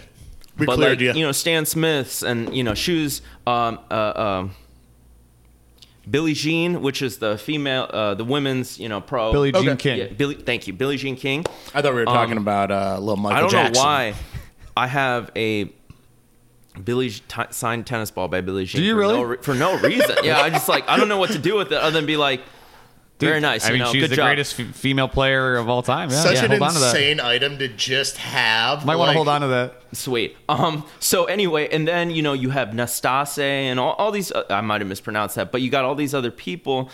We 0.60 0.68
but 0.68 0.76
cleared 0.76 1.01
like, 1.01 1.16
you. 1.16 1.24
know, 1.24 1.32
Stan 1.32 1.66
Smiths 1.66 2.22
and 2.22 2.56
you 2.56 2.64
know 2.64 2.76
shoes. 2.76 3.24
Um, 3.47 3.80
uh, 3.89 4.14
um, 4.16 4.51
Billie 6.10 6.34
Jean, 6.34 6.82
which 6.82 7.01
is 7.01 7.18
the 7.18 7.38
female, 7.38 7.89
uh, 7.91 8.14
the 8.14 8.24
women's, 8.24 8.80
you 8.80 8.89
know, 8.89 9.01
pro. 9.01 9.32
Billie 9.32 9.51
Jean 9.51 9.70
Okay. 9.70 9.76
King. 9.78 9.97
Yeah, 9.97 10.14
Billy, 10.14 10.36
thank 10.36 10.68
you, 10.68 10.74
Billie 10.74 10.97
Jean 10.97 11.16
King. 11.16 11.45
I 11.74 11.82
thought 11.82 11.93
we 11.93 11.99
were 11.99 12.06
talking 12.06 12.38
um, 12.38 12.43
about 12.43 12.72
uh, 12.72 12.97
little 12.99 13.18
Michael 13.18 13.38
I 13.38 13.41
don't 13.41 13.49
Jackson. 13.51 13.74
know 13.74 13.80
why. 13.82 14.14
I 14.78 14.88
have 14.88 15.32
a 15.36 15.72
Billy 16.84 17.10
t- 17.10 17.41
signed 17.51 17.88
tennis 17.88 18.12
ball 18.12 18.28
by 18.28 18.41
Billie 18.41 18.66
Jean. 18.66 18.82
Do 18.82 18.86
you 18.88 18.93
for 18.93 18.99
really? 18.99 19.14
No 19.16 19.24
re- 19.24 19.38
for 19.41 19.53
no 19.56 19.78
reason. 19.80 20.16
yeah, 20.24 20.41
I 20.41 20.49
just 20.49 20.68
like 20.68 20.88
I 20.88 20.97
don't 20.97 21.08
know 21.08 21.18
what 21.18 21.32
to 21.32 21.39
do 21.39 21.56
with 21.56 21.72
it 21.72 21.78
other 21.78 21.91
than 21.91 22.06
be 22.06 22.18
like, 22.18 22.41
very 23.20 23.39
nice. 23.39 23.66
I 23.66 23.70
mean, 23.70 23.80
know, 23.80 23.91
she's 23.91 24.03
good 24.03 24.11
the 24.11 24.16
job. 24.18 24.28
greatest 24.28 24.59
f- 24.59 24.76
female 24.76 25.07
player 25.07 25.55
of 25.55 25.70
all 25.70 25.82
time. 25.82 26.09
Yeah, 26.09 26.22
Such 26.22 26.36
yeah, 26.36 26.45
an 26.45 26.51
hold 26.51 26.61
on 26.63 26.74
to 26.74 26.80
that. 26.80 26.95
insane 26.95 27.20
item 27.20 27.57
to 27.59 27.68
just 27.70 28.18
have. 28.18 28.86
Might 28.86 28.97
want 28.97 29.09
to 29.09 29.13
hold 29.13 29.28
on 29.30 29.41
to 29.41 29.47
that. 29.47 29.82
Sweet. 29.93 30.36
Um. 30.49 30.86
So 30.99 31.26
anyway, 31.26 31.70
and 31.70 31.88
then 31.88 32.11
you 32.11 32.22
know 32.22 32.34
you 32.34 32.49
have 32.49 32.70
Nastase 32.70 33.39
and 33.39 33.80
all, 33.80 33.93
all 33.93 34.11
these. 34.11 34.32
Uh, 34.32 34.43
I 34.49 34.61
might 34.61 34.82
have 34.82 34.88
mispronounced 34.89 35.36
that, 35.36 35.51
but 35.51 35.61
you 35.61 35.70
got 35.70 35.86
all 35.86 35.95
these 35.95 36.13
other 36.13 36.32
people. 36.32 36.89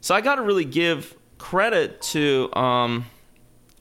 So 0.00 0.14
I 0.14 0.20
got 0.20 0.36
to 0.36 0.42
really 0.42 0.64
give 0.64 1.16
credit 1.38 2.00
to 2.02 2.54
um, 2.54 3.06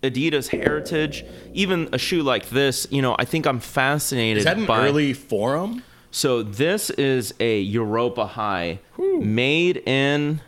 Adidas 0.01 0.47
heritage. 0.47 1.25
Even 1.53 1.89
a 1.93 1.97
shoe 1.97 2.23
like 2.23 2.49
this, 2.49 2.87
you 2.89 3.01
know, 3.01 3.15
I 3.19 3.25
think 3.25 3.45
I'm 3.45 3.59
fascinated. 3.59 4.37
Is 4.39 4.43
that 4.45 4.57
an 4.57 4.65
by, 4.65 4.87
early 4.87 5.13
forum? 5.13 5.83
So 6.11 6.43
this 6.43 6.89
is 6.91 7.33
a 7.39 7.59
Europa 7.59 8.25
High, 8.25 8.79
made 8.97 9.77
in 9.77 10.41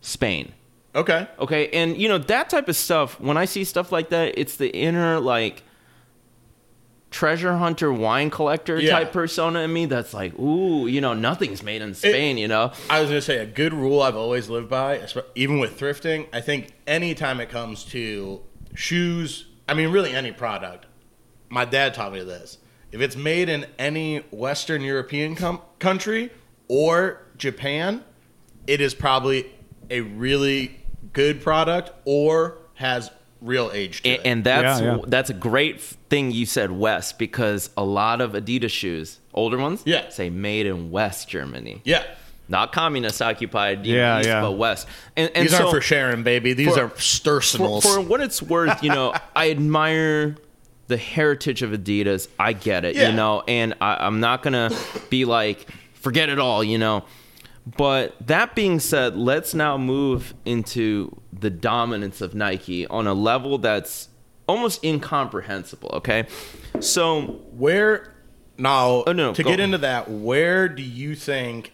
Spain. 0.00 0.52
Okay. 0.94 1.28
Okay, 1.38 1.68
and 1.70 1.96
you 1.96 2.08
know 2.08 2.18
that 2.18 2.50
type 2.50 2.68
of 2.68 2.76
stuff. 2.76 3.20
When 3.20 3.36
I 3.36 3.44
see 3.44 3.64
stuff 3.64 3.92
like 3.92 4.08
that, 4.10 4.36
it's 4.38 4.56
the 4.56 4.68
inner 4.76 5.20
like 5.20 5.62
treasure 7.10 7.56
hunter, 7.56 7.92
wine 7.92 8.30
collector 8.30 8.80
Yeah. 8.80 8.90
type 8.92 9.12
persona 9.12 9.60
in 9.60 9.72
me. 9.72 9.86
That's 9.86 10.14
like, 10.14 10.38
ooh, 10.38 10.86
you 10.86 11.00
know, 11.00 11.12
nothing's 11.12 11.62
made 11.62 11.82
in 11.82 11.94
Spain. 11.94 12.38
you 12.38 12.46
know, 12.48 12.72
I 12.88 13.00
was 13.00 13.08
gonna 13.08 13.20
say 13.20 13.38
a 13.38 13.46
good 13.46 13.72
rule 13.74 14.00
I've 14.02 14.16
always 14.16 14.48
lived 14.48 14.68
by, 14.68 15.00
even 15.34 15.58
with 15.58 15.78
thrifting. 15.78 16.26
I 16.32 16.40
think 16.40 16.68
anytime 16.86 17.40
it 17.40 17.48
comes 17.50 17.84
to 17.86 18.40
shoes, 18.74 19.46
I 19.68 19.74
mean, 19.74 19.90
really 19.90 20.12
any 20.12 20.32
product. 20.32 20.86
My 21.48 21.64
dad 21.64 21.94
taught 21.94 22.12
me 22.12 22.22
this: 22.22 22.58
if 22.92 23.00
it's 23.00 23.16
made 23.16 23.48
in 23.48 23.66
any 23.78 24.18
Western 24.30 24.82
European 24.82 25.34
com- 25.34 25.60
country 25.80 26.30
or 26.68 27.22
Japan, 27.36 28.04
it 28.68 28.80
is 28.80 28.94
probably 28.94 29.46
a 29.90 30.00
really 30.02 30.76
good 31.12 31.42
product 31.42 31.90
or 32.04 32.58
has 32.74 33.10
real 33.40 33.70
age 33.72 34.02
to 34.02 34.08
and, 34.10 34.20
it. 34.20 34.26
and 34.26 34.44
that's 34.44 34.80
Yeah, 34.80 34.96
yeah. 34.96 35.02
that's 35.06 35.30
a 35.30 35.34
great 35.34 35.80
thing 35.80 36.30
you 36.30 36.46
said, 36.46 36.70
West, 36.70 37.18
because 37.18 37.70
a 37.76 37.84
lot 37.84 38.20
of 38.20 38.32
Adidas 38.32 38.70
shoes, 38.70 39.18
older 39.34 39.56
ones, 39.58 39.82
Yeah. 39.86 40.08
say 40.10 40.30
made 40.30 40.66
in 40.66 40.90
West 40.90 41.28
Germany, 41.28 41.80
yeah, 41.84 42.04
not 42.48 42.72
communist 42.72 43.22
occupied, 43.22 43.86
Yeah, 43.86 44.18
East, 44.20 44.28
yeah. 44.28 44.40
but 44.42 44.52
West. 44.52 44.86
And, 45.16 45.30
and 45.34 45.44
these 45.44 45.52
so, 45.52 45.58
aren't 45.64 45.70
for 45.70 45.80
sharon 45.80 46.22
baby. 46.22 46.52
These 46.52 46.74
for- 46.74 46.84
are 46.84 46.88
Stursenals. 46.90 47.82
for, 47.82 47.94
for 47.94 48.00
what 48.00 48.20
it's 48.20 48.42
worth, 48.42 48.82
you 48.82 48.90
know, 48.90 49.14
I 49.36 49.50
admire 49.50 50.36
the 50.88 50.96
heritage 50.96 51.62
of 51.62 51.70
Adidas. 51.70 52.28
I 52.38 52.52
get 52.52 52.84
it, 52.84 52.94
Yeah. 52.96 53.10
you 53.10 53.16
know, 53.16 53.42
and 53.48 53.74
I, 53.80 54.04
I'm 54.06 54.20
not 54.20 54.42
gonna 54.42 54.70
be 55.08 55.24
like, 55.24 55.66
forget 55.94 56.28
it 56.28 56.38
all, 56.38 56.62
you 56.64 56.76
know. 56.78 57.04
But 57.76 58.14
that 58.26 58.54
being 58.54 58.80
said, 58.80 59.16
let's 59.16 59.54
now 59.54 59.76
move 59.76 60.34
into 60.44 61.20
the 61.32 61.50
dominance 61.50 62.20
of 62.20 62.34
Nike 62.34 62.86
on 62.86 63.06
a 63.06 63.14
level 63.14 63.58
that's 63.58 64.08
almost 64.48 64.84
incomprehensible. 64.84 65.90
Okay, 65.94 66.26
so 66.80 67.42
Where 67.52 68.14
now 68.58 69.04
Oh, 69.06 69.12
no, 69.12 69.32
to 69.34 69.42
get 69.42 69.60
into 69.60 69.78
that, 69.78 70.10
where 70.10 70.68
do 70.68 70.82
you 70.82 71.14
think 71.14 71.72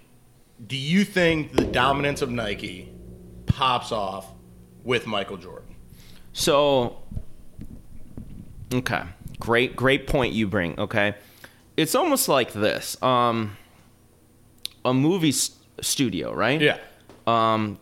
do 0.67 0.77
you 0.77 1.05
think 1.05 1.53
the 1.53 1.65
dominance 1.65 2.23
of 2.23 2.31
Nike 2.31 2.93
pops 3.47 3.93
off 3.93 4.27
with 4.85 5.07
Michael 5.07 5.37
Jordan? 5.37 5.75
So, 6.33 6.99
okay, 8.73 9.03
great, 9.39 9.77
great 9.77 10.07
point 10.07 10.33
you 10.33 10.47
bring. 10.47 10.79
Okay, 10.79 11.15
it's 11.77 11.95
almost 11.95 12.29
like 12.29 12.53
this: 12.53 13.01
um, 13.03 13.57
a 14.85 14.95
movie 14.95 15.33
studio, 15.81 16.33
right? 16.35 16.61
Yeah. 16.61 16.79
Um, 17.27 17.79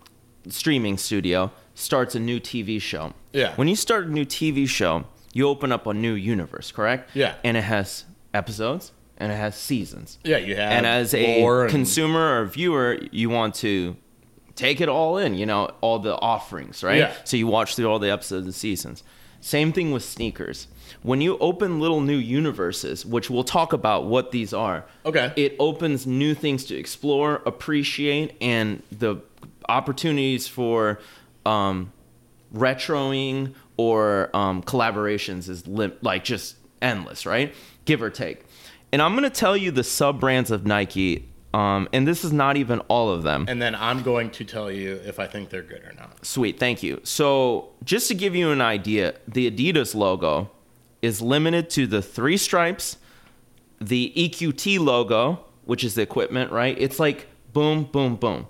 streaming 0.49 0.99
studio 0.99 1.51
starts 1.75 2.15
a 2.15 2.21
new 2.21 2.41
TV 2.41 2.81
show. 2.81 3.13
Yeah. 3.33 3.55
When 3.57 3.69
you 3.69 3.77
start 3.77 4.07
a 4.07 4.11
new 4.11 4.25
TV 4.25 4.69
show, 4.69 5.05
you 5.33 5.49
open 5.49 5.73
up 5.73 5.87
a 5.87 5.95
new 5.95 6.15
universe, 6.15 6.71
correct? 6.73 7.11
Yeah. 7.15 7.35
And 7.43 7.57
it 7.57 7.65
has 7.65 8.05
episodes 8.33 8.93
and 9.19 9.33
it 9.33 9.37
has 9.37 9.57
seasons. 9.57 10.19
Yeah, 10.25 10.39
you 10.39 10.57
have 10.57 10.73
and 10.73 10.87
as 10.87 11.15
a 11.15 11.43
and- 11.43 11.71
consumer 11.71 12.41
or 12.41 12.47
viewer, 12.47 12.99
you 13.11 13.31
want 13.31 13.55
to 13.57 13.97
take 14.55 14.81
it 14.81 14.89
all 14.89 15.19
in, 15.19 15.35
you 15.35 15.47
know, 15.47 15.71
all 15.81 15.99
the 15.99 16.15
offerings, 16.17 16.83
right? 16.85 16.99
Yeah. 16.99 17.13
So 17.25 17.37
you 17.37 17.47
watch 17.47 17.75
through 17.75 17.87
all 17.91 17.99
the 17.99 18.11
episodes 18.11 18.45
and 18.47 18.55
seasons. 18.55 19.03
Same 19.41 19.73
thing 19.73 19.91
with 19.91 20.05
sneakers. 20.05 20.69
When 21.03 21.21
you 21.21 21.37
open 21.39 21.81
little 21.81 22.01
new 22.01 22.17
universes, 22.17 23.05
which 23.05 23.29
we'll 23.31 23.45
talk 23.45 23.73
about 23.73 24.07
what 24.07 24.31
these 24.31 24.53
are, 24.55 24.85
Okay. 25.05 25.33
it 25.37 25.57
opens 25.59 26.07
new 26.07 26.35
things 26.35 26.65
to 26.67 26.77
explore, 26.77 27.43
appreciate, 27.47 28.37
and 28.41 28.83
the 28.91 29.17
opportunities 29.69 30.47
for 30.49 31.01
um, 31.47 31.93
retroing 32.55 33.55
or 33.77 34.31
um, 34.35 34.63
collaborations 34.63 35.49
is 35.49 35.67
lim- 35.67 35.93
like 36.01 36.25
just 36.25 36.57
endless, 36.81 37.27
right? 37.27 37.55
Give 37.85 38.03
or 38.03 38.11
take. 38.11 38.45
And 38.93 39.03
I'm 39.03 39.15
gonna 39.15 39.31
tell 39.31 39.57
you 39.57 39.71
the 39.71 39.85
sub 39.85 40.21
brands 40.21 40.51
of 40.51 40.65
Nike, 40.65 41.29
um, 41.53 41.89
and 41.93 42.07
this 42.07 42.25
is 42.25 42.33
not 42.33 42.57
even 42.57 42.79
all 42.81 43.11
of 43.11 43.23
them. 43.25 43.47
And 43.49 43.61
then 43.61 43.75
I'm 43.75 44.03
going 44.03 44.31
to 44.31 44.45
tell 44.45 44.71
you 44.71 45.01
if 45.05 45.19
I 45.19 45.27
think 45.27 45.51
they're 45.51 45.63
good 45.63 45.83
or 45.85 45.93
not. 45.99 46.25
Sweet, 46.25 46.59
thank 46.59 46.83
you. 46.83 47.01
So, 47.03 47.71
just 47.85 48.09
to 48.09 48.15
give 48.15 48.35
you 48.37 48.51
an 48.51 48.61
idea, 48.61 49.15
the 49.27 49.51
Adidas 49.51 49.95
logo 49.95 50.51
is 51.05 51.21
limited 51.21 51.71
to 51.71 51.87
the 51.87 52.03
three 52.03 52.37
stripes, 52.37 52.97
the 53.81 54.13
EQT 54.17 54.79
logo, 54.79 55.45
which 55.65 55.85
is 55.85 55.95
the 55.95 56.03
equipment, 56.03 56.51
right? 56.51 56.77
It's 56.79 56.99
like 56.99 57.27
boom, 57.53 57.85
boom, 57.85 58.17
boom. 58.17 58.47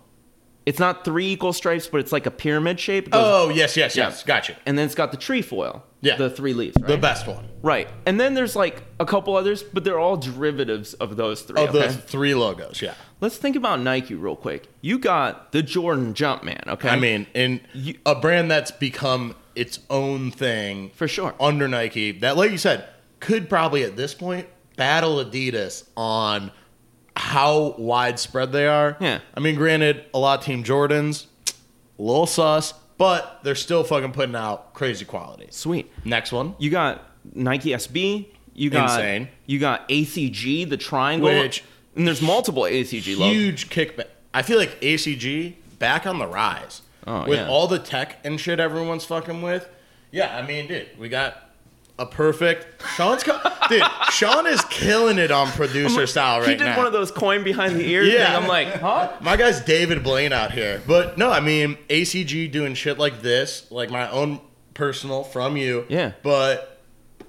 It's 0.66 0.78
not 0.78 1.05
three 1.05 1.26
equal 1.30 1.52
stripes, 1.52 1.86
but 1.88 2.00
it's 2.00 2.11
like 2.11 2.24
a 2.24 2.30
pyramid 2.30 2.80
shape. 2.80 3.11
Goes- 3.11 3.20
Oh 3.22 3.48
yes, 3.50 3.76
yes, 3.76 3.94
Yeah. 3.96 4.05
yes. 4.05 4.22
Gotcha. 4.22 4.57
And 4.64 4.78
then 4.78 4.86
it's 4.86 4.94
got 4.94 5.11
the 5.11 5.18
trefoil. 5.18 5.82
Yeah. 6.00 6.16
The 6.16 6.30
three 6.30 6.55
leaves. 6.55 6.76
Right? 6.80 6.88
The 6.88 6.96
best 6.98 7.26
one 7.26 7.48
Right. 7.62 7.88
And 8.07 8.18
then 8.20 8.34
there's 8.34 8.55
like 8.57 8.82
a 9.00 9.05
couple 9.07 9.36
others, 9.36 9.62
but 9.62 9.84
they're 9.84 9.98
all 9.98 10.16
derivatives 10.18 10.94
of 10.94 11.16
those 11.16 11.42
three. 11.42 11.62
of 11.62 11.74
okay? 11.74 11.88
the 11.88 11.92
three 11.94 12.34
logos. 12.34 12.80
Yeah. 12.82 12.94
Let's 13.20 13.36
think 13.36 13.57
about 13.57 13.80
Nike 13.80 14.14
real 14.14 14.36
quick. 14.36 14.68
You 14.82 14.98
got 14.98 15.52
the 15.52 15.62
Jordan 15.62 16.12
Jumpman, 16.14 16.66
okay? 16.68 16.88
I 16.90 16.96
mean, 16.98 17.26
in 17.34 17.61
You- 17.74 17.98
a 18.07 18.14
brand 18.14 18.50
that's 18.50 18.70
become 18.70 19.34
its 19.57 19.78
own 19.90 20.30
thing 20.30 20.90
For 20.94 21.07
sure. 21.09 21.34
under 21.40 21.68
Nike, 21.68 22.12
that, 22.12 22.36
like 22.36 22.50
you 22.50 22.59
said, 22.59 22.86
could 23.20 23.48
probably 23.48 23.82
at 23.84 23.96
this 23.96 24.14
point 24.14 24.46
battle 24.76 25.16
Adidas 25.24 25.84
on 25.96 26.50
how 27.16 27.74
widespread 27.78 28.52
they 28.52 28.66
are. 28.66 28.96
Yeah. 29.00 29.20
I 29.34 29.40
mean, 29.40 29.55
granted, 29.55 30.05
a 30.12 30.18
lot 30.18 30.40
of 30.40 30.44
Team 30.44 30.64
Jordans, 30.64 31.26
a 31.98 32.02
little 32.02 32.26
sus, 32.26 32.74
but 32.98 33.40
they're 33.44 33.55
still 33.55 33.84
fucking 33.84 34.12
putting 34.12 34.34
out 34.36 34.74
crazy 34.74 35.05
quality. 35.05 35.46
Sweet. 35.50 35.90
Next 36.05 36.32
one. 36.32 36.55
You 36.59 36.70
got 36.70 37.02
Nike 37.34 37.70
SB. 37.70 38.26
You 38.55 38.70
got 38.70 38.90
Insane. 39.00 39.28
You 39.46 39.59
got 39.59 39.88
ACG, 39.88 40.68
the 40.68 40.76
triangle. 40.76 41.28
Which- 41.28 41.64
and 41.96 42.07
there's 42.09 42.20
multiple 42.22 42.62
ACG 42.64 43.16
logos. 43.16 43.32
huge 43.36 43.70
kickback. 43.70 44.07
I 44.32 44.42
feel 44.42 44.59
like 44.59 44.80
ACG 44.80 45.55
back 45.78 46.07
on 46.07 46.18
the 46.18 46.26
rise 46.26 46.82
Oh, 47.07 47.26
with 47.28 47.38
yeah. 47.38 47.48
all 47.48 47.66
the 47.66 47.78
tech 47.78 48.18
and 48.24 48.40
shit 48.40 48.61
everyone's 48.61 49.05
fucking 49.05 49.42
with. 49.42 49.68
Yeah, 50.11 50.36
I 50.36 50.46
mean, 50.46 50.68
dude, 50.68 50.88
we 50.98 51.09
got 51.09 51.36
a 51.98 52.07
perfect. 52.07 52.82
Sean's 52.96 53.22
co- 53.22 53.40
dude. 53.68 53.82
Sean 54.11 54.46
is 54.46 54.62
killing 54.66 55.18
it 55.18 55.30
on 55.30 55.48
producer 55.48 56.07
style 56.07 56.38
right 56.40 56.46
now. 56.46 56.52
he 56.52 56.57
did 56.59 56.64
now. 56.64 56.76
one 56.76 56.86
of 56.86 56.92
those 56.92 57.11
coin 57.11 57.44
behind 57.44 57.76
the 57.76 57.86
ear 57.88 58.02
Yeah. 58.02 58.26
thing. 58.26 58.42
I'm 58.42 58.48
like, 58.48 58.68
huh? 58.80 59.12
My 59.20 59.36
guy's 59.36 59.61
David 59.61 60.02
Blaine 60.02 60.32
out 60.32 60.52
here, 60.52 60.82
but 60.86 61.18
no, 61.18 61.30
I 61.30 61.40
mean 61.40 61.76
ACG 61.88 62.50
doing 62.50 62.74
shit 62.74 62.98
like 62.98 63.22
this, 63.22 63.70
like 63.70 63.90
my 63.90 64.09
own 64.11 64.40
personal 64.74 65.22
from 65.24 65.57
you. 65.57 65.84
Yeah. 65.88 66.12
but. 66.22 66.70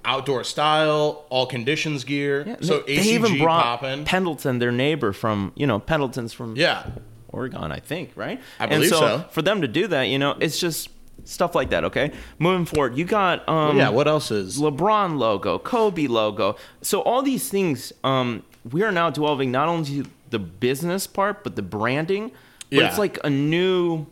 Outdoor 0.07 0.43
style, 0.43 1.25
all 1.31 1.47
conditions 1.47 2.03
gear. 2.03 2.43
Yeah, 2.45 2.55
so 2.61 2.81
they, 2.81 2.97
ACG 2.97 3.03
they 3.03 3.09
even 3.15 3.39
brought 3.39 3.63
popping. 3.63 4.05
Pendleton, 4.05 4.59
their 4.59 4.71
neighbor 4.71 5.11
from, 5.13 5.51
you 5.55 5.65
know, 5.65 5.79
Pendleton's 5.79 6.31
from 6.31 6.55
yeah, 6.55 6.91
Oregon, 7.35 7.71
I 7.71 7.79
think, 7.79 8.11
right? 8.15 8.39
I 8.59 8.63
and 8.63 8.71
believe 8.71 8.89
so, 8.89 8.99
so. 8.99 9.25
For 9.31 9.41
them 9.41 9.61
to 9.61 9.67
do 9.67 9.87
that, 9.87 10.03
you 10.03 10.17
know, 10.17 10.31
it's 10.39 10.59
just 10.59 10.89
stuff 11.25 11.53
like 11.55 11.69
that. 11.71 11.83
Okay, 11.85 12.11
moving 12.39 12.65
forward, 12.65 12.97
you 12.97 13.05
got 13.05 13.47
um, 13.49 13.77
yeah. 13.77 13.89
What 13.89 14.07
else 14.07 14.31
is? 14.31 14.57
LeBron 14.57 15.17
logo, 15.17 15.59
Kobe 15.59 16.07
logo. 16.07 16.55
So 16.81 17.01
all 17.01 17.21
these 17.21 17.49
things, 17.49 17.91
um, 18.03 18.43
we 18.71 18.83
are 18.83 18.91
now 18.91 19.09
delving 19.09 19.51
not 19.51 19.67
only 19.67 20.05
the 20.29 20.39
business 20.39 21.07
part, 21.07 21.43
but 21.43 21.55
the 21.55 21.61
branding. 21.61 22.31
But 22.69 22.79
Yeah. 22.79 22.87
it's 22.87 22.97
like 22.97 23.19
a 23.23 23.29
new. 23.29 24.07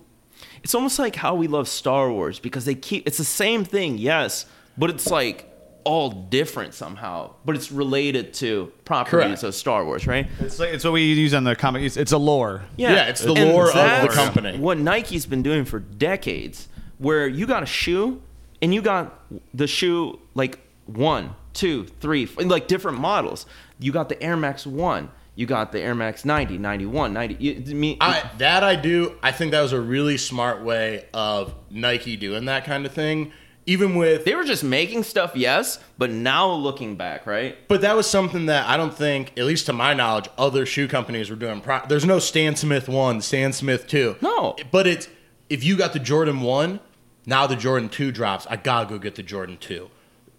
It's 0.63 0.75
almost 0.75 0.99
like 0.99 1.15
how 1.15 1.35
we 1.35 1.47
love 1.47 1.67
Star 1.67 2.11
Wars 2.11 2.39
because 2.39 2.65
they 2.65 2.75
keep. 2.75 3.07
It's 3.07 3.17
the 3.17 3.23
same 3.25 3.63
thing, 3.65 3.97
yes, 3.97 4.45
but 4.77 4.89
it's 4.89 5.07
like 5.09 5.49
all 5.85 6.09
different 6.09 6.73
somehow. 6.73 7.33
But 7.45 7.55
it's 7.55 7.71
related 7.71 8.33
to 8.35 8.71
properties 8.85 9.11
Correct. 9.11 9.43
of 9.43 9.55
Star 9.55 9.85
Wars, 9.85 10.07
right? 10.07 10.27
It's 10.39 10.59
like 10.59 10.69
it's 10.69 10.83
what 10.83 10.93
we 10.93 11.13
use 11.13 11.33
on 11.33 11.43
the 11.43 11.55
comic. 11.55 11.83
It's, 11.83 11.97
it's 11.97 12.11
a 12.11 12.17
lore. 12.17 12.63
Yeah, 12.77 13.05
it's 13.05 13.21
the 13.21 13.33
and 13.33 13.51
lore 13.51 13.67
of 13.67 13.73
the 13.73 14.09
company. 14.13 14.57
What 14.57 14.77
Nike's 14.77 15.25
been 15.25 15.43
doing 15.43 15.65
for 15.65 15.79
decades, 15.79 16.67
where 16.97 17.27
you 17.27 17.45
got 17.47 17.63
a 17.63 17.67
shoe 17.67 18.21
and 18.61 18.73
you 18.73 18.81
got 18.81 19.21
the 19.53 19.67
shoe 19.67 20.19
like 20.35 20.59
one, 20.85 21.35
two, 21.53 21.85
three, 21.85 22.27
like 22.37 22.67
different 22.67 22.99
models. 22.99 23.45
You 23.79 23.91
got 23.91 24.09
the 24.09 24.21
Air 24.21 24.37
Max 24.37 24.65
1, 24.65 25.09
you 25.35 25.45
got 25.45 25.71
the 25.71 25.81
Air 25.81 25.95
Max 25.95 26.25
90, 26.25 26.57
91, 26.57 27.13
90. 27.13 27.35
You, 27.39 27.63
I 27.67 27.73
mean, 27.73 27.97
I, 27.99 28.29
that 28.37 28.63
I 28.63 28.75
do. 28.75 29.17
I 29.21 29.31
think 29.31 29.51
that 29.51 29.61
was 29.61 29.73
a 29.73 29.81
really 29.81 30.17
smart 30.17 30.63
way 30.63 31.05
of 31.13 31.53
Nike 31.69 32.15
doing 32.15 32.45
that 32.45 32.65
kind 32.65 32.85
of 32.85 32.93
thing. 32.93 33.33
Even 33.65 33.95
with, 33.95 34.25
they 34.25 34.35
were 34.35 34.43
just 34.43 34.63
making 34.63 35.03
stuff, 35.03 35.31
yes, 35.35 35.79
but 35.97 36.11
now 36.11 36.51
looking 36.51 36.95
back, 36.97 37.25
right? 37.25 37.55
but 37.69 37.79
that 37.81 37.95
was 37.95 38.09
something 38.09 38.47
that 38.47 38.67
I 38.67 38.75
don't 38.75 38.93
think, 38.93 39.31
at 39.37 39.45
least 39.45 39.67
to 39.67 39.73
my 39.73 39.93
knowledge, 39.93 40.27
other 40.37 40.65
shoe 40.65 40.87
companies 40.87 41.29
were 41.29 41.37
doing. 41.37 41.61
Pro- 41.61 41.85
There's 41.87 42.03
no 42.05 42.19
Stan 42.19 42.55
Smith 42.57 42.89
one, 42.89 43.21
Stan 43.21 43.53
Smith 43.53 43.87
two. 43.87 44.17
No. 44.21 44.57
but 44.71 44.85
it's 44.85 45.07
if 45.49 45.63
you 45.63 45.77
got 45.77 45.93
the 45.93 45.99
Jordan 45.99 46.41
one, 46.41 46.81
now 47.25 47.47
the 47.47 47.55
Jordan 47.55 47.87
two 47.87 48.11
drops. 48.11 48.45
I 48.49 48.57
gotta 48.57 48.89
go 48.89 48.97
get 48.97 49.15
the 49.15 49.23
Jordan 49.23 49.57
two. 49.57 49.89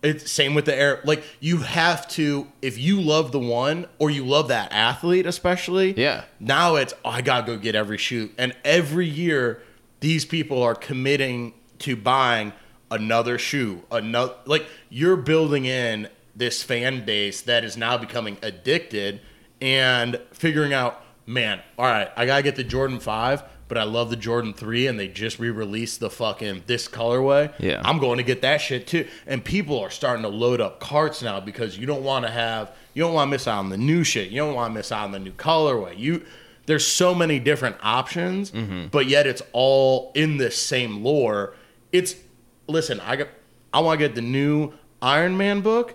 It's 0.02 0.30
same 0.30 0.54
with 0.54 0.66
the 0.66 0.74
air. 0.76 1.00
Like 1.04 1.24
you 1.40 1.58
have 1.58 2.06
to, 2.08 2.46
if 2.60 2.76
you 2.76 3.00
love 3.00 3.32
the 3.32 3.38
one 3.38 3.86
or 3.98 4.10
you 4.10 4.26
love 4.26 4.48
that 4.48 4.70
athlete, 4.70 5.24
especially. 5.24 5.94
Yeah. 5.98 6.24
Now 6.40 6.74
it's 6.76 6.92
oh, 7.06 7.08
I 7.10 7.22
gotta 7.22 7.46
go 7.46 7.56
get 7.56 7.74
every 7.74 7.96
shoe, 7.96 8.30
and 8.36 8.54
every 8.66 9.06
year 9.06 9.62
these 10.00 10.26
people 10.26 10.62
are 10.62 10.74
committing 10.74 11.54
to 11.78 11.96
buying 11.96 12.52
another 12.90 13.38
shoe. 13.38 13.82
Another 13.90 14.34
like 14.46 14.66
you're 14.88 15.16
building 15.16 15.64
in 15.64 16.08
this 16.36 16.62
fan 16.62 17.04
base 17.04 17.42
that 17.42 17.64
is 17.64 17.76
now 17.76 17.96
becoming 17.96 18.36
addicted 18.42 19.20
and 19.60 20.20
figuring 20.32 20.72
out, 20.72 21.02
man, 21.26 21.60
all 21.78 21.86
right, 21.86 22.10
I 22.16 22.26
gotta 22.26 22.42
get 22.42 22.56
the 22.56 22.64
Jordan 22.64 23.00
five. 23.00 23.44
But 23.66 23.78
I 23.78 23.84
love 23.84 24.10
the 24.10 24.16
Jordan 24.16 24.52
3 24.52 24.88
and 24.88 25.00
they 25.00 25.08
just 25.08 25.38
re-released 25.38 25.98
the 25.98 26.10
fucking 26.10 26.64
this 26.66 26.86
colorway. 26.86 27.52
Yeah. 27.58 27.80
I'm 27.82 27.98
going 27.98 28.18
to 28.18 28.22
get 28.22 28.42
that 28.42 28.58
shit 28.58 28.86
too. 28.86 29.08
And 29.26 29.42
people 29.42 29.80
are 29.80 29.88
starting 29.88 30.22
to 30.22 30.28
load 30.28 30.60
up 30.60 30.80
carts 30.80 31.22
now 31.22 31.40
because 31.40 31.78
you 31.78 31.86
don't 31.86 32.04
want 32.04 32.26
to 32.26 32.30
have 32.30 32.72
you 32.92 33.02
don't 33.02 33.14
want 33.14 33.28
to 33.28 33.30
miss 33.30 33.48
out 33.48 33.60
on 33.60 33.70
the 33.70 33.78
new 33.78 34.04
shit. 34.04 34.30
You 34.30 34.38
don't 34.38 34.54
want 34.54 34.72
to 34.72 34.74
miss 34.74 34.92
out 34.92 35.04
on 35.04 35.12
the 35.12 35.18
new 35.18 35.32
colorway. 35.32 35.98
You 35.98 36.24
there's 36.66 36.86
so 36.86 37.14
many 37.14 37.38
different 37.38 37.76
options, 37.82 38.50
mm-hmm. 38.50 38.88
but 38.88 39.06
yet 39.06 39.26
it's 39.26 39.42
all 39.52 40.12
in 40.14 40.36
this 40.36 40.56
same 40.56 41.02
lore. 41.02 41.54
It's 41.92 42.14
listen, 42.66 43.00
I 43.00 43.16
got 43.16 43.28
I 43.72 43.80
want 43.80 43.98
to 44.00 44.06
get 44.06 44.14
the 44.14 44.22
new 44.22 44.72
Iron 45.02 45.36
Man 45.36 45.60
book, 45.60 45.94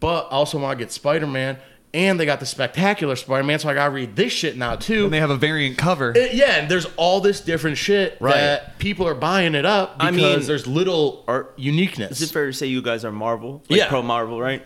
but 0.00 0.26
I 0.26 0.30
also 0.30 0.58
want 0.58 0.78
to 0.78 0.84
get 0.84 0.92
Spider 0.92 1.26
Man. 1.26 1.58
And 1.92 2.20
they 2.20 2.24
got 2.24 2.38
the 2.38 2.46
spectacular 2.46 3.16
Spider 3.16 3.42
Man, 3.42 3.58
so 3.58 3.68
I 3.68 3.74
gotta 3.74 3.90
read 3.90 4.14
this 4.14 4.32
shit 4.32 4.56
now 4.56 4.76
too. 4.76 5.04
And 5.06 5.12
they 5.12 5.18
have 5.18 5.30
a 5.30 5.36
variant 5.36 5.76
cover. 5.76 6.12
It- 6.16 6.34
yeah, 6.34 6.52
and 6.60 6.70
there's 6.70 6.86
all 6.96 7.20
this 7.20 7.40
different 7.40 7.78
shit 7.78 8.16
Right. 8.20 8.34
that 8.34 8.78
people 8.78 9.08
are 9.08 9.14
buying 9.14 9.56
it 9.56 9.66
up 9.66 9.96
I 9.98 10.12
because 10.12 10.38
mean, 10.38 10.46
there's 10.46 10.68
little 10.68 11.24
are- 11.26 11.48
uniqueness. 11.56 12.20
Is 12.20 12.30
it 12.30 12.32
fair 12.32 12.46
to 12.46 12.52
say 12.52 12.68
you 12.68 12.80
guys 12.80 13.04
are 13.04 13.10
Marvel? 13.10 13.64
Like 13.68 13.78
Yeah. 13.80 13.88
pro 13.88 14.02
Marvel, 14.02 14.40
right? 14.40 14.64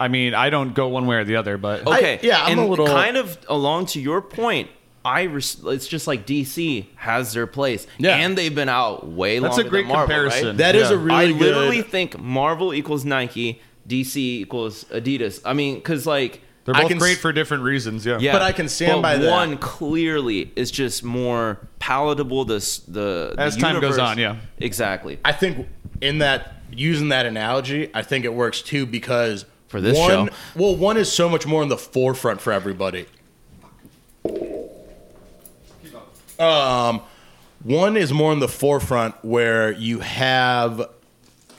I 0.00 0.08
mean, 0.08 0.32
I 0.34 0.48
don't 0.48 0.74
go 0.74 0.88
one 0.88 1.04
way 1.06 1.16
or 1.16 1.24
the 1.24 1.36
other, 1.36 1.58
but 1.58 1.86
Okay. 1.86 2.18
yeah, 2.22 2.42
I'm 2.42 2.52
and 2.52 2.60
a 2.60 2.64
little- 2.64 2.86
kind 2.86 3.18
of 3.18 3.36
along 3.48 3.86
to 3.86 4.00
your 4.00 4.22
point. 4.22 4.68
I 5.04 5.22
res- 5.22 5.58
it's 5.64 5.88
just 5.88 6.06
like 6.06 6.26
DC 6.26 6.86
has 6.96 7.32
their 7.32 7.46
place, 7.46 7.86
Yeah. 7.98 8.16
and 8.16 8.38
they've 8.38 8.54
been 8.54 8.68
out 8.68 9.08
way 9.08 9.38
That's 9.40 9.56
longer 9.56 9.66
a 9.66 9.70
great 9.70 9.82
than 9.82 9.88
Marvel, 9.88 10.06
comparison. 10.06 10.46
Right? 10.48 10.56
That 10.58 10.74
is 10.76 10.90
Yeah. 10.90 10.96
a 10.96 10.98
really 10.98 11.14
I 11.16 11.26
good. 11.32 11.40
literally 11.40 11.82
think 11.82 12.18
Marvel 12.20 12.72
equals 12.72 13.04
Nike, 13.04 13.60
DC 13.88 14.16
equals 14.42 14.84
Adidas. 14.92 15.40
I 15.44 15.54
mean, 15.54 15.74
because 15.76 16.06
like 16.06 16.40
they're 16.64 16.74
both 16.74 16.86
can 16.88 16.98
great 16.98 17.16
s- 17.16 17.18
for 17.18 17.32
different 17.32 17.64
reasons. 17.64 18.06
Yeah. 18.06 18.18
yeah, 18.20 18.32
But 18.32 18.42
I 18.42 18.52
can 18.52 18.68
stand 18.68 19.02
but 19.02 19.02
by 19.02 19.16
that. 19.18 19.28
One 19.30 19.56
clearly 19.58 20.52
is 20.54 20.70
just 20.70 21.02
more 21.02 21.58
palatable. 21.80 22.44
This 22.44 22.78
the 22.78 23.34
As 23.36 23.56
the 23.56 23.60
time 23.62 23.80
goes 23.80 23.98
on, 23.98 24.18
yeah. 24.18 24.36
exactly. 24.58 25.18
I 25.24 25.32
think 25.32 25.66
in 26.00 26.18
that 26.18 26.62
using 26.72 27.08
that 27.08 27.26
analogy, 27.26 27.90
I 27.92 28.02
think 28.02 28.24
it 28.24 28.32
works 28.34 28.62
too 28.62 28.86
because 28.86 29.44
For 29.66 29.80
this 29.80 29.98
one, 29.98 30.28
show. 30.28 30.28
well, 30.54 30.76
one 30.76 30.96
is 30.96 31.10
so 31.10 31.28
much 31.28 31.44
more 31.46 31.62
in 31.64 31.68
the 31.68 31.76
forefront 31.76 32.40
for 32.40 32.52
everybody. 32.52 33.06
Um, 36.42 37.02
one 37.62 37.96
is 37.96 38.12
more 38.12 38.32
in 38.32 38.40
the 38.40 38.48
forefront 38.48 39.14
where 39.24 39.70
you 39.72 40.00
have 40.00 40.90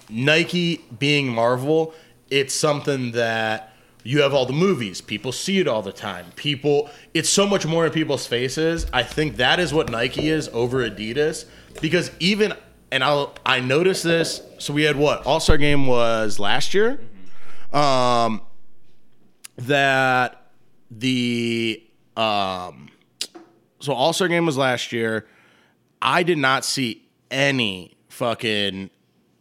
Nike 0.10 0.84
being 1.00 1.28
Marvel. 1.28 1.94
It's 2.30 2.54
something 2.54 3.12
that 3.14 3.74
you 4.04 4.22
have 4.22 4.34
all 4.34 4.46
the 4.46 4.54
movies. 4.54 5.00
People 5.00 5.32
see 5.32 5.60
it 5.60 5.68
all 5.68 5.82
the 5.82 5.94
time. 5.94 6.26
People, 6.36 6.90
it's 7.14 7.30
so 7.30 7.48
much 7.48 7.66
more 7.66 7.86
in 7.86 7.92
people's 7.92 8.28
faces. 8.28 8.86
I 8.92 9.04
think 9.04 9.38
that 9.38 9.60
is 9.60 9.74
what 9.74 9.90
Nike 9.90 10.28
is 10.30 10.50
over 10.50 10.88
Adidas 10.90 11.46
because 11.82 12.12
even 12.20 12.54
and 12.92 13.04
I 13.04 13.26
I 13.46 13.60
noticed 13.60 14.04
this. 14.04 14.42
So 14.60 14.72
we 14.74 14.84
had 14.84 14.96
what 14.96 15.26
All 15.26 15.40
Star 15.40 15.58
Game 15.58 15.88
was 15.88 16.38
last 16.40 16.74
year. 16.74 17.00
Um, 17.72 18.42
that 19.58 20.52
the 20.92 21.84
um, 22.16 22.90
so 23.84 23.94
All 23.94 24.14
Star 24.14 24.30
Game 24.30 24.46
was 24.46 24.58
last 24.58 24.94
year. 24.94 25.26
I 26.02 26.24
did 26.24 26.38
not 26.38 26.64
see 26.64 27.04
any 27.30 27.98
fucking 28.08 28.90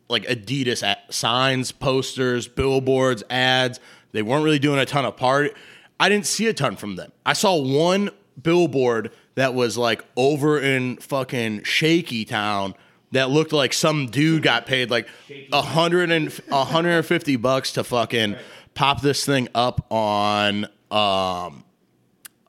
like 0.08 0.24
Adidas 0.24 0.84
signs, 1.10 1.70
posters, 1.70 2.48
billboards, 2.48 3.22
ads. 3.30 3.78
They 4.10 4.22
weren't 4.22 4.44
really 4.44 4.58
doing 4.58 4.80
a 4.80 4.84
ton 4.84 5.04
of 5.04 5.16
part. 5.16 5.56
I 6.00 6.08
didn't 6.08 6.26
see 6.26 6.48
a 6.48 6.52
ton 6.52 6.74
from 6.76 6.96
them. 6.96 7.12
I 7.24 7.34
saw 7.34 7.56
one 7.56 8.10
billboard 8.40 9.12
that 9.36 9.54
was 9.54 9.78
like 9.78 10.04
over 10.16 10.58
in 10.58 10.96
fucking 10.96 11.62
Shaky 11.62 12.24
Town 12.24 12.74
that 13.12 13.30
looked 13.30 13.52
like 13.52 13.72
some 13.72 14.06
dude 14.06 14.42
got 14.42 14.66
paid 14.66 14.90
like 14.90 15.08
a 15.52 15.62
hundred 15.62 16.10
and 16.10 16.40
a 16.50 16.64
hundred 16.64 16.96
and 16.96 17.06
fifty 17.06 17.36
bucks 17.36 17.72
to 17.74 17.84
fucking 17.84 18.36
pop 18.74 19.02
this 19.02 19.24
thing 19.24 19.48
up 19.54 19.86
on 19.92 20.66
um 20.90 21.64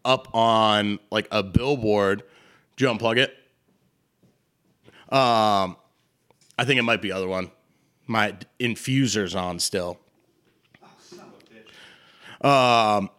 up 0.05 0.33
on 0.33 0.99
like 1.11 1.27
a 1.31 1.43
billboard. 1.43 2.23
Do 2.75 2.85
you 2.85 2.91
unplug 2.91 3.17
it? 3.17 3.35
Um, 5.13 5.77
I 6.57 6.65
think 6.65 6.79
it 6.79 6.83
might 6.83 7.01
be 7.01 7.11
other 7.11 7.27
one. 7.27 7.51
My 8.07 8.35
infuser's 8.59 9.35
on 9.35 9.59
still. 9.59 9.99
Um, 12.41 13.09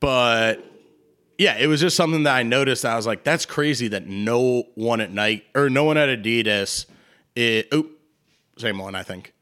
but 0.00 0.64
yeah, 1.36 1.56
it 1.58 1.66
was 1.66 1.80
just 1.80 1.96
something 1.96 2.22
that 2.22 2.34
I 2.34 2.42
noticed. 2.42 2.84
I 2.84 2.96
was 2.96 3.06
like, 3.06 3.24
that's 3.24 3.44
crazy 3.44 3.88
that 3.88 4.06
no 4.06 4.64
one 4.74 5.00
at 5.00 5.10
night 5.10 5.44
or 5.54 5.68
no 5.68 5.84
one 5.84 5.98
at 5.98 6.08
Adidas. 6.08 6.86
It, 7.34 7.68
oop, 7.74 7.98
same 8.56 8.78
one, 8.78 8.94
I 8.94 9.02
think. 9.02 9.34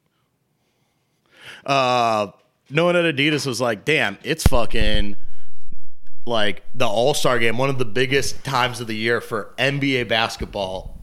Uh, 1.64 2.28
no 2.70 2.86
one 2.86 2.96
at 2.96 3.04
Adidas 3.14 3.46
was 3.46 3.60
like, 3.60 3.84
damn, 3.84 4.18
it's 4.24 4.44
fucking 4.44 5.16
like 6.26 6.62
the 6.74 6.86
All 6.86 7.14
Star 7.14 7.38
game, 7.38 7.58
one 7.58 7.68
of 7.70 7.78
the 7.78 7.84
biggest 7.84 8.44
times 8.44 8.80
of 8.80 8.86
the 8.86 8.94
year 8.96 9.20
for 9.20 9.52
NBA 9.58 10.08
basketball, 10.08 10.96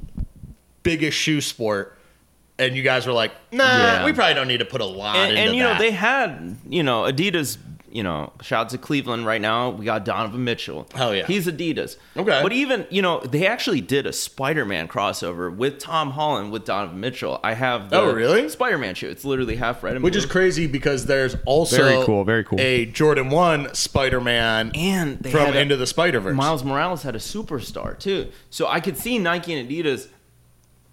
biggest 0.83 1.17
shoe 1.17 1.41
sport. 1.41 1.95
And 2.57 2.75
you 2.75 2.83
guys 2.83 3.07
were 3.07 3.13
like, 3.13 3.31
nah, 3.53 3.63
Yeah. 3.63 4.05
we 4.05 4.11
probably 4.11 4.33
don't 4.33 4.47
need 4.49 4.57
to 4.57 4.65
put 4.65 4.81
a 4.81 4.85
lot 4.85 5.15
and, 5.15 5.37
and 5.37 5.55
you 5.55 5.63
know 5.63 5.77
they 5.77 5.91
had 5.91 6.57
you 6.67 6.83
know 6.83 7.03
Adidas. 7.03 7.57
You 7.91 8.03
know, 8.03 8.31
shout 8.41 8.65
out 8.65 8.69
to 8.69 8.77
Cleveland 8.77 9.25
right 9.25 9.41
now. 9.41 9.71
We 9.71 9.83
got 9.85 10.05
Donovan 10.05 10.43
Mitchell. 10.43 10.87
Oh 10.95 11.11
yeah. 11.11 11.25
he's 11.25 11.47
Adidas. 11.47 11.97
Okay. 12.15 12.39
but 12.43 12.51
even 12.51 12.85
you 12.89 13.01
know 13.01 13.19
they 13.21 13.47
actually 13.47 13.81
did 13.81 14.05
a 14.05 14.13
Spider-Man 14.13 14.87
crossover 14.87 15.55
with 15.55 15.79
Tom 15.79 16.11
Holland 16.11 16.51
with 16.51 16.65
Donovan 16.65 16.99
Mitchell. 16.99 17.39
I 17.43 17.53
have 17.53 17.85
oh, 17.85 17.87
the 17.89 17.97
Oh, 17.97 18.13
really? 18.13 18.47
Spider-Man 18.49 18.95
shoe. 18.95 19.09
It's 19.09 19.25
literally 19.25 19.55
half 19.55 19.83
red 19.83 19.95
and 19.95 20.03
Which 20.03 20.13
blue. 20.13 20.19
is 20.19 20.25
crazy 20.25 20.67
because 20.67 21.07
there's 21.07 21.35
also 21.45 21.77
Very 21.77 22.05
cool, 22.05 22.23
very 22.23 22.43
cool. 22.43 22.59
a 22.61 22.85
Jordan 22.85 23.29
1 23.29 23.73
Spider 23.73 24.21
Man 24.21 24.71
and 24.75 25.17
they 25.19 25.31
from 25.31 25.45
had 25.47 25.55
a- 25.55 25.61
Into 25.61 25.75
the 25.75 25.87
Spider 25.87 26.19
Verse. 26.19 26.35
Miles 26.35 26.63
Morales 26.63 27.03
had 27.03 27.15
a 27.15 27.19
superstar 27.19 27.97
too. 27.97 28.27
So 28.51 28.67
I 28.67 28.79
could 28.79 28.97
see 28.97 29.17
Nike 29.17 29.53
and 29.53 29.67
Adidas, 29.69 30.07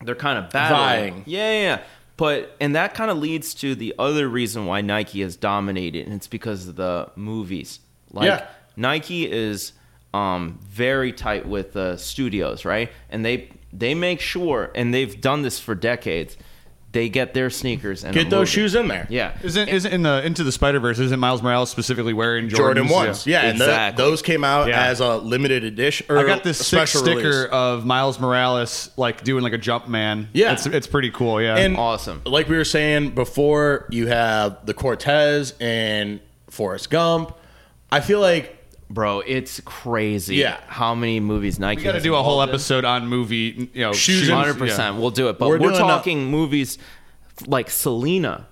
they're 0.05 0.15
kind 0.15 0.39
of 0.39 0.51
battling. 0.51 1.13
Vying. 1.13 1.23
Yeah, 1.27 1.53
yeah, 1.53 1.61
yeah. 1.63 1.83
But 2.17 2.57
and 2.61 2.75
that 2.77 2.95
kind 2.95 3.11
of 3.11 3.19
leads 3.19 3.53
to 3.55 3.75
the 3.75 3.95
other 3.99 4.29
reason 4.29 4.67
why 4.67 4.81
Nike 4.81 5.21
has 5.23 5.37
dominated, 5.37 6.07
and 6.07 6.15
it's 6.15 6.29
because 6.29 6.67
of 6.69 6.77
the 6.77 7.11
movies. 7.15 7.81
Like 8.11 8.27
Yeah. 8.27 8.47
Nike 8.77 9.31
is 9.31 9.73
um, 10.15 10.59
very 10.63 11.13
tight 11.13 11.47
with 11.47 11.73
the 11.75 11.97
studios, 11.97 12.65
right? 12.65 12.91
And 13.11 13.25
they 13.25 13.51
they 13.73 13.95
make 13.95 14.21
sure, 14.21 14.71
and 14.75 14.95
they've 14.95 15.21
done 15.21 15.43
this 15.43 15.59
for 15.59 15.75
decades. 15.75 16.37
They 16.97 17.11
get 17.11 17.35
their 17.35 17.51
sneakers 17.51 18.05
and 18.05 18.15
Get 18.15 18.31
those 18.31 18.41
movie. 18.41 18.51
shoes 18.51 18.75
in 18.75 18.89
there. 18.89 19.07
Yeah, 19.11 19.33
Isn't 19.43 19.69
isn't 19.69 19.93
in 19.93 20.03
the 20.03 20.25
Into 20.25 20.43
the 20.45 20.51
Spider 20.53 20.81
Verse? 20.81 20.99
Isn't 20.99 21.21
Miles 21.21 21.43
Morales 21.43 21.69
specifically 21.71 22.15
wearing 22.15 22.49
Jordan 22.49 22.89
ones, 22.89 23.27
yeah, 23.27 23.43
and 23.43 23.61
the- 23.61 23.65
Exactly. 23.65 24.03
those 24.05 24.23
came 24.23 24.45
out 24.45 24.69
Yeah. 24.69 24.83
as 24.87 25.01
a 25.01 25.17
limited 25.19 25.63
edition. 25.63 26.07
Or 26.09 26.19
I 26.19 26.25
got 26.25 26.43
this 26.43 26.59
a 26.61 26.65
sick 26.65 26.87
sticker 26.89 27.17
release. 27.17 27.49
of 27.53 27.85
Miles 27.85 28.19
Morales 28.19 28.89
like 28.97 29.23
doing 29.25 29.43
like 29.45 29.53
a 29.53 29.59
jump 29.59 29.89
man. 29.89 30.29
Yeah. 30.33 30.53
it's 30.53 30.65
it's 30.65 30.87
pretty 30.87 31.11
cool. 31.11 31.41
Yeah, 31.43 31.57
And 31.57 31.77
Awesome. 31.77 32.23
Like 32.25 32.49
we 32.49 32.57
were 32.57 32.65
saying 32.65 33.11
before, 33.11 33.87
you 33.91 34.07
have 34.07 34.65
the 34.65 34.73
Cortez 34.75 35.53
and 35.61 36.21
Forrest 36.49 36.89
Gump. 36.89 37.37
I 37.93 38.01
feel 38.01 38.21
like 38.21 38.57
bro, 38.91 39.21
it's 39.21 39.61
crazy. 39.65 40.37
Yeah. 40.37 40.61
how 40.69 40.95
many 40.95 41.21
movies 41.21 41.59
Nike? 41.59 41.79
we 41.79 41.85
got 41.85 41.91
to 41.91 41.95
has 41.95 42.03
do 42.03 42.15
a 42.15 42.23
whole 42.23 42.41
involved 42.43 42.51
in. 42.51 42.55
episode 42.55 42.85
on 42.85 43.07
movie. 43.07 43.71
You 43.75 43.81
know, 43.83 43.93
Shoes 43.93 44.19
shoes. 44.21 44.29
and- 44.29 44.39
Hundred 44.39 44.59
percent, 44.59 44.97
we'll 44.97 45.11
do 45.11 45.29
it. 45.29 45.39
But 45.39 45.49
We're 45.49 45.55
we're, 45.59 45.71
doing 45.71 45.75
a- 45.77 45.79
talking 45.79 46.27
movies 46.27 46.79
like 47.47 47.69
Selena 47.71 48.47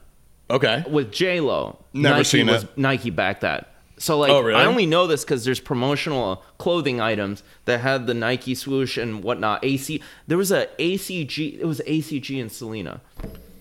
okay, 0.51 0.85
with 0.89 1.11
J 1.13 1.41
Lo. 1.41 1.79
Never 1.93 2.17
Nike 2.17 2.25
seen 2.25 2.47
was 2.49 2.65
it. 2.65 2.77
Nike 2.79 3.11
backed 3.11 3.43
that. 3.43 3.71
So 3.97 4.19
like, 4.19 4.31
Oh, 4.33 4.41
really? 4.41 4.61
I 4.61 4.65
only 4.67 4.87
know 4.87 5.07
this 5.07 5.25
because 5.25 5.45
there's 5.45 5.61
promotional 5.61 6.43
clothing 6.59 7.01
items 7.01 7.45
that 7.65 7.79
had 7.81 8.09
the 8.09 8.13
Nike 8.15 8.57
swoosh 8.57 8.99
and 8.99 9.23
whatnot. 9.23 9.65
AC, 9.65 10.03
there 10.27 10.37
was 10.37 10.51
a 10.51 10.67
ACG. 10.81 11.61
It 11.61 11.65
was 11.65 11.81
ACG 11.87 12.41
and 12.41 12.51
Selena. 12.51 13.01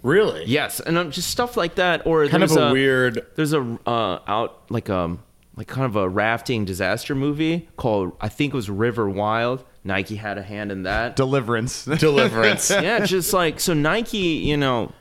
really, 0.01 0.43
Yes, 0.45 0.79
and 0.79 0.97
um, 0.97 1.11
just 1.11 1.29
stuff 1.29 1.55
like 1.55 1.75
that. 1.75 2.05
Or 2.07 2.27
kind 2.27 2.41
of 2.43 2.49
there's 2.49 2.69
a, 2.69 2.73
weird. 2.73 3.25
There's 3.35 3.53
a 3.53 3.61
uh, 3.85 4.19
out 4.27 4.63
like 4.71 4.89
um 4.89 5.19
like 5.55 5.67
kind 5.67 5.85
of 5.85 5.95
a 5.95 6.09
rafting 6.09 6.65
disaster 6.65 7.15
movie 7.15 7.69
called 7.77 8.13
I 8.19 8.29
think 8.29 8.53
it 8.53 8.57
was 8.57 8.69
River 8.69 9.09
Wild. 9.09 9.63
Nike 9.83 10.15
had 10.15 10.37
a 10.37 10.43
hand 10.43 10.71
in 10.71 10.83
that. 10.83 11.15
Deliverance. 11.15 11.85
Deliverance. 11.99 12.69
yeah, 12.71 13.05
just 13.05 13.33
like 13.33 13.59
so 13.59 13.73
Nike, 13.73 14.17
you 14.17 14.57
know, 14.57 14.91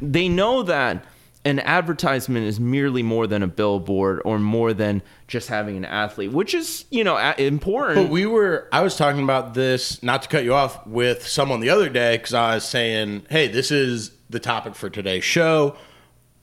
they 0.00 0.28
know 0.28 0.62
that 0.64 1.04
an 1.44 1.60
advertisement 1.60 2.46
is 2.46 2.60
merely 2.60 3.02
more 3.02 3.26
than 3.26 3.42
a 3.42 3.46
billboard 3.46 4.20
or 4.24 4.38
more 4.38 4.74
than 4.74 5.02
just 5.28 5.48
having 5.48 5.76
an 5.76 5.84
athlete, 5.84 6.32
which 6.32 6.52
is, 6.52 6.84
you 6.90 7.04
know, 7.04 7.16
a- 7.16 7.40
important. 7.40 7.96
But 8.06 8.10
we 8.10 8.26
were, 8.26 8.68
I 8.72 8.82
was 8.82 8.96
talking 8.96 9.22
about 9.22 9.54
this, 9.54 10.02
not 10.02 10.22
to 10.22 10.28
cut 10.28 10.44
you 10.44 10.52
off, 10.52 10.86
with 10.86 11.26
someone 11.26 11.60
the 11.60 11.70
other 11.70 11.88
day 11.88 12.16
because 12.18 12.34
I 12.34 12.56
was 12.56 12.64
saying, 12.64 13.26
hey, 13.30 13.48
this 13.48 13.70
is 13.70 14.10
the 14.28 14.40
topic 14.40 14.74
for 14.74 14.90
today's 14.90 15.24
show. 15.24 15.76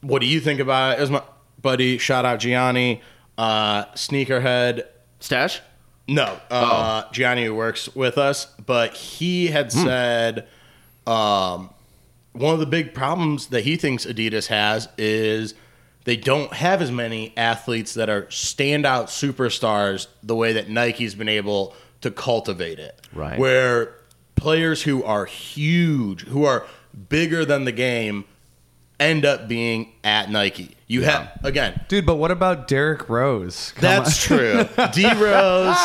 What 0.01 0.21
do 0.21 0.27
you 0.27 0.39
think 0.39 0.59
about 0.59 0.93
it? 0.93 0.97
It 0.97 1.01
was 1.01 1.11
my 1.11 1.23
buddy, 1.61 1.97
shout 1.97 2.25
out 2.25 2.39
Gianni, 2.39 3.01
uh, 3.37 3.85
sneakerhead. 3.93 4.85
Stash? 5.19 5.61
No, 6.07 6.39
uh, 6.51 7.09
Gianni 7.11 7.45
who 7.45 7.55
works 7.55 7.93
with 7.95 8.17
us, 8.17 8.45
but 8.63 8.93
he 8.93 9.47
had 9.47 9.71
said 9.71 10.47
um, 11.07 11.71
one 12.33 12.53
of 12.53 12.59
the 12.59 12.67
big 12.67 12.93
problems 12.93 13.47
that 13.47 13.63
he 13.63 13.75
thinks 13.75 14.05
Adidas 14.05 14.47
has 14.47 14.87
is 14.99 15.55
they 16.03 16.15
don't 16.15 16.53
have 16.53 16.81
as 16.81 16.91
many 16.91 17.33
athletes 17.35 17.95
that 17.95 18.09
are 18.09 18.23
standout 18.23 19.05
superstars 19.05 20.07
the 20.21 20.35
way 20.35 20.53
that 20.53 20.69
Nike's 20.69 21.15
been 21.15 21.29
able 21.29 21.75
to 22.01 22.11
cultivate 22.11 22.77
it. 22.77 22.99
Right. 23.11 23.39
Where 23.39 23.95
players 24.35 24.83
who 24.83 25.03
are 25.03 25.25
huge, 25.25 26.21
who 26.27 26.45
are 26.45 26.67
bigger 27.09 27.45
than 27.45 27.65
the 27.65 27.71
game, 27.71 28.25
end 28.99 29.25
up 29.25 29.47
being 29.47 29.91
at 30.03 30.29
Nike. 30.29 30.75
You 30.87 31.01
have 31.01 31.39
again, 31.43 31.81
Dude, 31.87 32.05
but 32.05 32.15
what 32.17 32.29
about 32.31 32.67
Derrick 32.67 33.09
Rose? 33.09 33.71
Come 33.75 33.81
that's 33.81 34.23
true. 34.23 34.67
D 34.93 35.11
Rose, 35.13 35.77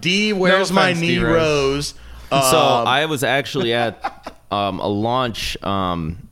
D. 0.00 0.32
Where's 0.32 0.72
my 0.72 0.88
offense, 0.90 1.00
knee 1.00 1.16
D. 1.16 1.22
Rose. 1.22 1.94
Rose? 2.32 2.50
so 2.50 2.58
Um, 2.58 2.86
I 2.86 3.04
was 3.06 3.22
actually 3.22 3.74
at 3.74 4.34
um, 4.50 4.78
a 4.80 4.86
launch 4.88 5.62
um, 5.62 6.28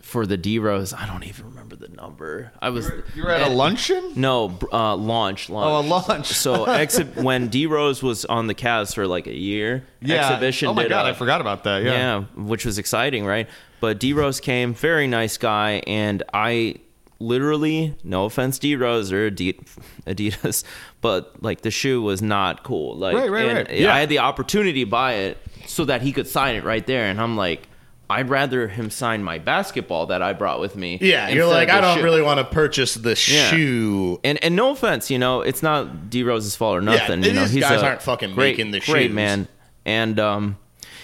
for 0.00 0.26
the 0.26 0.36
D 0.38 0.58
Rose. 0.58 0.94
I 0.94 1.06
don't 1.06 1.24
even 1.24 1.46
remember 1.46 1.76
the 1.76 1.88
number. 1.88 2.50
I 2.62 2.70
was 2.70 2.90
You 3.14 3.24
were 3.24 3.30
at 3.30 3.42
a 3.42 3.50
luncheon? 3.52 4.12
No, 4.16 4.58
uh, 4.72 4.96
launch, 4.96 5.50
launch. 5.50 5.66
Oh, 5.66 5.80
a 5.80 5.84
launch. 5.86 6.28
so 6.28 6.64
exhi- 6.66 7.14
when 7.22 7.48
D 7.48 7.66
Rose 7.66 8.02
was 8.02 8.24
on 8.24 8.46
the 8.46 8.54
Cavs 8.54 8.94
for 8.94 9.06
like 9.06 9.26
a 9.26 9.34
year, 9.36 9.84
exhibition. 10.02 10.68
Oh 10.68 10.74
my 10.74 10.84
did 10.84 10.88
god, 10.90 11.06
a- 11.06 11.10
I 11.10 11.12
forgot 11.12 11.40
about 11.42 11.64
that. 11.64 11.82
Yeah. 11.82 11.92
yeah, 11.92 12.24
which 12.36 12.64
was 12.64 12.78
exciting, 12.78 13.26
right? 13.26 13.48
But 13.84 14.00
D 14.00 14.14
Rose 14.14 14.40
came, 14.40 14.72
very 14.72 15.06
nice 15.06 15.36
guy, 15.36 15.82
and 15.86 16.22
I 16.32 16.76
literally, 17.18 17.94
no 18.02 18.24
offense, 18.24 18.58
D 18.58 18.76
Rose 18.76 19.12
or 19.12 19.30
Adidas, 20.06 20.64
but 21.02 21.42
like 21.42 21.60
the 21.60 21.70
shoe 21.70 22.00
was 22.00 22.22
not 22.22 22.62
cool. 22.64 22.96
Like, 22.96 23.14
Right, 23.14 23.30
right, 23.30 23.44
and 23.46 23.68
right. 23.68 23.78
Yeah. 23.78 23.94
I 23.94 24.00
had 24.00 24.08
the 24.08 24.20
opportunity 24.20 24.84
to 24.84 24.90
buy 24.90 25.12
it 25.14 25.36
so 25.66 25.84
that 25.84 26.00
he 26.00 26.12
could 26.12 26.26
sign 26.26 26.56
it 26.56 26.64
right 26.64 26.86
there, 26.86 27.04
and 27.04 27.20
I'm 27.20 27.36
like. 27.36 27.68
I'd 28.10 28.28
rather 28.28 28.68
him 28.68 28.90
sign 28.90 29.22
my 29.24 29.38
basketball 29.38 30.06
that 30.06 30.20
I 30.20 30.34
brought 30.34 30.60
with 30.60 30.76
me. 30.76 30.98
yeah, 31.00 31.30
you're 31.30 31.46
like, 31.46 31.70
I 31.70 31.80
don't 31.80 31.96
shoe." 31.96 32.04
really 32.04 32.20
want 32.20 32.36
to 32.38 32.44
purchase 32.44 32.94
the 32.94 33.10
Yeah. 33.28 33.48
shoe. 33.50 34.20
And 34.22 34.38
and 34.44 34.54
no 34.54 34.72
offense, 34.72 35.10
you 35.10 35.18
know, 35.18 35.40
it's 35.40 35.62
not 35.62 36.10
D 36.10 36.22
Rose's 36.22 36.54
fault 36.54 36.76
or 36.76 36.80
nothing. 36.82 37.22
these 37.22 37.28
you 37.28 37.34
know, 37.34 37.46
he's 37.46 37.62
guys 37.62 37.80
a 37.80 37.86
aren't 37.86 38.02
fucking 38.02 38.34
great, 38.34 38.58
making 38.58 38.72
the 38.72 38.80
great 38.80 39.06
shoes. 39.06 39.14
man. 39.14 39.48
And 39.86 40.20
um, 40.20 40.58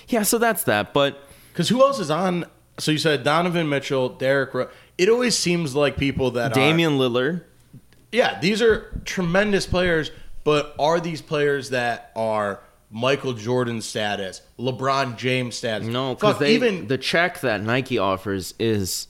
yeah, 0.09 0.25
so 0.25 0.37
that's 0.37 0.65
that. 0.65 0.93
But 0.93 1.19
Because 1.55 1.71
who 1.71 1.81
else 1.81 1.99
is 2.01 2.11
on? 2.11 2.45
So 2.81 2.91
you 2.93 2.99
said 2.99 3.23
Donovan 3.23 3.69
Mitchell, 3.69 4.09
Derrick. 4.09 4.71
It 4.99 5.09
always 5.09 5.37
seems 5.37 5.75
like 5.75 5.97
people 5.97 6.33
that. 6.33 6.55
Damian 6.55 6.93
Lillard, 6.99 7.43
Yeah, 8.11 8.41
these 8.41 8.63
are 8.63 9.01
tremendous 9.05 9.67
players, 9.67 10.11
but 10.45 10.75
are 10.79 10.99
these 10.99 11.23
players 11.23 11.71
that 11.71 12.11
are 12.17 12.61
Michael 12.91 13.35
Jordan 13.35 13.83
status, 13.83 14.43
LeBron 14.59 15.17
James 15.17 15.55
status? 15.57 15.87
no, 15.87 16.15
because 16.15 16.43
even 16.43 16.89
the 16.89 16.99
check 16.99 17.41
that 17.41 17.63
Nike 17.63 17.99
offers 17.99 18.55
is, 18.59 19.07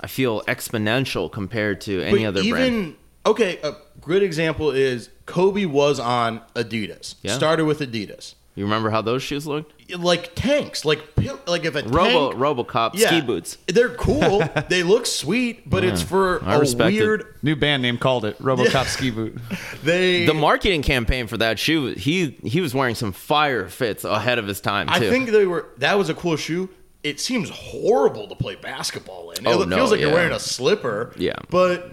I 0.00 0.06
feel, 0.06 0.42
exponential 0.42 1.30
compared 1.30 1.80
to 1.82 2.00
any 2.02 2.24
other 2.24 2.40
even 2.40 2.72
brand. 2.82 2.96
okay. 3.26 3.58
A 3.62 3.74
good 4.00 4.22
example 4.22 4.70
is 4.70 5.10
Kobe 5.26 5.66
was 5.66 6.00
on 6.00 6.40
Adidas. 6.54 7.16
Yeah. 7.22 7.34
Started 7.34 7.66
with 7.66 7.80
Adidas. 7.80 8.34
You 8.58 8.64
remember 8.64 8.90
how 8.90 9.02
those 9.02 9.22
shoes 9.22 9.46
looked? 9.46 9.72
Like 9.96 10.34
tanks, 10.34 10.84
like 10.84 11.00
like 11.46 11.64
if 11.64 11.76
a 11.76 11.82
Robo 11.84 12.32
tank, 12.32 12.42
RoboCop 12.42 12.90
yeah, 12.94 13.06
ski 13.06 13.20
boots. 13.20 13.56
They're 13.68 13.94
cool. 13.94 14.42
they 14.68 14.82
look 14.82 15.06
sweet, 15.06 15.70
but 15.70 15.84
it's 15.84 16.02
for 16.02 16.42
I 16.42 16.56
a 16.56 16.58
respect 16.58 16.92
it. 16.96 17.00
weird. 17.00 17.36
New 17.40 17.54
band 17.54 17.82
name 17.82 17.98
called 17.98 18.24
it 18.24 18.36
RoboCop 18.40 18.86
Ski 18.86 19.12
Boot. 19.12 19.38
They 19.84 20.26
The 20.26 20.34
marketing 20.34 20.82
campaign 20.82 21.28
for 21.28 21.36
that 21.36 21.60
shoe, 21.60 21.94
he 21.94 22.36
he 22.42 22.60
was 22.60 22.74
wearing 22.74 22.96
some 22.96 23.12
fire 23.12 23.68
fits 23.68 24.02
ahead 24.02 24.40
of 24.40 24.48
his 24.48 24.60
time 24.60 24.88
too. 24.88 24.92
I 24.94 24.98
think 24.98 25.30
they 25.30 25.46
were. 25.46 25.68
That 25.76 25.96
was 25.96 26.08
a 26.08 26.14
cool 26.14 26.34
shoe. 26.34 26.68
It 27.04 27.20
seems 27.20 27.48
horrible 27.50 28.26
to 28.26 28.34
play 28.34 28.56
basketball 28.56 29.30
in. 29.30 29.46
Oh, 29.46 29.62
it 29.62 29.68
no, 29.68 29.76
feels 29.76 29.92
like 29.92 30.00
you're 30.00 30.12
wearing 30.12 30.32
a 30.32 30.40
slipper. 30.40 31.14
Yeah. 31.16 31.36
but 31.48 31.92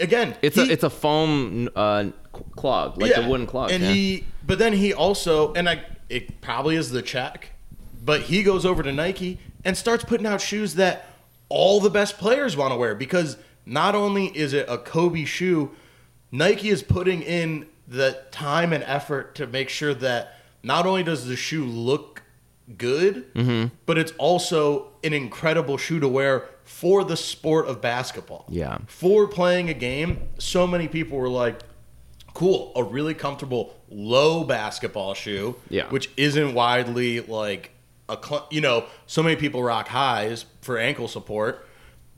again, 0.00 0.34
it's 0.40 0.56
he- 0.56 0.62
a 0.62 0.72
it's 0.72 0.82
a 0.82 0.90
foam 0.90 1.68
uh, 1.76 2.06
clog, 2.56 3.00
like 3.00 3.10
yeah. 3.10 3.20
a 3.20 3.28
wooden 3.28 3.46
clog. 3.46 3.70
And 3.70 3.82
yeah. 3.82 3.92
he, 3.92 4.24
but 4.46 4.58
then 4.58 4.72
he 4.72 4.92
also, 4.92 5.52
and 5.54 5.68
I, 5.68 5.84
it 6.08 6.40
probably 6.40 6.76
is 6.76 6.90
the 6.90 7.02
check, 7.02 7.50
But 8.04 8.22
he 8.22 8.42
goes 8.42 8.64
over 8.64 8.82
to 8.82 8.92
Nike 8.92 9.38
and 9.64 9.76
starts 9.76 10.04
putting 10.04 10.26
out 10.26 10.40
shoes 10.40 10.74
that 10.76 11.06
all 11.48 11.80
the 11.80 11.90
best 11.90 12.18
players 12.18 12.56
want 12.56 12.72
to 12.72 12.76
wear 12.76 12.94
because 12.94 13.36
not 13.64 13.94
only 13.94 14.26
is 14.26 14.52
it 14.52 14.66
a 14.68 14.78
Kobe 14.78 15.24
shoe, 15.24 15.70
Nike 16.30 16.68
is 16.68 16.82
putting 16.82 17.22
in 17.22 17.66
the 17.88 18.20
time 18.30 18.72
and 18.72 18.82
effort 18.84 19.34
to 19.36 19.46
make 19.46 19.68
sure 19.68 19.94
that 19.94 20.34
not 20.62 20.86
only 20.86 21.02
does 21.02 21.26
the 21.26 21.36
shoe 21.36 21.64
look 21.64 22.22
good, 22.76 23.32
Mm-hmm. 23.34 23.74
but 23.86 23.96
it's 23.98 24.12
also 24.18 24.88
an 25.04 25.12
incredible 25.12 25.76
shoe 25.78 26.00
to 26.00 26.08
wear 26.08 26.48
for 26.64 27.04
the 27.04 27.16
sport 27.16 27.66
of 27.66 27.80
basketball. 27.80 28.44
Yeah. 28.48 28.78
For 28.88 29.28
playing 29.28 29.68
a 29.70 29.74
game, 29.74 30.28
so 30.38 30.66
many 30.66 30.88
people 30.88 31.16
were 31.18 31.28
like, 31.28 31.60
cool, 32.34 32.72
a 32.74 32.82
really 32.82 33.14
comfortable 33.14 33.75
low 33.90 34.44
basketball 34.44 35.14
shoe, 35.14 35.56
Yeah. 35.70 35.88
which 35.90 36.10
isn't 36.16 36.54
widely 36.54 37.20
like 37.20 37.70
a 38.08 38.16
cl- 38.22 38.46
you 38.50 38.60
know, 38.60 38.84
so 39.06 39.22
many 39.22 39.36
people 39.36 39.62
rock 39.62 39.88
highs 39.88 40.44
for 40.60 40.78
ankle 40.78 41.08
support. 41.08 41.66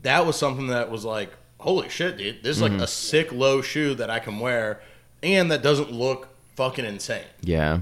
That 0.03 0.25
was 0.25 0.35
something 0.37 0.67
that 0.67 0.89
was 0.91 1.03
like, 1.05 1.31
holy 1.59 1.89
shit, 1.89 2.17
dude, 2.17 2.43
this 2.43 2.57
is 2.57 2.63
Mm-hmm. 2.63 2.73
like 2.75 2.83
a 2.83 2.87
sick 2.87 3.31
low 3.31 3.61
shoe 3.61 3.93
that 3.95 4.09
I 4.09 4.19
can 4.19 4.39
wear 4.39 4.81
and 5.21 5.51
that 5.51 5.61
doesn't 5.61 5.91
look 5.91 6.29
fucking 6.55 6.85
insane. 6.85 7.23
Yeah. 7.41 7.79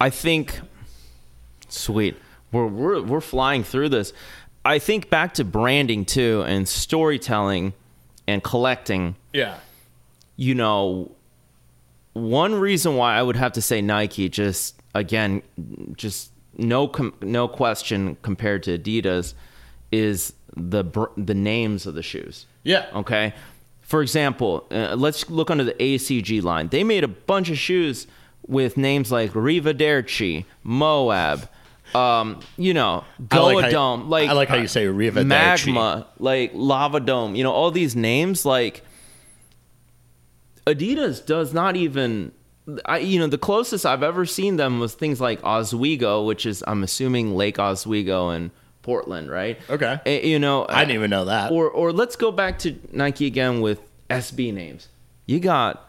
I 0.00 0.10
think 0.10 0.60
sweet. 1.68 2.16
We're 2.52 2.66
we're 2.66 3.02
we're 3.02 3.20
flying 3.20 3.64
through 3.64 3.88
this. 3.90 4.12
I 4.64 4.78
think 4.78 5.10
back 5.10 5.34
to 5.34 5.44
branding 5.44 6.04
too 6.04 6.42
and 6.46 6.68
storytelling 6.68 7.72
and 8.26 8.42
collecting. 8.42 9.16
Yeah. 9.32 9.56
You 10.36 10.54
know, 10.54 11.12
one 12.16 12.54
reason 12.54 12.96
why 12.96 13.16
I 13.16 13.22
would 13.22 13.36
have 13.36 13.52
to 13.52 13.62
say 13.62 13.80
Nike 13.82 14.28
just 14.28 14.80
again 14.94 15.42
just 15.96 16.32
no 16.56 16.88
com- 16.88 17.14
no 17.20 17.48
question 17.48 18.16
compared 18.22 18.62
to 18.64 18.78
Adidas 18.78 19.34
is 19.92 20.32
the 20.56 20.84
br- 20.84 21.04
the 21.16 21.34
names 21.34 21.86
of 21.86 21.94
the 21.94 22.02
shoes. 22.02 22.46
Yeah. 22.62 22.86
Okay. 22.94 23.34
For 23.82 24.02
example, 24.02 24.66
uh, 24.70 24.96
let's 24.96 25.30
look 25.30 25.50
under 25.50 25.62
the 25.62 25.74
ACG 25.74 26.42
line. 26.42 26.68
They 26.68 26.82
made 26.82 27.04
a 27.04 27.08
bunch 27.08 27.50
of 27.50 27.58
shoes 27.58 28.06
with 28.46 28.76
names 28.76 29.12
like 29.12 29.32
Revaderchi, 29.32 30.44
Moab, 30.64 31.48
um, 31.94 32.40
you 32.56 32.74
know, 32.74 33.04
I 33.30 33.38
like 33.38 33.66
Goadome, 33.66 34.08
like 34.08 34.28
I 34.28 34.32
like 34.32 34.48
how 34.48 34.56
you 34.56 34.66
say 34.68 34.86
Revaderchi. 34.86 35.26
Magma, 35.26 36.06
like 36.18 36.50
Lava 36.54 37.00
Dome. 37.00 37.34
You 37.34 37.44
know, 37.44 37.52
all 37.52 37.70
these 37.70 37.94
names. 37.94 38.44
Like 38.44 38.84
Adidas 40.66 41.24
does 41.24 41.52
not 41.54 41.76
even. 41.76 42.32
I, 42.84 42.98
you 42.98 43.20
know, 43.20 43.28
the 43.28 43.38
closest 43.38 43.86
I've 43.86 44.02
ever 44.02 44.26
seen 44.26 44.56
them 44.56 44.80
was 44.80 44.94
things 44.94 45.20
like 45.20 45.42
Oswego, 45.44 46.24
which 46.24 46.44
is 46.44 46.64
I'm 46.66 46.82
assuming 46.82 47.36
Lake 47.36 47.60
Oswego 47.60 48.30
and 48.30 48.50
Portland, 48.82 49.30
right? 49.30 49.60
Okay. 49.70 50.00
Uh, 50.04 50.10
you 50.26 50.40
know, 50.40 50.66
I 50.68 50.84
didn't 50.84 50.96
even 50.96 51.10
know 51.10 51.26
that. 51.26 51.52
or 51.52 51.70
or 51.70 51.92
let's 51.92 52.16
go 52.16 52.32
back 52.32 52.58
to 52.60 52.74
Nike 52.92 53.26
again 53.26 53.60
with 53.60 53.80
SB 54.10 54.52
names. 54.52 54.88
You 55.26 55.38
got, 55.38 55.88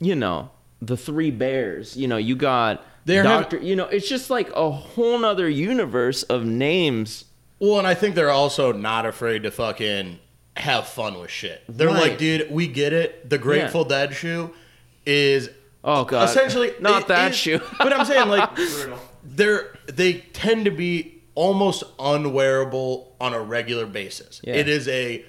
you 0.00 0.14
know, 0.14 0.50
the 0.82 0.96
three 0.98 1.30
bears. 1.30 1.96
You 1.96 2.08
know, 2.08 2.18
you 2.18 2.36
got 2.36 2.84
They're 3.06 3.22
having- 3.22 3.40
Doctor. 3.42 3.58
You 3.58 3.76
know, 3.76 3.86
it's 3.86 4.08
just 4.08 4.28
like 4.28 4.50
a 4.54 4.70
whole 4.70 5.18
nother 5.18 5.48
universe 5.48 6.22
of 6.24 6.44
names. 6.44 7.24
Well, 7.58 7.78
and 7.78 7.86
I 7.86 7.94
think 7.94 8.14
they're 8.14 8.30
also 8.30 8.72
not 8.72 9.06
afraid 9.06 9.42
to 9.44 9.50
fucking 9.50 10.18
have 10.58 10.86
fun 10.88 11.18
with 11.20 11.30
shit. 11.30 11.62
They're 11.68 11.88
Right. 11.88 12.10
like, 12.10 12.18
dude, 12.18 12.50
we 12.50 12.66
get 12.66 12.92
it. 12.92 13.28
The 13.28 13.38
Grateful 13.38 13.84
Dead 13.84 14.14
shoe 14.14 14.50
is 15.06 15.50
Oh 15.84 16.04
god, 16.04 16.28
essentially 16.28 16.72
not 16.80 17.08
that 17.08 17.30
is- 17.32 17.36
shoe. 17.36 17.60
but 17.78 17.92
I'm 17.92 18.04
saying 18.04 18.28
like 18.28 18.50
they're 19.24 19.74
they 19.86 20.14
tend 20.32 20.64
to 20.66 20.70
be 20.70 21.14
almost 21.34 21.84
unwearable 21.98 23.14
on 23.20 23.32
a 23.34 23.40
regular 23.40 23.86
basis. 23.86 24.40
Yeah. 24.44 24.54
It 24.54 24.68
is 24.68 24.88
a 24.88 25.24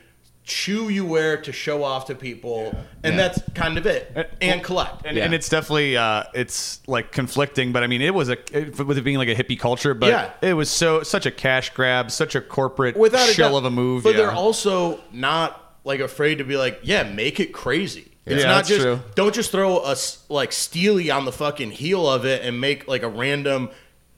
shoe 0.50 0.90
you 0.90 1.06
wear 1.06 1.38
to 1.42 1.52
show 1.52 1.84
off 1.84 2.06
to 2.08 2.16
people, 2.16 2.76
and 3.04 3.16
Yeah. 3.16 3.22
that's 3.30 3.42
kind 3.54 3.78
of 3.78 3.86
it. 3.86 4.12
Uh, 4.16 4.24
And 4.42 4.64
collect. 4.64 5.06
And, 5.06 5.16
Yeah. 5.18 5.26
and 5.26 5.34
it's 5.34 5.48
definitely 5.50 5.96
uh, 5.98 6.24
it's 6.34 6.82
like 6.88 7.12
conflicting, 7.12 7.72
but 7.72 7.84
I 7.84 7.88
mean, 7.88 8.02
it 8.02 8.14
was 8.14 8.30
a 8.30 8.38
it, 8.58 8.78
with 8.86 8.98
it 8.98 9.04
being 9.04 9.18
like 9.18 9.30
a 9.30 9.36
hippie 9.36 9.60
culture, 9.60 9.94
but 9.94 10.08
Yeah. 10.10 10.32
it 10.42 10.54
was 10.54 10.70
so 10.70 11.04
such 11.04 11.26
a 11.26 11.32
cash 11.32 11.70
grab, 11.74 12.12
such 12.12 12.36
a 12.36 12.42
corporate 12.42 12.98
without 12.98 13.30
a 13.30 13.34
shell 13.34 13.52
doubt. 13.52 13.58
of 13.60 13.66
a 13.66 13.72
move. 13.72 14.04
But 14.04 14.12
yeah. 14.12 14.18
they're 14.22 14.32
also 14.32 15.00
not 15.12 15.76
like 15.86 16.00
afraid 16.00 16.40
to 16.40 16.44
be 16.44 16.58
like, 16.58 16.80
yeah, 16.84 17.04
make 17.04 17.40
it 17.40 17.54
crazy. 17.54 18.06
It's 18.26 18.44
Yeah, 18.44 18.50
not 18.52 18.66
just 18.66 18.82
true. 18.82 19.00
don't 19.16 19.34
just 19.34 19.52
throw 19.52 19.80
a 19.80 19.92
s- 19.92 20.20
like 20.30 20.52
Stealie 20.52 21.10
on 21.10 21.26
the 21.26 21.32
fucking 21.32 21.72
heel 21.72 22.08
of 22.08 22.26
it 22.26 22.44
and 22.46 22.60
make 22.62 22.88
like 22.88 23.02
a 23.02 23.08
random 23.08 23.70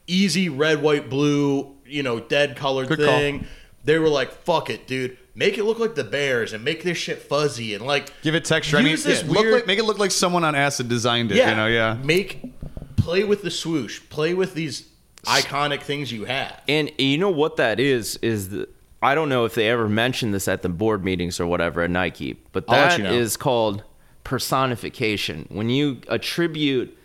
easy 0.08 0.50
red, 0.50 0.82
white, 0.82 1.10
blue, 1.10 1.74
you 1.86 2.04
know, 2.04 2.20
dead 2.20 2.56
colored 2.58 2.88
Good 2.90 3.00
call. 3.00 3.08
thing. 3.18 3.46
They 3.86 3.98
were 4.00 4.10
like, 4.10 4.32
fuck 4.44 4.70
it, 4.70 4.86
dude. 4.88 5.18
Make 5.34 5.58
it 5.58 5.64
look 5.64 5.80
like 5.80 5.96
the 5.96 6.04
Bears 6.04 6.52
and 6.54 6.64
make 6.64 6.84
this 6.84 6.98
shit 6.98 7.22
fuzzy 7.22 7.74
and 7.74 7.86
like 7.86 8.12
give 8.22 8.36
it 8.36 8.44
texture. 8.46 8.78
I 8.78 8.82
mean, 8.82 8.92
use 8.92 9.04
this 9.04 9.24
yeah, 9.24 9.30
look 9.30 9.40
weird- 9.42 9.54
like, 9.54 9.68
make 9.68 9.80
it 9.80 9.84
look 9.86 9.98
like 10.00 10.12
someone 10.12 10.44
on 10.44 10.56
acid 10.56 10.90
designed 10.90 11.32
it. 11.32 11.38
yeah, 11.38 11.52
You 11.52 11.56
know, 11.56 11.68
yeah. 11.68 11.98
Make 12.04 12.54
play 12.98 13.24
with 13.24 13.42
the 13.42 13.52
swoosh, 13.52 14.02
play 14.10 14.34
with 14.34 14.54
these 14.54 14.88
iconic 15.26 15.82
things 15.82 16.12
you 16.12 16.26
have. 16.26 16.62
And 16.68 16.92
you 16.98 17.18
know 17.18 17.30
what 17.30 17.56
that 17.58 17.80
is? 17.80 18.18
Is 18.18 18.50
the 18.50 18.68
I 19.02 19.16
don't 19.16 19.30
know 19.30 19.46
if 19.46 19.56
they 19.56 19.70
ever 19.70 19.88
mentioned 19.90 20.34
this 20.34 20.48
at 20.48 20.62
the 20.64 20.70
board 20.70 21.04
meetings 21.04 21.40
or 21.40 21.48
whatever 21.48 21.82
at 21.82 21.90
Nike, 21.90 22.38
but 22.52 22.66
I'll 22.68 22.76
that 22.76 22.98
you 22.98 23.04
know. 23.06 23.14
is 23.14 23.38
called 23.38 23.84
personification. 24.24 25.46
When 25.50 25.70
you 25.70 26.02
attribute 26.08 26.98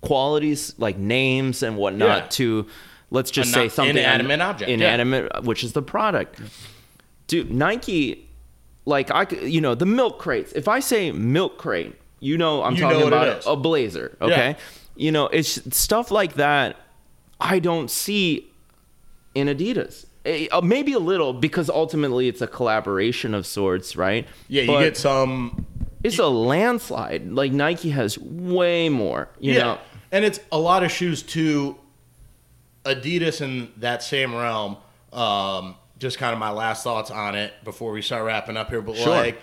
qualities 0.00 0.74
like 0.78 0.98
names 0.98 1.62
and 1.62 1.76
whatnot 1.76 2.08
Yeah. 2.22 2.26
to, 2.30 2.66
let's 3.10 3.30
just 3.30 3.50
A 3.50 3.52
say 3.52 3.62
not- 3.64 3.72
something 3.72 3.96
inanimate 3.96 4.40
object, 4.40 4.68
yeah. 4.68 4.74
inanimate, 4.74 5.44
which 5.44 5.62
is 5.64 5.72
the 5.74 5.82
product. 5.82 6.40
Dude, 7.28 7.50
Nike, 7.52 8.28
like 8.84 9.10
I, 9.12 9.24
could- 9.24 9.42
you 9.42 9.60
know, 9.60 9.74
the 9.76 9.86
milk 9.86 10.18
crates. 10.18 10.52
If 10.52 10.66
I 10.66 10.80
say 10.80 11.12
milk 11.12 11.56
crate, 11.58 11.94
you 12.20 12.36
know, 12.36 12.62
I'm 12.64 12.74
You 12.74 12.80
talking 12.82 13.00
know 13.00 13.06
about 13.06 13.44
a 13.46 13.54
blazer. 13.54 14.16
Okay, 14.20 14.56
you 14.96 15.12
know, 15.12 15.26
it's 15.28 15.60
stuff 15.76 16.10
like 16.10 16.34
that. 16.34 16.76
I 17.40 17.60
don't 17.60 17.88
see 17.90 18.50
in 19.36 19.46
Adidas. 19.46 20.06
Uh, 20.52 20.60
Maybe 20.60 20.92
a 20.94 20.98
little 20.98 21.32
because 21.32 21.70
ultimately 21.70 22.26
it's 22.28 22.40
a 22.42 22.46
collaboration 22.48 23.32
of 23.34 23.46
sorts, 23.46 23.94
right? 23.94 24.26
Yeah, 24.48 24.62
you 24.62 24.68
But 24.68 24.80
get 24.80 24.96
some 24.96 25.64
it's 26.02 26.18
a 26.18 26.26
landslide. 26.26 27.30
Like 27.30 27.52
Nike 27.52 27.90
has 27.90 28.18
way 28.18 28.88
more, 28.88 29.28
you 29.38 29.52
yeah. 29.52 29.62
know. 29.62 29.78
And 30.10 30.24
it's 30.24 30.40
a 30.50 30.58
lot 30.58 30.82
of 30.82 30.90
shoes 30.90 31.22
too. 31.22 31.76
Adidas 32.84 33.40
in 33.40 33.70
that 33.76 34.02
same 34.02 34.34
realm. 34.34 34.76
Um, 35.12 35.76
just 35.98 36.18
kind 36.18 36.32
of 36.32 36.38
my 36.38 36.50
last 36.50 36.84
thoughts 36.84 37.10
on 37.10 37.34
it 37.34 37.52
before 37.64 37.92
we 37.92 38.02
start 38.02 38.24
wrapping 38.24 38.56
up 38.56 38.68
here. 38.70 38.80
But 38.82 38.96
Sure. 38.96 39.08
like, 39.08 39.40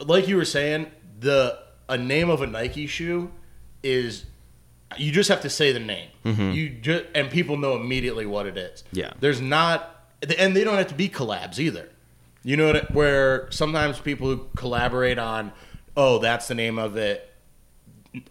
like 0.00 0.28
you 0.28 0.36
were 0.36 0.44
saying, 0.44 0.86
the 1.18 1.58
a 1.88 1.96
name 1.96 2.30
of 2.30 2.42
a 2.42 2.46
Nike 2.46 2.86
shoe 2.86 3.30
is 3.82 4.26
you 4.96 5.12
just 5.12 5.28
have 5.28 5.40
to 5.42 5.50
say 5.50 5.72
the 5.72 5.80
name. 5.80 6.08
Mm-hmm. 6.24 6.50
You 6.52 6.68
just 6.70 7.04
and 7.14 7.30
people 7.30 7.56
know 7.56 7.74
immediately 7.76 8.26
what 8.26 8.46
it 8.46 8.56
is. 8.56 8.84
Yeah. 8.92 9.12
There's 9.20 9.40
not, 9.40 10.06
and 10.38 10.54
they 10.56 10.64
don't 10.64 10.76
have 10.76 10.88
to 10.88 10.94
be 10.94 11.08
collabs 11.08 11.58
either. 11.58 11.88
You 12.42 12.56
know 12.56 12.72
what? 12.72 12.92
Where 12.92 13.50
sometimes 13.50 13.98
people 13.98 14.28
who 14.28 14.46
collaborate 14.56 15.18
on, 15.18 15.52
oh, 15.96 16.18
that's 16.18 16.46
the 16.48 16.54
name 16.54 16.78
of 16.78 16.96
it. 16.96 17.32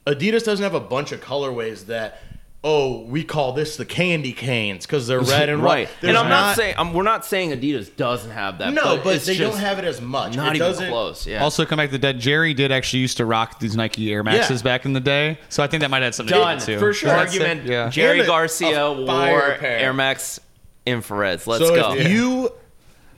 Adidas 0.07 0.43
doesn't 0.45 0.63
have 0.63 0.73
a 0.73 0.79
bunch 0.79 1.11
of 1.11 1.21
colorways 1.21 1.87
that, 1.87 2.21
oh, 2.67 3.01
we 3.01 3.23
call 3.23 3.53
this 3.53 3.77
the 3.77 3.85
candy 3.85 4.33
canes 4.33 4.87
because 4.87 5.05
they're 5.05 5.19
red 5.21 5.49
and 5.49 5.61
right. 5.61 5.87
white. 5.87 6.09
And 6.09 6.17
I'm 6.17 6.27
not, 6.27 6.55
saying 6.55 6.73
I'm, 6.79 6.93
we're 6.93 7.03
not 7.03 7.23
saying 7.23 7.51
Adidas 7.51 7.95
doesn't 7.95 8.31
have 8.31 8.57
that. 8.57 8.73
no, 8.73 8.99
but 9.03 9.17
it's 9.17 9.27
they 9.27 9.37
don't 9.37 9.55
have 9.55 9.77
it 9.77 9.85
as 9.85 10.01
much. 10.01 10.35
not 10.35 10.55
it 10.55 10.61
even 10.61 10.89
close. 10.89 11.27
Yeah. 11.27 11.43
Also, 11.43 11.63
come 11.63 11.77
back 11.77 11.91
to 11.91 11.99
that. 11.99 12.17
Jerry 12.17 12.55
did 12.55 12.71
actually 12.71 13.01
used 13.01 13.17
to 13.17 13.25
rock 13.25 13.59
these 13.59 13.75
Nike 13.75 14.11
Air 14.11 14.23
Maxes 14.23 14.61
Yeah. 14.61 14.63
back 14.63 14.85
in 14.85 14.93
the 14.93 14.99
day, 14.99 15.37
so 15.47 15.63
I 15.63 15.67
think 15.67 15.81
that 15.81 15.91
might 15.91 16.01
have 16.01 16.15
something 16.15 16.35
Done 16.35 16.57
to 16.57 16.65
do 16.65 16.71
it 16.71 16.75
too. 16.75 16.79
for 16.79 16.91
sure. 16.91 17.11
Argument. 17.11 17.65
Yeah. 17.65 17.89
Jerry 17.89 18.19
And 18.19 18.27
a- 18.27 18.31
Garcia 18.31 18.83
a 18.85 18.93
wore 18.93 19.57
pair. 19.59 19.77
Air 19.79 19.93
Max 19.93 20.39
infrareds. 20.87 21.45
Let's 21.45 21.67
so 21.67 21.75
go. 21.75 21.93
if 21.93 22.09
you 22.09 22.49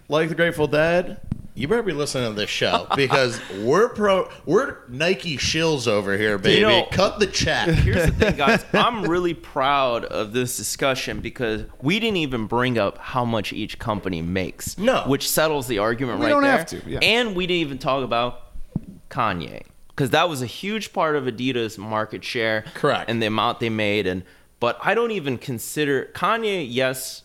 like 0.09 0.27
the 0.29 0.35
Grateful 0.35 0.67
Dead, 0.67 1.21
you 1.57 1.67
better 1.67 1.81
be 1.81 1.91
listening 1.91 2.29
to 2.29 2.35
this 2.39 2.49
show 2.51 2.85
because 2.95 3.41
we're 3.63 3.89
pro, 3.89 4.29
we're 4.45 4.77
Nike 4.89 5.37
shills 5.37 5.87
over 5.87 6.15
here, 6.17 6.37
baby. 6.37 6.61
know- 6.61 6.87
Cut 6.91 7.19
the 7.19 7.25
check. 7.27 7.67
Here's 7.69 8.05
the 8.05 8.11
thing, 8.11 8.35
guys. 8.37 8.63
I'm 8.73 9.05
really 9.05 9.33
proud 9.33 10.05
of 10.05 10.33
this 10.33 10.55
discussion 10.55 11.19
because 11.19 11.63
we 11.81 11.99
didn't 11.99 12.17
even 12.17 12.45
bring 12.45 12.77
up 12.77 12.99
how 12.99 13.25
much 13.25 13.51
each 13.53 13.79
company 13.79 14.21
makes. 14.21 14.77
No. 14.77 15.01
Which 15.07 15.27
settles 15.29 15.67
the 15.67 15.79
argument 15.79 16.19
We 16.19 16.25
right 16.27 16.31
don't 16.31 16.43
there. 16.43 16.51
have 16.51 16.65
to, 16.67 16.81
yeah. 16.85 16.99
And 17.01 17.35
we 17.35 17.47
didn't 17.47 17.61
even 17.61 17.77
talk 17.79 18.03
about 18.03 18.39
Kanye 19.09 19.63
because 19.89 20.11
that 20.11 20.29
was 20.29 20.43
a 20.43 20.45
huge 20.45 20.93
part 20.93 21.15
of 21.15 21.23
Adidas' 21.23 21.77
market 21.79 22.23
share. 22.23 22.65
Correct. 22.75 23.09
And 23.09 23.19
the 23.19 23.25
amount 23.25 23.59
they 23.61 23.69
made. 23.69 24.05
And 24.05 24.23
but 24.59 24.77
I 24.83 24.93
don't 24.93 25.11
even 25.11 25.39
consider 25.39 26.11
Kanye. 26.13 26.67
Yes, 26.69 27.23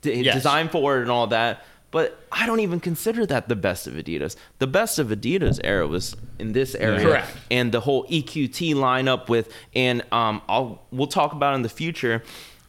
d- 0.00 0.14
Yes. 0.22 0.34
design 0.34 0.68
forward 0.68 1.02
and 1.02 1.10
all 1.10 1.28
that. 1.28 1.64
But 1.92 2.18
I 2.32 2.46
don't 2.46 2.58
even 2.60 2.80
consider 2.80 3.24
that 3.26 3.48
the 3.48 3.54
best 3.54 3.86
of 3.86 3.94
Adidas. 3.94 4.34
The 4.58 4.66
best 4.66 4.98
of 4.98 5.08
Adidas 5.08 5.60
era 5.62 5.86
was 5.86 6.16
in 6.40 6.52
this 6.52 6.74
area 6.74 7.02
Correct. 7.04 7.30
and 7.50 7.70
the 7.70 7.80
whole 7.80 8.04
EQT 8.08 8.74
lineup 8.74 9.28
with 9.28 9.52
and 9.74 10.02
um 10.10 10.42
I'll 10.48 10.82
we'll 10.90 11.06
talk 11.06 11.32
about 11.32 11.54
in 11.54 11.62
the 11.62 11.68
future 11.68 12.22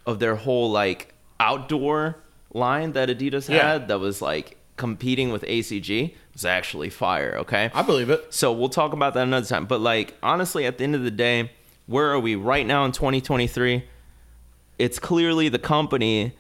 of 0.06 0.20
their 0.20 0.36
whole 0.36 0.70
like 0.70 1.14
outdoor 1.40 2.18
line 2.54 2.92
that 2.92 3.10
Adidas 3.10 3.50
Yeah. 3.50 3.72
had 3.72 3.88
that 3.88 4.00
was 4.00 4.22
like 4.22 4.58
competing 4.76 5.32
with 5.32 5.44
ACG 5.44 6.14
was 6.34 6.44
actually 6.46 6.90
fire. 6.90 7.36
Okay, 7.40 7.72
I 7.74 7.82
believe 7.82 8.10
it. 8.10 8.34
so 8.34 8.52
we'll 8.52 8.70
talk 8.70 8.92
about 8.94 9.14
that 9.14 9.24
another 9.24 9.46
time. 9.46 9.66
But 9.66 9.80
like 9.82 10.16
honestly, 10.22 10.66
at 10.66 10.78
the 10.78 10.84
end 10.84 10.96
of 10.96 11.04
the 11.04 11.12
day, 11.12 11.50
where 11.88 12.12
are 12.12 12.20
we 12.20 12.36
right 12.36 12.66
now 12.68 12.84
in 12.86 12.92
2023? 12.92 13.86
It's 14.80 15.00
clearly 15.00 15.48
the 15.50 15.60
company 15.60 16.34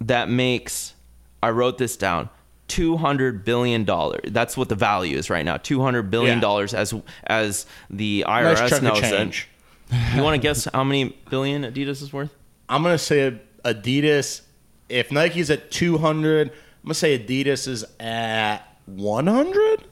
that 0.00 0.28
makes. 0.28 0.94
I 1.42 1.50
wrote 1.50 1.78
this 1.78 1.96
down. 1.96 2.28
Two 2.66 2.98
hundred 2.98 3.44
billion 3.44 3.84
dollars. 3.84 4.30
That's 4.30 4.56
what 4.56 4.68
the 4.68 4.74
value 4.74 5.16
is 5.16 5.30
right 5.30 5.44
now. 5.44 5.56
Two 5.56 5.80
hundred 5.80 6.10
billion 6.10 6.38
dollars, 6.38 6.74
as 6.74 6.92
as 7.26 7.64
the 7.88 8.24
Nice 8.26 8.60
IRS 8.60 8.76
of 8.76 8.82
knows 8.82 9.00
change. 9.00 9.48
it. 9.90 10.16
You 10.16 10.22
want 10.22 10.34
to 10.34 10.38
guess 10.38 10.66
how 10.72 10.84
many 10.84 11.16
billion 11.30 11.62
Adidas 11.62 12.02
is 12.02 12.12
worth? 12.12 12.34
I'm 12.68 12.82
gonna 12.82 12.98
say 12.98 13.40
Adidas. 13.64 14.42
If 14.90 15.10
Nike's 15.10 15.50
at 15.50 15.70
200, 15.70 16.48
I'm 16.48 16.54
gonna 16.84 16.94
say 16.94 17.18
Adidas 17.18 17.66
is 17.68 17.84
at 18.00 18.60
100. 18.86 19.84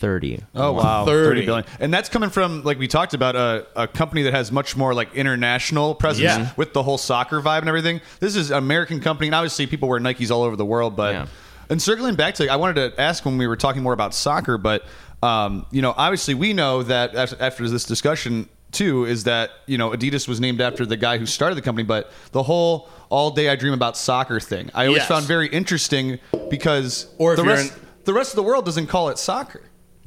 Thirty. 0.00 0.40
Oh 0.54 0.72
wow, 0.72 1.04
30. 1.04 1.28
30 1.42 1.46
billion. 1.46 1.64
And 1.78 1.92
that's 1.92 2.08
coming 2.08 2.30
from 2.30 2.62
like 2.64 2.78
we 2.78 2.88
talked 2.88 3.12
about 3.12 3.36
a, 3.36 3.66
a 3.76 3.86
company 3.86 4.22
that 4.22 4.32
has 4.32 4.50
much 4.50 4.74
more 4.76 4.94
like 4.94 5.14
international 5.14 5.94
presence 5.94 6.24
Yeah. 6.24 6.50
with 6.56 6.72
the 6.72 6.82
whole 6.82 6.96
soccer 6.98 7.40
vibe 7.42 7.60
and 7.60 7.68
everything. 7.68 8.00
This 8.18 8.34
is 8.34 8.50
an 8.50 8.56
American 8.56 9.00
company 9.00 9.28
and 9.28 9.34
obviously 9.34 9.66
people 9.66 9.88
wear 9.90 10.00
Nikes 10.00 10.30
all 10.30 10.42
over 10.42 10.56
the 10.56 10.64
world, 10.64 10.96
but 10.96 11.12
Yeah. 11.14 11.26
and 11.68 11.80
circling 11.82 12.14
back 12.14 12.34
to 12.36 12.48
I 12.48 12.56
wanted 12.56 12.74
to 12.96 13.00
ask 13.00 13.24
when 13.26 13.36
we 13.36 13.46
were 13.46 13.56
talking 13.56 13.82
more 13.82 13.92
about 13.92 14.14
soccer, 14.14 14.56
but 14.56 14.84
um, 15.22 15.66
you 15.70 15.82
know, 15.82 15.92
obviously 15.96 16.32
we 16.32 16.54
know 16.54 16.82
that 16.84 17.14
after 17.38 17.68
this 17.68 17.84
discussion 17.84 18.48
too 18.72 19.04
is 19.04 19.24
that, 19.24 19.50
you 19.66 19.76
know, 19.76 19.90
Adidas 19.90 20.26
was 20.28 20.40
named 20.40 20.62
after 20.62 20.86
the 20.86 20.96
guy 20.96 21.18
who 21.18 21.26
started 21.26 21.56
the 21.56 21.62
company, 21.62 21.84
but 21.84 22.10
the 22.32 22.42
whole 22.42 22.88
all 23.10 23.30
day 23.32 23.50
I 23.50 23.56
dream 23.56 23.74
about 23.74 23.98
soccer 23.98 24.40
thing. 24.40 24.70
I 24.74 24.86
always 24.86 25.00
Yes. 25.00 25.08
found 25.08 25.26
very 25.26 25.48
interesting 25.48 26.20
because 26.48 27.06
Or 27.18 27.36
the 27.36 27.44
rest 27.44 27.74
in- 27.74 27.80
the 28.04 28.14
rest 28.14 28.30
of 28.32 28.36
the 28.36 28.42
world 28.44 28.64
doesn't 28.64 28.86
call 28.86 29.10
it 29.10 29.18
soccer. 29.18 29.60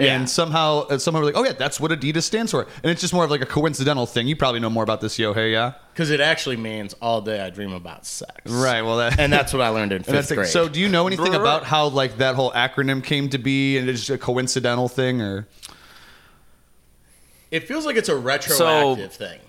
Yeah. 0.03 0.15
And 0.15 0.29
somehow, 0.29 0.81
uh, 0.87 0.97
somehow 0.97 1.19
we're 1.21 1.25
like, 1.27 1.37
oh 1.37 1.43
yeah, 1.43 1.53
that's 1.53 1.79
what 1.79 1.91
Adidas 1.91 2.23
stands 2.23 2.51
for, 2.51 2.63
and 2.83 2.91
it's 2.91 3.01
just 3.01 3.13
more 3.13 3.23
of 3.25 3.31
like 3.31 3.41
a 3.41 3.45
coincidental 3.45 4.05
thing. 4.05 4.27
You 4.27 4.35
probably 4.35 4.59
know 4.59 4.69
more 4.69 4.83
about 4.83 5.01
this, 5.01 5.17
Yohei, 5.17 5.51
yeah? 5.51 5.73
Because 5.93 6.09
it 6.09 6.19
actually 6.19 6.57
means 6.57 6.93
all 7.01 7.21
day 7.21 7.39
I 7.41 7.49
dream 7.49 7.73
about 7.73 8.05
sex. 8.05 8.31
Right. 8.51 8.81
Well, 8.81 8.97
that 8.97 9.19
And 9.19 9.31
that's 9.31 9.53
what 9.53 9.61
I 9.61 9.69
learned 9.69 9.91
in 9.93 10.03
fifth 10.03 10.13
that's 10.13 10.29
like- 10.31 10.37
grade. 10.37 10.49
so. 10.49 10.67
Do 10.67 10.79
you 10.79 10.89
know 10.89 11.07
anything 11.07 11.33
about 11.35 11.63
how 11.63 11.87
like 11.87 12.17
that 12.17 12.35
whole 12.35 12.51
acronym 12.51 13.03
came 13.03 13.29
to 13.29 13.37
be, 13.37 13.77
and 13.77 13.89
it's 13.89 13.99
just 14.01 14.09
a 14.09 14.17
coincidental 14.17 14.87
thing, 14.89 15.21
or 15.21 15.47
it 17.51 17.67
feels 17.67 17.85
like 17.85 17.95
it's 17.95 18.09
a 18.09 18.15
retroactive 18.15 19.13
thing. 19.13 19.39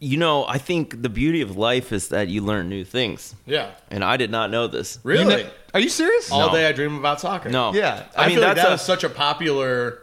You 0.00 0.16
know, 0.16 0.44
I 0.46 0.58
think 0.58 1.02
the 1.02 1.08
beauty 1.08 1.40
of 1.40 1.56
life 1.56 1.92
is 1.92 2.08
that 2.08 2.28
you 2.28 2.40
learn 2.42 2.68
new 2.68 2.84
things, 2.84 3.34
Yeah. 3.46 3.70
and 3.90 4.04
I 4.04 4.16
did 4.16 4.30
not 4.30 4.50
know 4.50 4.68
this. 4.68 4.98
Really? 5.02 5.38
You 5.38 5.44
know- 5.44 5.50
are 5.74 5.80
you 5.80 5.88
serious? 5.88 6.30
all 6.30 6.48
No. 6.48 6.52
day 6.52 6.66
I 6.66 6.72
dream 6.72 6.96
about 6.96 7.20
soccer. 7.20 7.48
No. 7.48 7.72
Yeah. 7.74 8.06
I, 8.16 8.24
I, 8.24 8.26
mean 8.28 8.36
feel 8.36 8.46
like 8.46 8.56
that's 8.56 8.64
that 8.66 8.68
a, 8.70 8.74
was 8.74 8.82
such 8.82 9.04
a 9.04 9.08
popular 9.10 10.00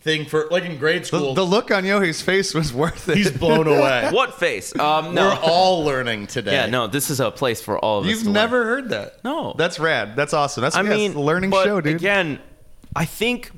thing 0.00 0.24
for 0.26 0.48
like 0.50 0.64
in 0.64 0.76
grade 0.78 1.02
The, 1.02 1.06
school. 1.06 1.34
the 1.34 1.44
look 1.44 1.70
on 1.70 1.84
Yohei's 1.84 2.20
face 2.20 2.54
was 2.54 2.72
worth 2.82 3.08
it. 3.08 3.16
he's 3.16 3.30
blown 3.30 3.66
away. 3.68 4.08
what 4.12 4.34
face? 4.38 4.76
Um, 4.78 5.14
We're 5.14 5.38
all 5.42 5.84
learning 5.84 6.26
today. 6.26 6.52
Yeah, 6.52 6.66
no. 6.66 6.88
This 6.88 7.10
is 7.10 7.20
a 7.20 7.30
place 7.30 7.62
for 7.62 7.78
all 7.78 8.00
of 8.00 8.04
us. 8.06 8.10
You've 8.10 8.20
to 8.20 8.24
learn. 8.26 8.32
never 8.34 8.64
heard 8.64 8.88
that? 8.90 9.22
No. 9.24 9.54
That's 9.56 9.78
rad. 9.78 10.16
That's 10.16 10.34
awesome. 10.34 10.62
That's 10.62 10.74
I 10.76 10.82
yeah, 10.82 10.90
mean, 10.90 11.14
a 11.14 11.20
learning 11.20 11.50
but 11.50 11.64
show, 11.64 11.80
dude. 11.80 11.96
Again, 11.96 12.40
I 12.96 13.04
think 13.04 13.50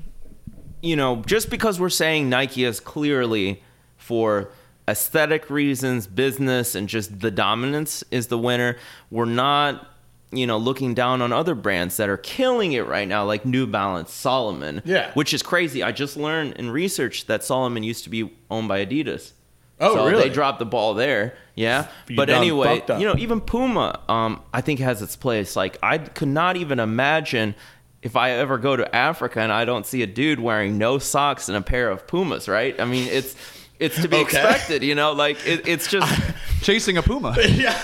you 0.81 0.95
know, 0.95 1.23
just 1.25 1.49
because 1.49 1.79
we're 1.79 1.89
saying 1.89 2.29
Nike 2.29 2.63
is 2.63 2.79
clearly 2.79 3.63
for 3.97 4.51
aesthetic 4.87 5.49
reasons, 5.49 6.05
business, 6.05 6.75
and 6.75 6.87
just 6.87 7.19
the 7.21 7.31
dominance 7.31 8.03
is 8.11 8.27
the 8.27 8.37
winner, 8.37 8.77
we're 9.09 9.25
not 9.25 9.94
you 10.31 10.47
know 10.47 10.57
looking 10.57 10.93
down 10.93 11.21
on 11.21 11.31
other 11.31 11.55
brands 11.55 11.97
that 11.97 12.09
are 12.09 12.17
killing 12.17 12.73
it 12.73 12.87
right 12.87 13.07
now 13.07 13.23
like 13.23 13.45
new 13.45 13.65
balance 13.67 14.11
Salomon 14.11 14.81
Yeah. 14.85 15.11
which 15.13 15.33
is 15.33 15.41
crazy 15.43 15.83
i 15.83 15.91
just 15.91 16.17
learned 16.17 16.53
in 16.53 16.69
research 16.71 17.25
that 17.27 17.43
Salomon 17.43 17.83
used 17.83 18.03
to 18.05 18.09
be 18.09 18.33
owned 18.49 18.67
by 18.67 18.85
adidas 18.85 19.31
Oh, 19.79 19.93
so 19.95 20.07
really? 20.07 20.23
they 20.23 20.29
dropped 20.29 20.59
the 20.59 20.65
ball 20.65 20.93
there 20.93 21.35
yeah 21.53 21.87
You 22.07 22.15
but 22.15 22.29
anyway 22.29 22.81
you 22.97 23.05
know 23.05 23.15
even 23.17 23.39
Puma, 23.41 23.99
um, 24.09 24.41
I 24.53 24.61
think 24.61 24.79
has 24.79 25.01
its 25.01 25.15
place. 25.15 25.55
Like 25.55 25.77
I 25.83 25.97
could 25.99 26.27
not 26.29 26.55
even 26.57 26.79
imagine 26.79 27.55
if 28.01 28.15
I 28.15 28.31
ever 28.31 28.57
go 28.57 28.75
to 28.75 28.95
Africa 28.95 29.39
and 29.41 29.51
I 29.51 29.65
don't 29.65 29.85
see 29.85 30.01
a 30.01 30.07
dude 30.07 30.39
wearing 30.39 30.77
no 30.77 30.97
socks 30.97 31.49
and 31.49 31.57
a 31.57 31.61
pair 31.61 31.89
of 31.89 32.07
Pumas. 32.07 32.47
Right? 32.47 32.79
I 32.79 32.85
mean, 32.85 33.07
it's 33.09 33.35
it's 33.79 34.01
to 34.01 34.07
be 34.07 34.15
Okay. 34.23 34.23
expected. 34.23 34.81
You 34.83 34.95
know, 34.95 35.11
like 35.13 35.37
it, 35.45 35.67
it's 35.67 35.87
just. 35.89 36.21
Chasing 36.61 36.97
a 36.97 37.03
puma. 37.03 37.35
yeah. 37.49 37.77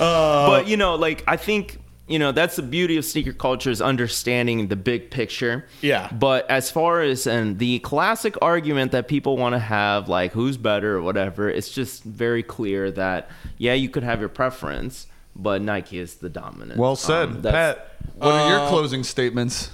But 0.00 0.66
you 0.66 0.76
know, 0.76 0.94
like 0.96 1.22
I 1.26 1.36
think. 1.36 1.78
You 2.08 2.18
know 2.18 2.32
that's 2.32 2.56
the 2.56 2.62
beauty 2.64 2.96
of 2.96 3.04
sneaker 3.04 3.32
culture 3.32 3.70
is 3.70 3.80
understanding 3.80 4.66
the 4.66 4.74
big 4.74 5.12
picture. 5.12 5.66
Yeah. 5.80 6.10
But 6.10 6.50
as 6.50 6.68
far 6.68 7.02
as 7.02 7.24
and 7.28 7.56
the 7.60 7.78
classic 7.78 8.34
argument 8.42 8.90
that 8.90 9.06
people 9.06 9.36
want 9.36 9.52
to 9.54 9.60
have, 9.60 10.08
like 10.08 10.32
who's 10.32 10.56
better 10.56 10.96
or 10.96 11.02
whatever, 11.02 11.48
it's 11.48 11.68
just 11.70 12.02
very 12.02 12.42
clear 12.42 12.90
that 12.90 13.30
yeah, 13.58 13.74
you 13.74 13.88
could 13.88 14.02
have 14.02 14.18
your 14.18 14.28
preference, 14.28 15.06
but 15.36 15.62
Nike 15.62 16.00
is 16.00 16.16
the 16.16 16.28
dominant. 16.28 16.80
Well 16.80 16.96
said, 16.96 17.28
Um, 17.28 17.42
Pat. 17.42 17.92
What 18.16 18.32
are 18.32 18.50
your 18.50 18.58
Uh, 18.58 18.68
closing 18.70 19.04
statements? 19.04 19.70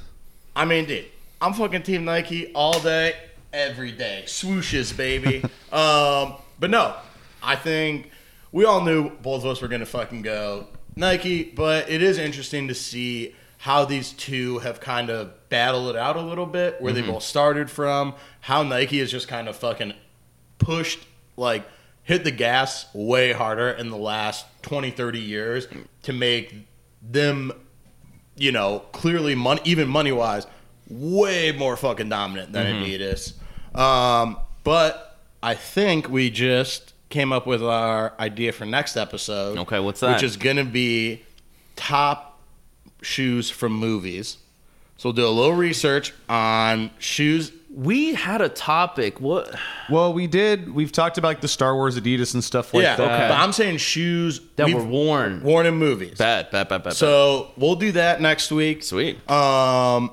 I 0.54 0.66
mean, 0.66 0.84
dude, 0.84 1.06
I'm 1.40 1.54
fucking 1.54 1.84
Team 1.84 2.04
Nike 2.04 2.52
all 2.52 2.78
day, 2.80 3.14
every 3.50 3.92
day. 3.92 4.24
Swooshes, 4.26 4.94
baby. 4.94 5.42
um, 5.72 6.34
but 6.60 6.68
no, 6.68 6.94
I 7.42 7.56
think 7.56 8.10
we 8.52 8.64
all 8.64 8.82
knew 8.82 9.10
both 9.10 9.44
of 9.44 9.50
us 9.50 9.60
were 9.60 9.68
gonna 9.68 9.86
fucking 9.86 10.22
go 10.22 10.66
Nike, 10.94 11.42
but 11.44 11.90
it 11.90 12.02
is 12.02 12.18
interesting 12.18 12.68
to 12.68 12.74
see 12.74 13.34
how 13.58 13.84
these 13.84 14.12
two 14.12 14.58
have 14.60 14.80
kind 14.80 15.10
of 15.10 15.48
battled 15.48 15.90
it 15.90 15.96
out 15.96 16.16
a 16.16 16.20
little 16.20 16.46
bit, 16.46 16.80
where 16.80 16.92
they 16.92 17.02
both 17.02 17.22
started 17.22 17.70
from, 17.70 18.14
how 18.40 18.62
Nike 18.62 18.98
has 19.00 19.10
just 19.10 19.28
kind 19.28 19.48
of 19.48 19.56
fucking 19.56 19.92
pushed, 20.58 21.00
like, 21.36 21.66
hit 22.02 22.24
the 22.24 22.30
gas 22.30 22.86
way 22.94 23.32
harder 23.32 23.68
in 23.70 23.90
the 23.90 23.96
last 23.96 24.46
20, 24.62 24.90
30 24.90 25.18
years 25.18 25.68
to 26.02 26.12
make 26.12 26.66
them 27.02 27.52
you 28.36 28.52
know, 28.52 28.80
clearly 28.92 29.34
money, 29.34 29.60
even 29.64 29.88
money 29.88 30.12
wise, 30.12 30.46
way 30.88 31.52
more 31.52 31.76
fucking 31.76 32.08
dominant 32.08 32.52
than 32.52 32.66
Adidas. 32.84 33.32
Um, 33.78 34.38
but 34.62 35.18
I 35.42 35.54
think 35.54 36.08
we 36.08 36.30
just 36.30 36.92
came 37.16 37.32
up 37.32 37.46
with 37.46 37.62
our 37.62 38.12
idea 38.20 38.52
for 38.52 38.66
next 38.66 38.94
episode. 38.94 39.56
Okay, 39.60 39.80
what's 39.80 40.00
that? 40.00 40.16
Which 40.16 40.22
is 40.22 40.36
gonna 40.36 40.66
be 40.66 41.22
top 41.74 42.38
shoes 43.00 43.48
from 43.48 43.72
movies. 43.72 44.36
So 44.98 45.08
we'll 45.08 45.14
do 45.14 45.26
a 45.26 45.30
little 45.30 45.54
research 45.54 46.12
on 46.28 46.90
shoes. 46.98 47.52
we 47.74 48.12
had 48.14 48.40
a 48.42 48.48
topic. 48.50 49.18
What? 49.20 49.54
Well, 49.90 50.12
we 50.12 50.26
did. 50.26 50.74
We've 50.74 50.92
talked 50.92 51.16
about 51.16 51.28
like 51.28 51.40
the 51.40 51.48
Star 51.48 51.74
Wars 51.74 51.98
Adidas 51.98 52.34
and 52.34 52.44
stuff 52.44 52.74
like 52.74 52.82
yeah, 52.82 52.96
that. 52.96 53.28
but 53.30 53.34
I'm 53.34 53.52
saying 53.52 53.78
shoes 53.78 54.40
That 54.56 54.70
were 54.70 54.84
worn. 54.84 55.42
worn 55.42 55.64
in 55.66 55.74
movies. 55.76 56.18
Bad, 56.18 56.50
bad, 56.50 56.68
bad, 56.68 56.82
bad. 56.82 56.92
So 56.94 57.50
we'll 57.56 57.76
do 57.76 57.92
that 57.92 58.20
next 58.20 58.50
week. 58.52 58.82
Sweet. 58.82 59.16
Um, 59.30 60.10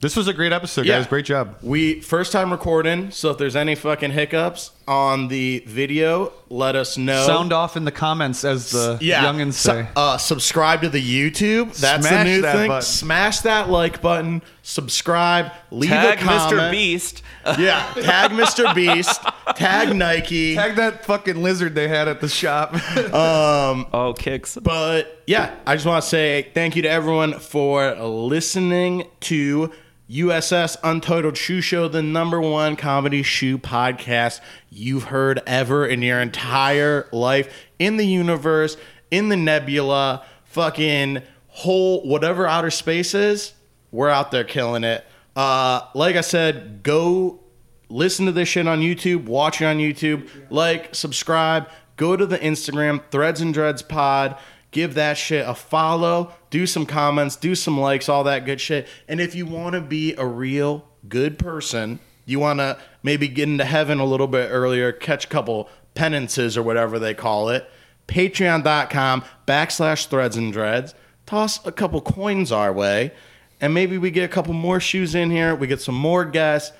This 0.00 0.14
was 0.16 0.28
a 0.28 0.34
great 0.34 0.52
episode, 0.52 0.84
Yeah. 0.84 0.98
guys. 0.98 1.06
Great 1.06 1.24
job. 1.24 1.56
We 1.62 2.00
first 2.02 2.32
time 2.32 2.50
recording, 2.50 3.10
so 3.10 3.30
if 3.30 3.38
there's 3.38 3.56
any 3.56 3.74
fucking 3.74 4.10
hiccups 4.12 4.72
on 4.86 5.28
the 5.28 5.64
video, 5.66 6.32
let 6.50 6.76
us 6.76 6.98
know. 6.98 7.26
Sound 7.26 7.52
off 7.52 7.76
in 7.76 7.84
the 7.84 7.92
comments, 7.92 8.44
as 8.44 8.70
the 8.70 8.98
yeah, 9.00 9.24
youngins 9.24 9.54
Su- 9.54 9.68
say. 9.70 9.88
uh, 9.96 10.18
subscribe 10.18 10.82
to 10.82 10.88
the 10.88 11.00
YouTube. 11.02 11.74
That's 11.76 12.06
Smash 12.06 12.24
the 12.26 12.30
new 12.30 12.40
that 12.42 12.56
thing. 12.56 12.68
button. 12.68 12.82
Smash 12.82 13.38
that 13.40 13.70
like 13.70 14.02
button. 14.02 14.42
Subscribe. 14.62 15.52
Leave 15.70 15.90
Tag 15.90 16.18
a 16.18 16.22
comment. 16.22 16.50
Tag 16.50 16.58
Mr. 16.58 16.70
Beast. 16.70 17.22
Yeah, 17.58 17.92
tag 18.00 18.30
Mr. 18.30 18.74
Beast. 18.74 19.20
Tag 19.54 19.94
Nike. 19.94 20.54
Tag 20.54 20.76
that 20.76 21.04
fucking 21.04 21.42
lizard 21.42 21.74
they 21.74 21.88
had 21.88 22.08
at 22.08 22.22
the 22.22 22.28
shop. 22.28 22.72
um. 23.12 23.86
Oh, 23.92 24.14
kicks. 24.16 24.56
But 24.62 25.22
yeah, 25.26 25.54
I 25.66 25.74
just 25.74 25.84
want 25.84 26.02
to 26.02 26.08
say 26.08 26.50
thank 26.54 26.74
you 26.74 26.80
to 26.82 26.88
everyone 26.88 27.34
for 27.38 27.94
listening 27.96 29.08
to 29.20 29.70
USS 30.14 30.76
Untitled 30.84 31.36
Shoe 31.36 31.60
Show, 31.60 31.88
the 31.88 32.00
number 32.00 32.40
one 32.40 32.76
comedy 32.76 33.24
shoe 33.24 33.58
podcast 33.58 34.40
you've 34.70 35.04
heard 35.04 35.42
ever 35.44 35.84
in 35.84 36.02
your 36.02 36.20
entire 36.20 37.08
life 37.10 37.52
in 37.80 37.96
the 37.96 38.06
universe, 38.06 38.76
in 39.10 39.28
the 39.28 39.36
nebula, 39.36 40.24
fucking 40.44 41.20
whole 41.48 42.06
whatever 42.06 42.46
outer 42.46 42.70
space 42.70 43.12
is. 43.12 43.54
We're 43.90 44.08
out 44.08 44.30
there 44.30 44.44
killing 44.44 44.84
it. 44.84 45.04
Uh, 45.34 45.80
like 45.96 46.14
I 46.14 46.20
said, 46.20 46.84
go 46.84 47.40
listen 47.88 48.26
to 48.26 48.32
this 48.32 48.48
shit 48.48 48.68
on 48.68 48.78
YouTube, 48.78 49.24
watch 49.24 49.60
it 49.60 49.64
on 49.64 49.78
YouTube, 49.78 50.28
like, 50.48 50.94
subscribe, 50.94 51.68
go 51.96 52.16
to 52.16 52.24
the 52.24 52.38
Instagram, 52.38 53.02
Threads 53.10 53.40
and 53.40 53.52
Dreads 53.52 53.82
Pod, 53.82 54.38
give 54.74 54.94
that 54.94 55.16
shit 55.16 55.48
a 55.48 55.54
follow, 55.54 56.34
do 56.50 56.66
some 56.66 56.84
comments, 56.84 57.36
do 57.36 57.54
some 57.54 57.80
likes, 57.80 58.08
all 58.08 58.24
that 58.24 58.44
good 58.44 58.60
shit. 58.60 58.88
And 59.08 59.20
if 59.20 59.34
you 59.34 59.46
want 59.46 59.74
to 59.74 59.80
be 59.80 60.14
a 60.16 60.26
real 60.26 60.84
good 61.08 61.38
person, 61.38 62.00
you 62.26 62.40
want 62.40 62.58
to 62.58 62.76
maybe 63.02 63.28
get 63.28 63.48
into 63.48 63.64
heaven 63.64 64.00
a 64.00 64.04
little 64.04 64.26
bit 64.26 64.48
earlier, 64.50 64.90
catch 64.90 65.26
a 65.26 65.28
couple 65.28 65.70
penances 65.94 66.58
or 66.58 66.62
whatever 66.62 66.98
they 66.98 67.14
call 67.14 67.50
it. 67.50 67.70
Patreon.com 68.08 69.24
backslash 69.46 70.06
threads 70.06 70.36
and 70.36 70.52
dreads. 70.52 70.94
Toss 71.24 71.64
a 71.64 71.72
couple 71.72 72.00
coins 72.00 72.50
our 72.50 72.72
way, 72.72 73.12
and 73.60 73.72
maybe 73.72 73.96
we 73.96 74.10
get 74.10 74.24
a 74.24 74.28
couple 74.28 74.52
more 74.52 74.80
shoes 74.80 75.14
in 75.14 75.30
here. 75.30 75.54
We 75.54 75.68
get 75.68 75.80
some 75.80 75.94
more 75.94 76.24
guests, 76.24 76.76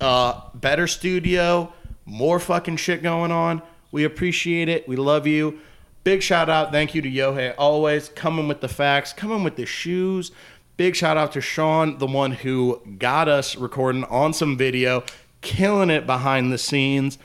uh, 0.00 0.40
better 0.54 0.86
studio, 0.86 1.72
more 2.06 2.40
fucking 2.40 2.78
shit 2.78 3.02
going 3.02 3.30
on. 3.30 3.62
We 3.92 4.02
appreciate 4.02 4.68
it. 4.68 4.88
We 4.88 4.96
love 4.96 5.26
you. 5.26 5.60
Big 6.04 6.22
shout 6.22 6.50
out, 6.50 6.70
thank 6.70 6.94
you 6.94 7.00
to 7.00 7.10
Yohei 7.10 7.54
always 7.56 8.10
coming 8.10 8.46
with 8.46 8.60
the 8.60 8.68
facts, 8.68 9.14
coming 9.14 9.42
with 9.42 9.56
the 9.56 9.64
shoes. 9.64 10.32
Big 10.76 10.94
shout 10.94 11.16
out 11.16 11.32
to 11.32 11.40
Sean, 11.40 11.96
the 11.96 12.06
one 12.06 12.32
who 12.32 12.82
got 12.98 13.26
us 13.26 13.56
recording 13.56 14.04
on 14.04 14.34
some 14.34 14.58
video, 14.58 15.02
killing 15.40 15.88
it 15.88 16.06
behind 16.06 16.52
the 16.52 16.58
scenes. 16.58 17.16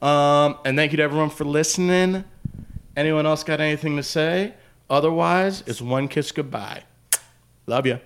Um, 0.00 0.56
and 0.64 0.78
thank 0.78 0.92
you 0.92 0.96
to 0.96 1.02
everyone 1.02 1.28
for 1.28 1.44
listening. 1.44 2.24
Anyone 2.96 3.26
else 3.26 3.44
got 3.44 3.60
anything 3.60 3.96
to 3.96 4.02
say? 4.02 4.54
Otherwise, 4.88 5.62
it's 5.66 5.82
one 5.82 6.08
kiss 6.08 6.32
goodbye. 6.32 6.84
Love 7.66 7.86
you. 7.86 8.00